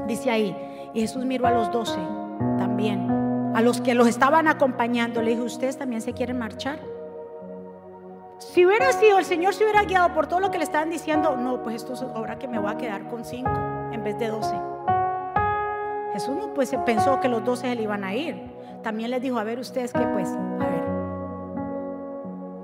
Dice 0.08 0.30
ahí, 0.30 0.56
y 0.94 1.02
Jesús 1.02 1.26
miró 1.26 1.48
a 1.48 1.52
los 1.52 1.72
doce 1.72 2.00
también, 2.60 3.08
a 3.54 3.62
los 3.62 3.82
que 3.82 3.94
los 3.94 4.08
estaban 4.08 4.48
acompañando. 4.48 5.22
Le 5.22 5.32
dijo, 5.32 5.44
¿ustedes 5.44 5.78
también 5.78 6.02
se 6.02 6.14
quieren 6.14 6.38
marchar? 6.38 6.80
Si 8.40 8.66
hubiera 8.66 8.92
sido, 8.92 9.20
el 9.20 9.26
Señor 9.26 9.54
se 9.54 9.64
hubiera 9.64 9.84
guiado 9.84 10.14
por 10.14 10.28
todo 10.28 10.40
lo 10.40 10.52
que 10.52 10.58
le 10.58 10.64
estaban 10.66 10.90
diciendo, 10.90 11.38
no, 11.38 11.64
pues 11.64 11.78
esto 11.78 11.94
es 11.94 12.02
ahora 12.02 12.38
que 12.38 12.48
me 12.48 12.60
voy 12.60 12.72
a 12.72 12.78
quedar 12.78 13.08
con 13.08 13.24
cinco 13.24 13.52
en 13.92 14.04
vez 14.04 14.18
de 14.20 14.28
doce. 14.28 14.56
Jesús 16.14 16.36
no 16.36 16.54
pues 16.54 16.76
pensó 16.86 17.20
que 17.20 17.28
los 17.28 17.44
doce 17.44 17.70
se 17.70 17.76
le 17.76 17.84
iban 17.84 18.04
a 18.04 18.14
ir. 18.14 18.52
También 18.84 19.12
les 19.12 19.22
dijo, 19.22 19.40
a 19.40 19.44
ver 19.44 19.60
ustedes 19.60 19.94
que 19.94 20.02
pues, 20.02 20.28
a 20.28 20.66
ver, 20.66 20.84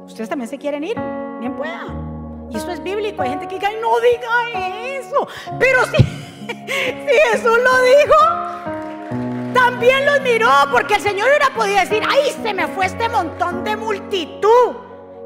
ustedes 0.06 0.30
también 0.30 0.50
se 0.50 0.58
quieren 0.58 0.84
ir, 0.84 1.00
bien 1.40 1.56
pueda. 1.56 1.86
Y 2.52 2.58
eso 2.58 2.70
es 2.72 2.84
bíblico. 2.84 3.22
Hay 3.22 3.30
gente 3.30 3.48
que 3.48 3.56
diga, 3.56 3.70
no 3.82 4.00
diga 4.00 4.98
eso. 4.98 5.28
Pero 5.58 5.86
si, 5.86 5.98
si 6.48 7.16
Jesús 7.32 7.58
lo 7.58 7.82
dijo, 7.82 8.78
también 9.54 10.06
los 10.06 10.22
miró, 10.22 10.50
porque 10.72 10.95
el 10.95 11.02
Señor 11.02 11.28
hubiera 11.28 11.50
podido 11.54 11.80
decir, 11.80 12.02
ay, 12.08 12.32
se 12.41 12.54
me 12.54 12.68
fue 12.68 12.86
este 12.86 13.10
montón 13.10 13.64
de 13.64 13.76
multitud. 13.76 14.76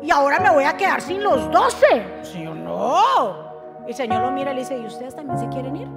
Y 0.01 0.11
ahora 0.11 0.39
me 0.39 0.49
voy 0.51 0.65
a 0.65 0.75
quedar 0.75 1.01
sin 1.01 1.23
los 1.23 1.49
doce. 1.51 2.05
Señor, 2.23 2.57
no. 2.57 3.85
El 3.87 3.93
Señor 3.93 4.21
lo 4.21 4.31
mira 4.31 4.51
y 4.51 4.55
le 4.55 4.61
dice, 4.61 4.77
¿y 4.77 4.85
ustedes 4.85 5.15
también 5.15 5.39
se 5.39 5.47
quieren 5.49 5.75
ir? 5.75 5.87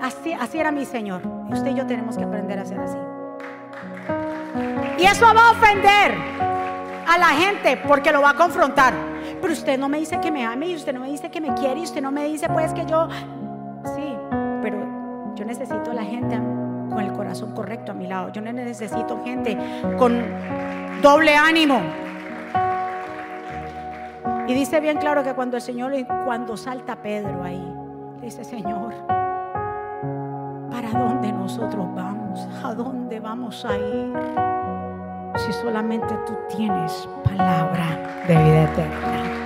Así, 0.00 0.32
así 0.32 0.60
era 0.60 0.70
mi 0.70 0.84
Señor. 0.84 1.22
Y 1.48 1.54
usted 1.54 1.70
y 1.70 1.74
yo 1.74 1.86
tenemos 1.86 2.16
que 2.16 2.24
aprender 2.24 2.58
a 2.58 2.64
ser 2.64 2.78
así. 2.78 2.98
Y 4.98 5.04
eso 5.04 5.26
va 5.34 5.48
a 5.48 5.50
ofender 5.52 6.14
a 7.06 7.18
la 7.18 7.28
gente 7.28 7.76
porque 7.76 8.12
lo 8.12 8.22
va 8.22 8.30
a 8.30 8.34
confrontar. 8.34 8.94
Pero 9.40 9.52
usted 9.52 9.78
no 9.78 9.88
me 9.88 9.98
dice 9.98 10.20
que 10.20 10.30
me 10.30 10.44
ame 10.44 10.68
y 10.68 10.76
usted 10.76 10.92
no 10.92 11.00
me 11.00 11.08
dice 11.08 11.30
que 11.30 11.40
me 11.40 11.54
quiere 11.54 11.80
y 11.80 11.84
usted 11.84 12.00
no 12.00 12.10
me 12.10 12.24
dice 12.24 12.48
pues 12.48 12.72
que 12.72 12.84
yo... 12.86 13.08
Necesito 15.46 15.92
la 15.92 16.04
gente 16.04 16.36
con 16.36 17.00
el 17.00 17.12
corazón 17.12 17.52
correcto 17.54 17.92
a 17.92 17.94
mi 17.94 18.06
lado. 18.06 18.30
Yo 18.32 18.42
no 18.42 18.52
necesito 18.52 19.22
gente 19.24 19.56
con 19.96 20.22
doble 21.02 21.34
ánimo. 21.36 21.80
Y 24.48 24.54
dice 24.54 24.80
bien 24.80 24.98
claro 24.98 25.24
que 25.24 25.34
cuando 25.34 25.56
el 25.56 25.62
Señor, 25.62 25.92
cuando 26.24 26.56
salta 26.56 26.96
Pedro 26.96 27.42
ahí, 27.42 27.74
dice, 28.20 28.44
Señor, 28.44 28.94
¿Para 30.76 30.90
dónde 30.90 31.32
nosotros 31.32 31.86
vamos? 31.94 32.46
¿A 32.62 32.74
dónde 32.74 33.18
vamos 33.18 33.64
a 33.64 33.78
ir? 33.78 34.12
Si 35.36 35.52
solamente 35.54 36.14
tú 36.26 36.36
tienes 36.54 37.08
palabra 37.24 37.86
de 38.28 38.36
vida 38.36 38.64
eterna. 38.64 39.45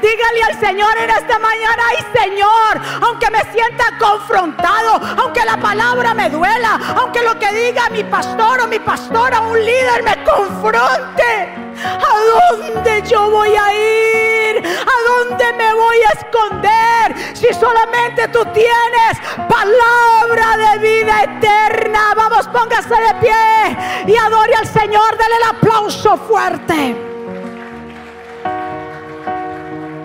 Dígale 0.00 0.42
al 0.48 0.60
Señor 0.60 0.96
en 0.98 1.10
esta 1.10 1.38
mañana, 1.38 1.82
ay 1.90 2.22
Señor, 2.22 2.80
aunque 3.02 3.30
me 3.30 3.40
sienta 3.52 3.84
confrontado, 3.98 5.00
aunque 5.18 5.44
la 5.44 5.56
palabra 5.56 6.14
me 6.14 6.30
duela, 6.30 6.78
aunque 6.96 7.22
lo 7.22 7.38
que 7.38 7.52
diga 7.52 7.88
mi 7.90 8.04
pastor 8.04 8.60
o 8.60 8.66
mi 8.68 8.78
pastora, 8.78 9.40
un 9.40 9.58
líder 9.58 10.02
me 10.04 10.22
confronte. 10.24 11.68
¿A 11.84 12.56
dónde 12.56 13.02
yo 13.08 13.30
voy 13.30 13.54
a 13.54 13.72
ir? 13.72 14.66
¿A 14.66 15.08
dónde 15.08 15.52
me 15.52 15.74
voy 15.74 15.96
a 16.08 16.18
esconder? 16.18 17.36
Si 17.36 17.52
solamente 17.54 18.28
tú 18.28 18.44
tienes 18.52 19.18
palabra 19.48 20.56
de 20.56 20.78
vida 20.78 21.22
eterna. 21.22 22.14
Vamos, 22.16 22.48
póngase 22.48 22.94
de 22.94 23.14
pie 23.20 24.12
y 24.12 24.16
adore 24.16 24.54
al 24.54 24.66
Señor. 24.66 25.16
Dele 25.16 25.36
el 25.36 25.56
aplauso 25.56 26.16
fuerte. 26.16 27.07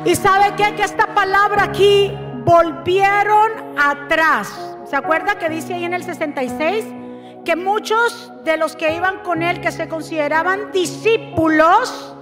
Y 0.05 0.15
sabe 0.15 0.53
qué? 0.57 0.75
que 0.75 0.83
esta 0.83 1.07
palabra 1.13 1.63
aquí 1.63 2.11
volvieron 2.43 3.51
atrás. 3.77 4.75
¿Se 4.85 4.95
acuerda 4.97 5.37
que 5.39 5.49
dice 5.49 5.73
ahí 5.73 5.85
en 5.85 5.93
el 5.93 6.03
66? 6.03 6.85
Que 7.45 7.55
muchos 7.55 8.31
de 8.43 8.57
los 8.57 8.75
que 8.75 8.95
iban 8.95 9.19
con 9.19 9.43
él, 9.43 9.61
que 9.61 9.71
se 9.71 9.87
consideraban 9.87 10.71
discípulos, 10.71 12.15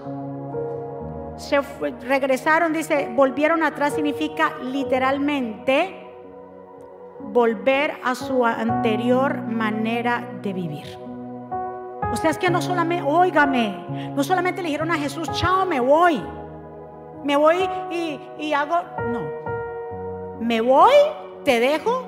se 1.38 1.60
regresaron, 2.02 2.72
dice, 2.72 3.12
volvieron 3.16 3.64
atrás 3.64 3.94
significa 3.94 4.54
literalmente 4.62 6.08
volver 7.20 8.00
a 8.04 8.14
su 8.14 8.46
anterior 8.46 9.42
manera 9.42 10.28
de 10.42 10.54
vivir. 10.54 10.98
O 12.12 12.16
sea, 12.16 12.30
es 12.30 12.38
que 12.38 12.50
no 12.50 12.62
solamente, 12.62 13.04
óigame, 13.08 14.12
no 14.14 14.24
solamente 14.24 14.62
le 14.62 14.68
dijeron 14.68 14.92
a 14.92 14.98
Jesús, 14.98 15.32
chao, 15.34 15.66
me 15.66 15.80
voy, 15.80 16.22
me 17.24 17.36
voy 17.36 17.58
y, 18.40 18.54
hago, 18.54 18.78
no, 19.12 19.22
me 20.40 20.62
voy, 20.62 20.94
te 21.44 21.60
dejo, 21.60 22.06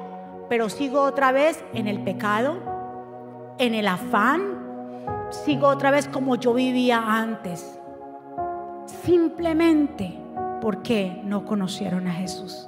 pero 0.49 0.70
sigo 0.70 1.01
otra 1.01 1.32
vez 1.32 1.64
en 1.74 1.88
el 1.88 2.03
pecado, 2.03 2.57
en 3.57 3.76
el 3.76 3.88
afán, 3.88 5.30
sigo 5.30 5.68
otra 5.68 5.91
vez 5.91 6.07
como 6.07 6.36
yo 6.36 6.53
vivía 6.53 7.03
antes. 7.05 7.80
Simplemente 9.03 10.20
porque 10.61 11.22
no 11.24 11.45
conocieron 11.45 12.07
a 12.07 12.14
Jesús. 12.14 12.68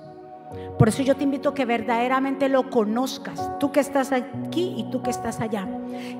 Por 0.77 0.89
eso 0.89 1.01
yo 1.01 1.15
te 1.15 1.23
invito 1.23 1.49
a 1.49 1.53
que 1.53 1.65
verdaderamente 1.65 2.49
lo 2.49 2.69
conozcas, 2.69 3.51
tú 3.59 3.71
que 3.71 3.79
estás 3.79 4.11
aquí 4.11 4.75
y 4.77 4.89
tú 4.91 5.01
que 5.01 5.09
estás 5.09 5.39
allá. 5.39 5.67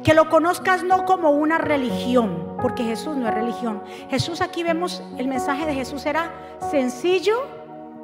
Que 0.04 0.14
lo 0.14 0.30
conozcas 0.30 0.84
no 0.84 1.06
como 1.06 1.32
una 1.32 1.58
religión, 1.58 2.45
porque 2.62 2.84
Jesús 2.84 3.16
no 3.16 3.28
es 3.28 3.34
religión. 3.34 3.82
Jesús 4.10 4.42
aquí 4.42 4.64
vemos, 4.64 5.04
el 5.18 5.28
mensaje 5.28 5.66
de 5.66 5.74
Jesús 5.74 6.06
era 6.06 6.32
sencillo, 6.72 7.36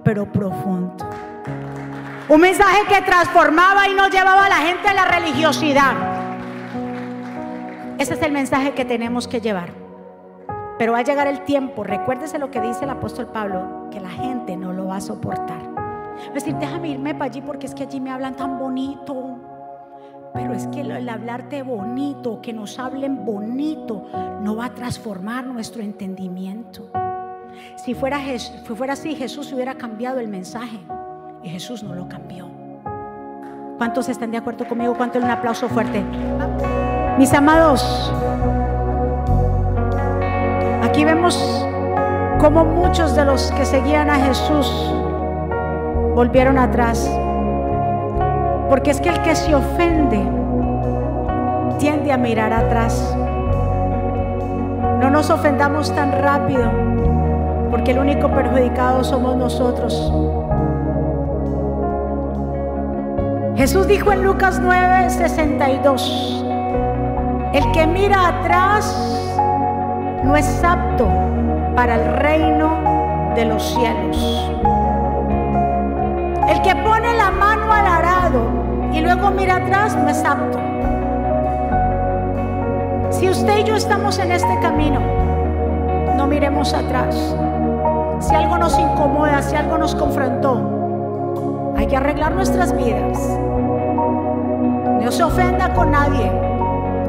pero 0.04 0.32
profundo. 0.32 1.06
Un 2.30 2.42
mensaje 2.42 2.80
que 2.88 3.02
transformaba 3.02 3.88
y 3.88 3.94
no 3.94 4.08
llevaba 4.10 4.46
a 4.46 4.50
la 4.50 4.58
gente 4.58 4.88
a 4.88 4.94
la 4.94 5.06
religiosidad. 5.06 5.94
Ese 7.98 8.14
es 8.14 8.22
el 8.22 8.32
mensaje 8.32 8.74
que 8.74 8.86
tenemos 8.86 9.28
que 9.28 9.42
llevar. 9.42 9.74
Pero 10.78 10.94
va 10.94 11.00
a 11.00 11.04
llegar 11.04 11.28
el 11.28 11.42
tiempo, 11.42 11.84
recuérdese 11.84 12.40
lo 12.40 12.50
que 12.50 12.62
dice 12.62 12.86
el 12.86 12.90
apóstol 12.90 13.28
Pablo, 13.28 13.90
que 13.92 14.00
la 14.00 14.10
gente 14.10 14.58
no 14.58 14.74
lo 14.74 14.88
va 14.88 14.96
a 14.96 15.02
soportar 15.02 15.72
decir, 16.34 16.56
déjame 16.56 16.90
irme 16.90 17.14
para 17.14 17.26
allí 17.26 17.42
porque 17.42 17.66
es 17.66 17.76
que 17.76 17.84
allí 17.84 18.00
me 18.00 18.12
hablan 18.12 18.36
tan 18.36 18.58
bonito. 18.58 19.38
Pero 20.34 20.54
es 20.54 20.68
que 20.68 20.82
el 20.82 21.10
hablarte 21.10 21.64
bonito, 21.64 22.42
que 22.42 22.54
nos 22.54 22.80
hablen 22.80 23.26
bonito, 23.26 24.06
no 24.42 24.56
va 24.56 24.66
a 24.66 24.74
transformar 24.74 25.46
nuestro 25.46 25.82
entendimiento. 25.82 26.90
Si 27.76 27.94
fuera, 27.94 28.20
fuera 28.64 28.94
así, 28.94 29.16
Jesús 29.16 29.52
hubiera 29.52 29.76
cambiado 29.76 30.20
el 30.20 30.28
mensaje. 30.28 30.80
Y 31.44 31.50
Jesús 31.50 31.84
no 31.84 31.96
lo 31.96 32.08
cambió. 32.08 32.48
¿Cuántos 33.78 34.10
están 34.10 34.32
de 34.32 34.38
acuerdo 34.38 34.68
conmigo? 34.68 34.94
¿Cuánto 34.96 35.18
un 35.20 35.26
aplauso 35.26 35.68
fuerte? 35.68 36.04
Mis 37.18 37.34
amados, 37.34 38.12
aquí 40.84 41.04
vemos 41.04 41.66
como 42.40 42.64
muchos 42.64 43.16
de 43.16 43.26
los 43.26 43.52
que 43.52 43.66
seguían 43.66 44.10
a 44.10 44.16
Jesús 44.16 44.68
volvieron 46.16 46.58
atrás. 46.58 47.10
Porque 48.72 48.92
es 48.92 49.02
que 49.02 49.10
el 49.10 49.22
que 49.24 49.36
se 49.36 49.54
ofende 49.54 50.18
tiende 51.78 52.14
a 52.14 52.16
mirar 52.16 52.54
atrás. 52.54 53.14
No 55.02 55.10
nos 55.10 55.30
ofendamos 55.30 55.94
tan 55.94 56.14
rápido, 56.14 56.72
porque 57.70 57.92
el 57.92 58.00
único 58.00 58.30
perjudicado 58.30 59.04
somos 59.04 59.36
nosotros. 59.36 60.14
Jesús 63.58 63.88
dijo 63.88 64.14
en 64.14 64.24
Lucas 64.24 64.62
9, 64.64 65.10
62, 65.10 66.46
el 67.52 67.72
que 67.74 67.86
mira 67.86 68.40
atrás 68.40 69.36
no 70.24 70.34
es 70.38 70.64
apto 70.64 71.10
para 71.76 71.96
el 71.96 72.14
reino 72.20 73.34
de 73.36 73.44
los 73.44 73.62
cielos. 73.62 74.81
Luego 79.16 79.32
mira 79.32 79.58
atrás 79.58 79.96
no 79.96 80.08
es 80.08 80.24
apto. 80.24 80.58
Si 83.10 83.30
usted 83.30 83.58
y 83.58 83.64
yo 83.66 83.76
estamos 83.76 84.18
en 84.20 84.32
este 84.32 84.60
camino, 84.62 85.02
no 86.16 86.28
miremos 86.28 86.74
atrás. 86.74 87.36
Si 88.20 88.34
algo 88.34 88.58
nos 88.58 88.80
incomoda, 88.80 89.42
si 89.42 89.56
algo 89.56 89.78
nos 89.78 89.96
confrontó, 89.96 91.74
hay 91.78 91.88
que 91.88 91.98
arreglar 91.98 92.34
nuestras 92.34 92.76
vidas. 92.76 93.18
No 95.02 95.12
se 95.12 95.24
ofenda 95.24 95.74
con 95.74 95.92
nadie. 95.92 96.32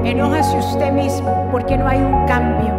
Enójese 0.03 0.59
usted 0.59 0.93
mismo 0.93 1.49
porque 1.53 1.79
no 1.79 1.87
hay 1.87 2.01
un 2.01 2.27
cambio. 2.27 2.73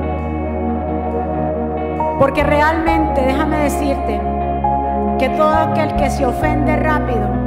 Porque 2.19 2.43
realmente, 2.43 3.21
déjame 3.21 3.57
decirte, 3.59 4.19
que 5.17 5.29
todo 5.29 5.53
aquel 5.53 5.95
que 5.95 6.09
se 6.09 6.25
ofende 6.25 6.75
rápido 6.75 7.42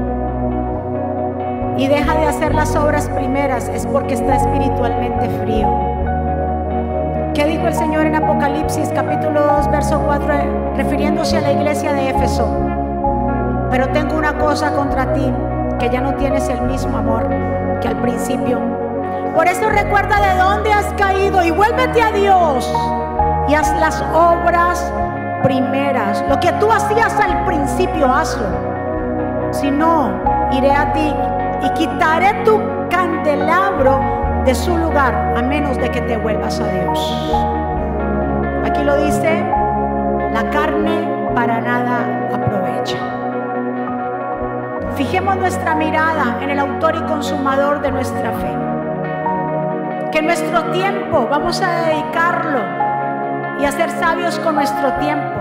y 1.79 1.89
deja 1.89 2.15
de 2.15 2.27
hacer 2.27 2.55
las 2.55 2.75
obras 2.75 3.09
primeras 3.11 3.69
es 3.69 3.87
porque 3.87 4.15
está 4.15 4.37
espiritualmente 4.37 5.29
frío. 5.41 5.69
¿Qué 7.35 7.45
dijo 7.45 7.67
el 7.67 7.75
Señor 7.75 8.07
en 8.07 8.17
Apocalipsis 8.17 8.91
capítulo 8.95 9.43
2, 9.43 9.71
verso 9.71 10.01
4, 10.01 10.75
refiriéndose 10.77 11.37
a 11.37 11.43
la 11.43 11.53
iglesia 11.53 11.93
de 11.93 12.11
Éfeso? 12.11 12.49
Pero 13.71 13.89
tengo 13.91 14.17
una 14.17 14.39
cosa 14.39 14.73
contra 14.73 15.13
ti, 15.13 15.31
que 15.79 15.91
ya 15.91 16.01
no 16.01 16.15
tienes 16.15 16.49
el 16.49 16.63
mismo 16.63 16.97
amor 16.97 17.29
que 17.83 17.89
al 17.89 18.01
principio. 18.01 18.59
Por 19.35 19.47
eso 19.47 19.69
recuerda 19.69 20.19
de 20.19 20.39
dónde 20.41 20.73
has 20.73 20.87
caído 20.95 21.45
y 21.45 21.51
vuélvete 21.51 22.01
a 22.01 22.11
Dios 22.11 22.75
y 23.49 23.55
haz 23.55 23.71
las 23.79 24.03
obras 24.15 24.91
primeras. 25.43 26.25
Lo 26.31 26.41
que 26.41 26.53
tú 26.53 26.73
hacías 26.73 27.21
al 27.21 27.45
principio, 27.45 28.11
hazlo. 28.11 28.47
Si 29.51 29.71
no, 29.71 30.11
iré 30.53 30.73
a 30.73 30.91
ti 30.95 31.15
y 31.63 31.71
quitaré 31.71 32.45
tu 32.45 32.61
candelabro 32.91 34.43
de 34.45 34.55
su 34.55 34.77
lugar, 34.77 35.35
a 35.37 35.43
menos 35.43 35.77
de 35.79 35.91
que 35.91 36.01
te 36.03 36.17
vuelvas 36.17 36.61
a 36.61 36.69
Dios. 36.69 37.45
Aquí 38.65 38.85
lo 38.85 38.97
dice, 38.97 39.45
la 40.33 40.51
carne 40.51 41.17
para 41.35 41.61
nada 41.61 42.29
aprovecha. 42.33 42.97
Fijemos 44.97 45.37
nuestra 45.37 45.75
mirada 45.75 46.39
en 46.41 46.51
el 46.51 46.59
autor 46.59 46.97
y 46.97 47.03
consumador 47.03 47.83
de 47.83 47.91
nuestra 47.91 48.33
fe. 48.33 48.57
Que 50.13 50.23
nuestro 50.23 50.71
tiempo 50.71 51.27
vamos 51.29 51.61
a 51.61 51.83
dedicarlo 51.83 52.61
y 53.61 53.65
a 53.65 53.73
ser 53.73 53.91
sabios 53.91 54.39
con 54.39 54.55
nuestro 54.55 54.93
tiempo. 54.95 55.41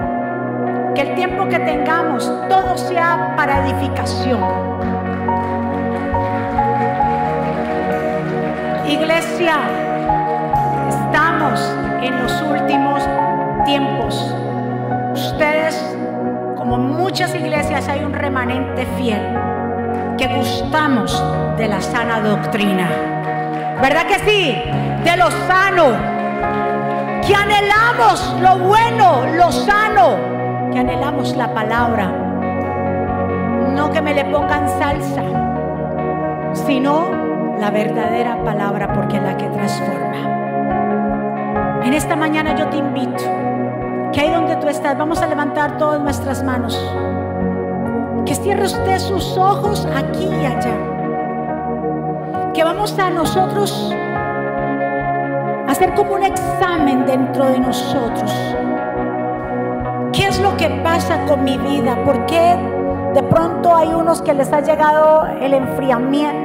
Que 0.93 1.01
el 1.01 1.15
tiempo 1.15 1.47
que 1.47 1.59
tengamos 1.59 2.29
todo 2.49 2.77
sea 2.77 3.33
para 3.37 3.65
edificación. 3.65 4.64
Iglesia, 8.95 9.57
estamos 10.87 11.59
en 12.01 12.17
los 12.17 12.41
últimos 12.43 13.03
tiempos. 13.65 14.33
Ustedes, 15.13 15.75
como 16.55 16.77
muchas 16.77 17.35
iglesias, 17.35 17.89
hay 17.89 18.05
un 18.05 18.13
remanente 18.13 18.85
fiel 18.97 19.21
que 20.17 20.27
gustamos 20.27 21.21
de 21.57 21.67
la 21.67 21.81
sana 21.81 22.21
doctrina. 22.21 22.87
¿Verdad 23.81 24.05
que 24.07 24.19
sí? 24.19 24.63
De 25.03 25.17
lo 25.17 25.29
sano, 25.45 25.87
que 27.27 27.35
anhelamos 27.35 28.37
lo 28.39 28.59
bueno, 28.59 29.25
lo 29.35 29.51
sano, 29.51 30.71
que 30.71 30.79
anhelamos 30.79 31.35
la 31.35 31.53
palabra. 31.53 32.05
No 33.75 33.91
que 33.91 34.01
me 34.01 34.13
le 34.13 34.23
pongan 34.23 34.69
salsa, 34.79 35.23
sino 36.53 37.24
la 37.59 37.71
verdadera 37.71 38.43
palabra 38.43 38.93
porque 38.93 39.17
es 39.17 39.23
la 39.23 39.37
que 39.37 39.47
transforma. 39.47 40.15
En 41.83 41.93
esta 41.93 42.15
mañana 42.15 42.55
yo 42.55 42.67
te 42.67 42.77
invito 42.77 43.23
que 44.11 44.21
ahí 44.21 44.31
donde 44.31 44.55
tú 44.57 44.67
estás, 44.67 44.97
vamos 44.97 45.21
a 45.21 45.27
levantar 45.27 45.77
todas 45.77 46.01
nuestras 46.01 46.43
manos. 46.43 46.75
Que 48.25 48.33
cierre 48.33 48.63
usted 48.63 48.97
sus 48.99 49.37
ojos 49.37 49.87
aquí 49.95 50.25
y 50.25 50.45
allá. 50.45 50.73
Que 52.53 52.63
vamos 52.63 52.97
a 52.97 53.09
nosotros 53.09 53.93
hacer 55.67 55.93
como 55.93 56.15
un 56.15 56.23
examen 56.23 57.05
dentro 57.05 57.45
de 57.45 57.59
nosotros. 57.59 58.55
¿Qué 60.13 60.27
es 60.27 60.39
lo 60.39 60.55
que 60.55 60.69
pasa 60.83 61.25
con 61.25 61.43
mi 61.43 61.57
vida? 61.57 61.95
¿Por 62.05 62.25
qué 62.25 62.55
de 63.13 63.23
pronto 63.23 63.75
hay 63.75 63.89
unos 63.89 64.21
que 64.21 64.33
les 64.33 64.51
ha 64.53 64.61
llegado 64.61 65.25
el 65.41 65.53
enfriamiento? 65.53 66.44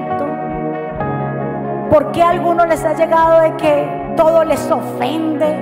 ¿Por 1.91 2.13
qué 2.13 2.23
a 2.23 2.29
algunos 2.29 2.69
les 2.69 2.85
ha 2.85 2.95
llegado 2.95 3.41
de 3.41 3.57
que 3.57 4.15
todo 4.17 4.45
les 4.45 4.71
ofende? 4.71 5.59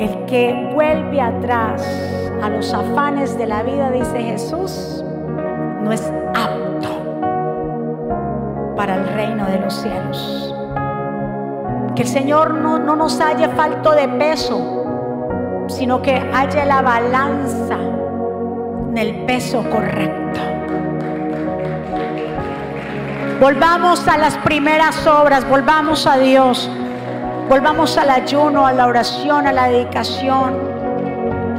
El 0.00 0.26
que 0.26 0.72
vuelve 0.74 1.20
atrás 1.20 1.86
a 2.42 2.48
los 2.48 2.74
afanes 2.74 3.38
de 3.38 3.46
la 3.46 3.62
vida, 3.62 3.92
dice 3.92 4.20
Jesús, 4.20 5.04
no 5.80 5.92
es 5.92 6.12
apto 6.34 6.88
para 8.76 8.96
el 8.96 9.06
reino 9.14 9.46
de 9.46 9.60
los 9.60 9.74
cielos. 9.74 10.52
Que 11.94 12.02
el 12.02 12.08
Señor 12.08 12.54
no, 12.54 12.80
no 12.80 12.96
nos 12.96 13.20
halle 13.20 13.48
falto 13.50 13.92
de 13.92 14.08
peso, 14.08 15.66
sino 15.68 16.02
que 16.02 16.16
haya 16.34 16.64
la 16.64 16.82
balanza 16.82 17.78
en 18.90 18.98
el 18.98 19.24
peso 19.24 19.62
correcto. 19.70 20.53
Volvamos 23.40 24.06
a 24.06 24.16
las 24.16 24.36
primeras 24.38 25.06
obras, 25.08 25.46
volvamos 25.48 26.06
a 26.06 26.18
Dios, 26.18 26.70
volvamos 27.48 27.98
al 27.98 28.10
ayuno, 28.10 28.64
a 28.64 28.72
la 28.72 28.86
oración, 28.86 29.48
a 29.48 29.52
la 29.52 29.68
dedicación. 29.68 30.56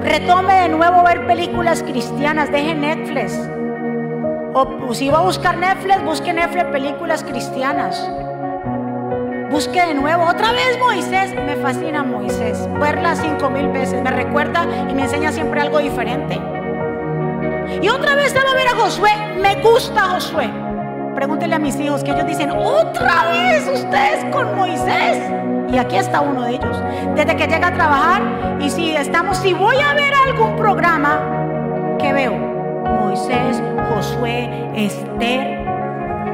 Retome 0.01 0.53
de 0.53 0.69
nuevo 0.69 1.03
ver 1.03 1.27
películas 1.27 1.83
cristianas, 1.83 2.49
deje 2.49 2.73
Netflix. 2.73 3.37
O 4.53 4.93
si 4.93 5.09
va 5.09 5.17
a 5.17 5.21
buscar 5.23 5.57
Netflix, 5.57 6.01
busque 6.05 6.33
Netflix 6.33 6.63
películas 6.65 7.23
cristianas. 7.23 8.09
Busque 9.51 9.85
de 9.85 9.95
nuevo, 9.95 10.23
otra 10.23 10.53
vez 10.53 10.79
Moisés, 10.79 11.35
me 11.35 11.57
fascina 11.57 12.03
Moisés, 12.03 12.67
verla 12.79 13.15
cinco 13.15 13.49
mil 13.49 13.67
veces, 13.67 14.01
me 14.01 14.11
recuerda 14.11 14.65
y 14.89 14.93
me 14.93 15.03
enseña 15.03 15.31
siempre 15.33 15.59
algo 15.59 15.79
diferente. 15.79 16.41
Y 17.81 17.89
otra 17.89 18.15
vez 18.15 18.27
estaba 18.27 18.51
a 18.51 18.55
ver 18.55 18.67
a 18.69 18.75
Josué, 18.75 19.11
me 19.41 19.55
gusta 19.61 20.01
Josué. 20.03 20.64
Pregúntenle 21.15 21.55
a 21.55 21.59
mis 21.59 21.79
hijos 21.79 22.03
que 22.03 22.11
ellos 22.11 22.27
dicen, 22.27 22.51
otra 22.51 23.31
vez 23.31 23.67
ustedes 23.67 24.25
con 24.33 24.55
Moisés. 24.55 25.17
Y 25.71 25.77
aquí 25.77 25.95
está 25.95 26.21
uno 26.21 26.43
de 26.43 26.51
ellos. 26.51 26.77
Desde 27.15 27.35
que 27.35 27.47
llega 27.47 27.67
a 27.67 27.73
trabajar 27.73 28.21
y 28.59 28.69
si 28.69 28.95
estamos, 28.95 29.37
si 29.37 29.53
voy 29.53 29.77
a 29.77 29.93
ver 29.93 30.13
algún 30.27 30.55
programa, 30.55 31.97
¿qué 31.99 32.13
veo? 32.13 32.33
Moisés, 33.01 33.61
Josué, 33.89 34.69
Esther, 34.75 35.65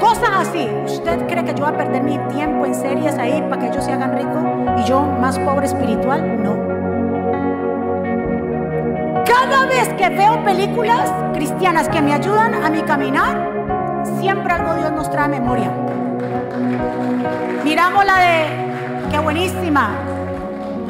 Cosas 0.02 0.48
así. 0.48 0.68
¿Usted 0.84 1.28
cree 1.28 1.46
que 1.46 1.54
yo 1.54 1.64
voy 1.64 1.76
a 1.76 1.78
perder 1.78 2.02
mi 2.02 2.18
tiempo 2.34 2.66
en 2.66 2.74
series 2.74 3.20
ahí 3.20 3.40
para 3.50 3.62
que 3.62 3.68
ellos 3.68 3.86
se 3.86 3.92
hagan 3.92 4.18
ricos 4.18 4.44
y 4.80 4.90
yo 4.90 5.02
más 5.04 5.38
pobre 5.38 5.68
espiritual? 5.68 6.44
No. 6.44 6.56
Cada 9.24 9.68
vez 9.68 9.90
que 9.90 10.10
veo 10.10 10.44
películas 10.44 11.14
cristianas 11.36 11.88
que 11.88 12.02
me 12.02 12.14
ayudan 12.14 12.56
a 12.66 12.70
mi 12.72 12.82
caminar, 12.82 13.51
siempre 14.22 14.54
algo 14.54 14.76
Dios 14.76 14.92
nos 14.92 15.10
trae 15.10 15.26
a 15.26 15.28
memoria. 15.28 15.72
Miramos 17.64 18.06
la 18.06 18.20
de, 18.20 19.10
qué 19.10 19.18
buenísima, 19.18 19.90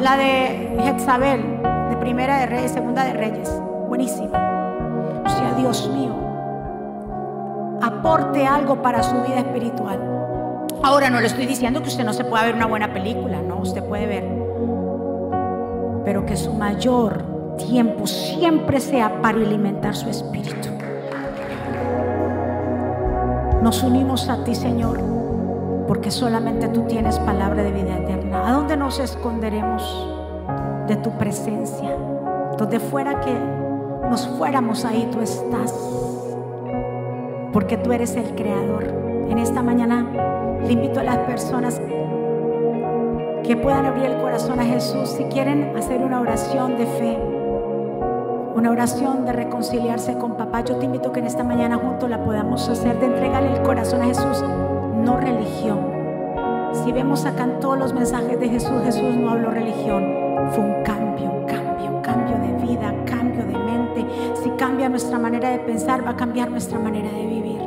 la 0.02 0.18
de 0.18 0.78
Jezabel, 0.84 1.62
de 1.90 1.96
Primera 1.96 2.40
de 2.40 2.46
Reyes, 2.48 2.72
Segunda 2.72 3.06
de 3.06 3.14
Reyes. 3.14 3.50
Buenísima. 3.88 4.38
O 5.26 5.30
sea, 5.30 5.54
Dios 5.58 5.90
mío 5.90 6.14
aporte 7.82 8.46
algo 8.46 8.82
para 8.82 9.02
su 9.02 9.16
vida 9.22 9.40
espiritual. 9.40 10.00
Ahora 10.84 11.10
no 11.10 11.22
le 11.22 11.28
estoy 11.28 11.46
diciendo 11.46 11.82
que 11.82 11.88
usted 11.88 12.04
no 12.04 12.14
se 12.14 12.26
pueda 12.26 12.44
ver 12.44 12.56
una 12.56 12.68
buena 12.68 12.92
película, 12.94 13.42
no, 13.42 13.58
usted 13.58 13.84
puede 13.84 14.08
ver. 14.08 14.26
Pero 16.04 16.26
que 16.26 16.36
su 16.36 16.54
mayor 16.54 17.56
tiempo 17.58 18.08
siempre 18.08 18.82
sea 18.82 19.22
para 19.22 19.38
alimentar 19.38 19.96
su 19.96 20.10
espíritu. 20.10 20.81
Nos 23.62 23.84
unimos 23.84 24.28
a 24.30 24.44
ti, 24.44 24.56
Señor, 24.56 25.00
porque 25.88 26.12
solamente 26.12 26.68
tú 26.70 26.84
tienes 26.84 27.20
palabra 27.20 27.64
de 27.64 27.72
vida 27.72 27.98
eterna. 27.98 28.48
¿A 28.48 28.54
dónde 28.54 28.78
nos 28.78 29.00
esconderemos 29.00 30.08
de 30.88 30.96
tu 30.98 31.12
presencia? 31.18 31.96
Donde 32.58 32.80
fuera 32.80 33.20
que 33.22 33.34
nos 34.10 34.28
fuéramos 34.28 34.84
ahí, 34.86 35.08
tú 35.12 35.22
estás 35.22 35.74
porque 37.54 37.78
tú 37.78 37.92
eres 37.92 38.16
el 38.16 38.36
creador. 38.36 38.84
En 39.30 39.38
esta 39.38 39.62
mañana 39.62 40.06
le 40.66 40.74
invito 40.74 41.00
a 41.00 41.04
las 41.04 41.18
personas 41.20 41.80
que 43.44 43.58
puedan 43.58 43.86
abrir 43.86 44.06
el 44.06 44.22
corazón 44.22 44.60
a 44.60 44.66
Jesús 44.66 45.10
si 45.10 45.24
quieren 45.26 45.76
hacer 45.76 46.02
una 46.02 46.22
oración 46.22 46.78
de 46.78 46.86
fe, 46.86 47.18
una 48.62 48.70
oración 48.70 49.26
de 49.26 49.34
reconciliarse 49.34 50.20
con 50.20 50.38
papá. 50.38 50.62
Yo 50.62 50.76
te 50.76 50.86
invito 50.86 51.12
que 51.12 51.20
en 51.20 51.26
esta 51.26 51.44
mañana 51.44 51.78
juntos 51.78 52.08
la 52.08 52.24
podamos 52.24 52.70
hacer, 52.70 53.00
de 53.00 53.08
entregarle 53.08 53.54
el 53.54 53.64
corazón 53.64 54.04
a 54.04 54.06
Jesús, 54.06 54.44
no 55.04 55.18
religión. 55.18 55.80
Si 56.72 56.92
vemos 56.92 57.26
acá 57.26 57.46
en 57.46 57.60
todos 57.60 57.80
los 57.80 57.92
mensajes 57.92 58.40
de 58.40 58.50
Jesús, 58.50 58.84
Jesús 58.84 59.16
no 59.16 59.32
habló 59.32 59.50
religión, 59.50 60.04
fue 60.52 60.64
un 60.64 60.84
cambio, 60.84 61.44
cambio, 61.48 62.04
cambio 62.04 62.38
de 62.38 62.68
vida, 62.68 62.94
cambio 63.06 63.44
de 63.44 63.58
mente. 63.58 64.06
Si 64.44 64.52
cambia 64.52 64.90
nuestra 64.90 65.18
manera 65.18 65.50
de 65.50 65.58
pensar, 65.58 66.06
va 66.06 66.12
a 66.12 66.16
cambiar 66.16 66.52
nuestra 66.52 66.78
manera 66.78 67.10
de 67.10 67.26
vivir 67.26 67.62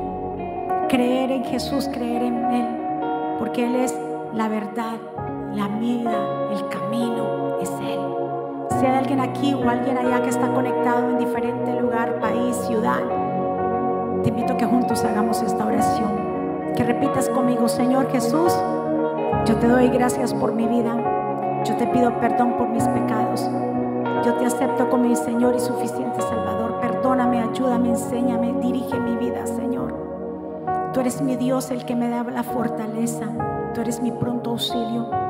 creer 0.88 1.32
en 1.32 1.44
Jesús, 1.46 1.88
creer 1.92 2.22
en 2.22 2.44
Él, 2.52 2.66
porque 3.40 3.66
Él 3.66 3.74
es 3.74 3.92
la 4.32 4.46
verdad, 4.46 4.94
la 5.56 5.66
vida, 5.80 6.52
el 6.52 6.68
camino, 6.68 7.58
es 7.60 7.70
Él. 7.80 8.03
Si 8.84 8.88
hay 8.88 8.96
alguien 8.96 9.20
aquí 9.20 9.54
o 9.54 9.66
alguien 9.66 9.96
allá 9.96 10.20
que 10.20 10.28
está 10.28 10.52
conectado 10.52 11.08
en 11.08 11.16
diferente 11.16 11.72
lugar, 11.80 12.20
país, 12.20 12.54
ciudad, 12.66 13.00
te 14.22 14.28
invito 14.28 14.52
a 14.52 14.56
que 14.58 14.66
juntos 14.66 15.02
hagamos 15.04 15.40
esta 15.40 15.64
oración. 15.64 16.74
Que 16.76 16.84
repitas 16.84 17.30
conmigo, 17.30 17.66
Señor 17.66 18.10
Jesús, 18.12 18.54
yo 19.46 19.56
te 19.56 19.68
doy 19.68 19.88
gracias 19.88 20.34
por 20.34 20.52
mi 20.52 20.68
vida. 20.68 21.62
Yo 21.64 21.74
te 21.78 21.86
pido 21.86 22.20
perdón 22.20 22.58
por 22.58 22.68
mis 22.68 22.86
pecados. 22.88 23.48
Yo 24.22 24.34
te 24.34 24.44
acepto 24.44 24.90
como 24.90 25.04
mi 25.04 25.16
Señor 25.16 25.56
y 25.56 25.60
suficiente 25.60 26.20
Salvador. 26.20 26.78
Perdóname, 26.82 27.40
ayúdame, 27.40 27.88
enséñame, 27.88 28.52
dirige 28.60 29.00
mi 29.00 29.16
vida, 29.16 29.46
Señor. 29.46 29.94
Tú 30.92 31.00
eres 31.00 31.22
mi 31.22 31.36
Dios, 31.36 31.70
el 31.70 31.86
que 31.86 31.96
me 31.96 32.10
da 32.10 32.22
la 32.24 32.42
fortaleza. 32.42 33.24
Tú 33.72 33.80
eres 33.80 34.02
mi 34.02 34.12
pronto 34.12 34.50
auxilio. 34.50 35.23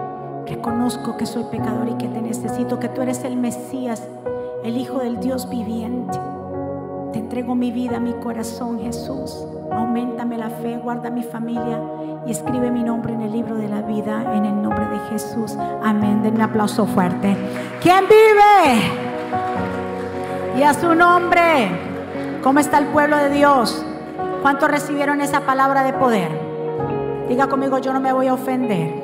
Reconozco 0.47 1.16
que 1.16 1.26
soy 1.26 1.45
pecador 1.45 1.88
y 1.88 1.95
que 1.95 2.09
te 2.09 2.20
necesito, 2.20 2.78
que 2.78 2.88
tú 2.88 3.03
eres 3.03 3.24
el 3.24 3.36
Mesías, 3.36 4.07
el 4.62 4.76
Hijo 4.76 4.99
del 4.99 5.20
Dios 5.20 5.49
viviente. 5.49 6.18
Te 7.12 7.18
entrego 7.18 7.55
mi 7.55 7.70
vida, 7.70 8.01
mi 8.01 8.12
corazón, 8.14 8.80
Jesús. 8.80 9.47
Aumentame 9.70 10.36
la 10.36 10.51
fe, 10.51 10.78
guarda 10.78 11.11
mi 11.11 11.22
familia 11.22 11.80
y 12.26 12.30
escribe 12.30 12.70
mi 12.70 12.82
nombre 12.82 13.12
en 13.12 13.22
el 13.22 13.32
libro 13.32 13.55
de 13.57 13.68
la 13.68 13.82
vida 13.82 14.34
en 14.34 14.45
el 14.45 14.62
nombre 14.62 14.86
de 14.86 14.99
Jesús. 15.11 15.57
Amén. 15.82 16.22
Den 16.22 16.34
un 16.34 16.42
aplauso 16.42 16.86
fuerte. 16.86 17.36
¿Quién 17.80 18.05
vive? 18.05 18.80
Y 20.59 20.62
a 20.62 20.74
su 20.74 20.95
nombre. 20.95 21.70
¿Cómo 22.42 22.61
está 22.61 22.78
el 22.78 22.86
pueblo 22.86 23.16
de 23.16 23.30
Dios? 23.30 23.84
¿Cuántos 24.42 24.70
recibieron 24.70 25.20
esa 25.20 25.40
palabra 25.40 25.82
de 25.84 25.92
poder? 25.95 26.28
Diga 27.28 27.47
conmigo, 27.47 27.78
yo 27.78 27.92
no 27.92 28.01
me 28.01 28.12
voy 28.12 28.26
a 28.26 28.34
ofender. 28.34 29.03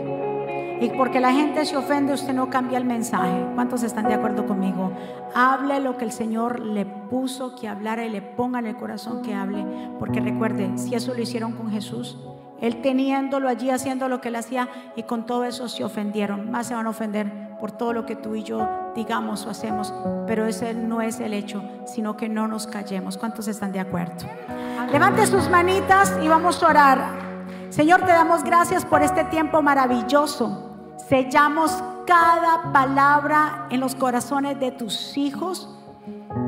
Y 0.81 0.89
porque 0.91 1.20
la 1.20 1.33
gente 1.33 1.64
se 1.66 1.76
ofende, 1.76 2.14
usted 2.14 2.33
no 2.33 2.49
cambia 2.49 2.78
el 2.78 2.85
mensaje. 2.85 3.47
¿Cuántos 3.55 3.83
están 3.83 4.09
de 4.09 4.14
acuerdo 4.14 4.47
conmigo? 4.47 4.93
Hable 5.35 5.78
lo 5.81 5.97
que 5.97 6.07
el 6.07 6.12
Señor 6.12 6.61
le 6.61 6.87
puso 6.87 7.55
que 7.55 7.68
hablara 7.68 8.07
y 8.07 8.11
le 8.11 8.22
ponga 8.22 8.61
en 8.61 8.66
el 8.66 8.76
corazón 8.76 9.22
que 9.22 9.35
hable. 9.35 9.64
Porque 9.99 10.20
recuerde, 10.20 10.70
si 10.76 10.95
eso 10.95 11.12
lo 11.12 11.20
hicieron 11.20 11.53
con 11.53 11.70
Jesús, 11.70 12.18
Él 12.61 12.81
teniéndolo 12.81 13.49
allí, 13.49 13.70
haciendo 13.70 14.09
lo 14.09 14.20
que 14.20 14.28
Él 14.28 14.37
hacía, 14.37 14.68
y 14.97 15.03
con 15.03 15.26
todo 15.26 15.45
eso 15.45 15.68
se 15.68 15.85
ofendieron. 15.85 16.51
Más 16.51 16.68
se 16.68 16.74
van 16.74 16.87
a 16.87 16.91
ofender 16.91 17.51
por 17.61 17.72
todo 17.72 17.93
lo 17.93 18.07
que 18.07 18.16
tú 18.16 18.35
y 18.35 18.43
yo 18.43 18.66
digamos 18.95 19.47
o 19.47 19.51
hacemos. 19.51 19.93
Pero 20.26 20.47
ese 20.47 20.74
no 20.74 21.03
es 21.03 21.20
el 21.20 21.35
hecho, 21.35 21.62
sino 21.87 22.16
que 22.16 22.28
no 22.28 22.49
nos 22.49 22.66
callemos. 22.66 23.16
¿Cuántos 23.16 23.49
están 23.49 23.72
de 23.72 23.81
acuerdo? 23.81 24.26
Levante 24.93 25.26
sus 25.26 25.49
manitas 25.49 26.16
y 26.22 26.28
vamos 26.28 26.62
a 26.62 26.68
orar. 26.68 27.31
Señor, 27.70 28.01
te 28.01 28.12
damos 28.12 28.43
gracias 28.43 28.85
por 28.85 29.03
este 29.03 29.24
tiempo 29.24 29.62
maravilloso. 29.62 30.69
Sellamos 31.11 31.82
cada 32.06 32.70
palabra 32.72 33.66
en 33.70 33.80
los 33.80 33.96
corazones 33.96 34.61
de 34.61 34.70
tus 34.70 35.16
hijos. 35.16 35.68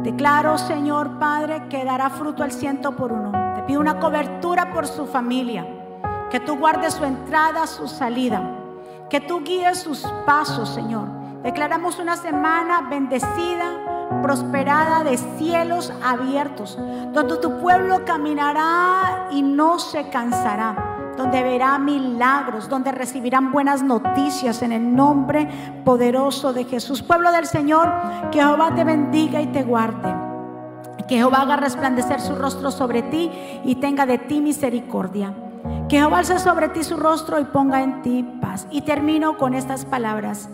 Declaro, 0.05 0.57
Señor 0.57 1.19
Padre, 1.19 1.67
que 1.69 1.85
dará 1.85 2.11
fruto 2.11 2.45
al 2.45 2.53
ciento 2.53 2.95
por 2.95 3.11
uno. 3.11 3.33
Te 3.57 3.65
pido 3.65 3.81
una 3.81 3.99
cobertura 3.99 4.73
por 4.73 4.87
su 4.87 5.07
familia. 5.07 5.67
Que 6.31 6.39
tú 6.39 6.59
guardes 6.59 6.95
su 6.95 7.05
entrada, 7.05 7.67
su 7.67 7.89
salida. 7.89 8.41
Que 9.11 9.21
tú 9.21 9.43
guíes 9.43 9.81
sus 9.81 10.07
pasos, 10.25 10.69
Señor. 10.69 11.09
Declaramos 11.43 11.99
una 11.99 12.17
semana 12.17 12.83
bendecida, 12.89 14.21
prosperada 14.23 15.03
de 15.03 15.19
cielos 15.39 15.93
abiertos, 16.05 16.79
donde 17.13 17.37
tu 17.39 17.59
pueblo 17.61 18.05
caminará 18.05 19.27
y 19.33 19.43
no 19.43 19.81
se 19.81 20.09
cansará, 20.09 20.92
donde 21.17 21.43
verá 21.43 21.79
milagros, 21.79 22.69
donde 22.69 22.93
recibirán 22.93 23.53
buenas 23.53 23.83
noticias 23.83 24.63
en 24.63 24.73
el 24.73 24.95
nombre 24.95 25.49
poderoso 25.85 26.53
de 26.53 26.65
Jesús. 26.65 27.03
Pueblo 27.03 27.33
del 27.33 27.47
Señor, 27.47 27.93
que 28.31 28.41
Jehová 28.41 28.75
te 28.75 28.85
bendiga 28.85 29.41
y 29.41 29.49
te 29.49 29.63
guarde. 29.63 30.15
Que 31.09 31.17
Jehová 31.17 31.43
haga 31.43 31.57
resplandecer 31.57 32.21
su 32.21 32.35
rostro 32.35 32.71
sobre 32.71 33.03
ti 33.03 33.31
y 33.65 33.75
tenga 33.77 34.07
de 34.07 34.19
ti 34.19 34.41
misericordia. 34.41 35.35
Que 35.89 35.99
Jehová 35.99 36.19
alce 36.19 36.39
sobre 36.39 36.69
ti 36.69 36.83
su 36.85 36.97
rostro 36.97 37.39
y 37.39 37.45
ponga 37.45 37.83
en 37.83 38.03
ti 38.03 38.25
paz. 38.41 38.67
Y 38.71 38.83
termino 38.83 39.37
con 39.37 39.55
estas 39.55 39.85
palabras. 39.85 40.49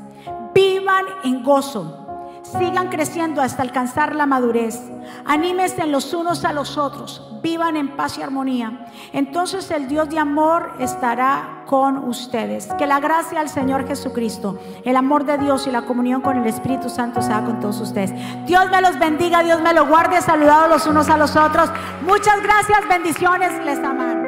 Vivan 0.55 1.05
en 1.25 1.45
gozo 1.45 2.08
sigan 2.53 2.89
creciendo 2.89 3.43
hasta 3.43 3.63
alcanzar 3.63 4.15
la 4.15 4.27
madurez. 4.27 4.81
Anímense 5.25 5.87
los 5.87 6.13
unos 6.15 6.45
a 6.45 6.53
los 6.53 6.79
otros, 6.79 7.23
vivan 7.43 7.77
en 7.77 7.97
paz 7.97 8.19
y 8.19 8.23
armonía. 8.23 8.87
Entonces 9.13 9.71
el 9.71 9.89
Dios 9.89 10.09
de 10.09 10.19
amor 10.19 10.73
estará 10.79 11.65
con 11.67 11.99
ustedes. 12.09 12.69
Que 12.79 12.87
la 12.87 13.01
gracia 13.01 13.41
al 13.41 13.49
Señor 13.49 13.87
Jesucristo, 13.87 14.59
el 14.85 14.97
amor 14.97 15.25
de 15.25 15.39
Dios 15.39 15.67
y 15.67 15.71
la 15.71 15.83
comunión 15.83 16.21
con 16.21 16.39
el 16.39 16.47
Espíritu 16.47 16.89
Santo 16.89 17.23
sea 17.23 17.45
con 17.45 17.61
todos 17.61 17.81
ustedes. 17.81 18.13
Dios 18.47 18.71
me 18.71 18.81
los 18.81 18.99
bendiga, 18.99 19.43
Dios 19.43 19.61
me 19.61 19.75
los 19.75 19.89
guarde, 19.89 20.21
saludados 20.23 20.71
los 20.71 20.87
unos 20.87 21.09
a 21.09 21.17
los 21.17 21.37
otros. 21.37 21.71
Muchas 22.07 22.43
gracias, 22.43 22.89
bendiciones, 22.89 23.65
les 23.65 23.79
amamos. 23.79 24.28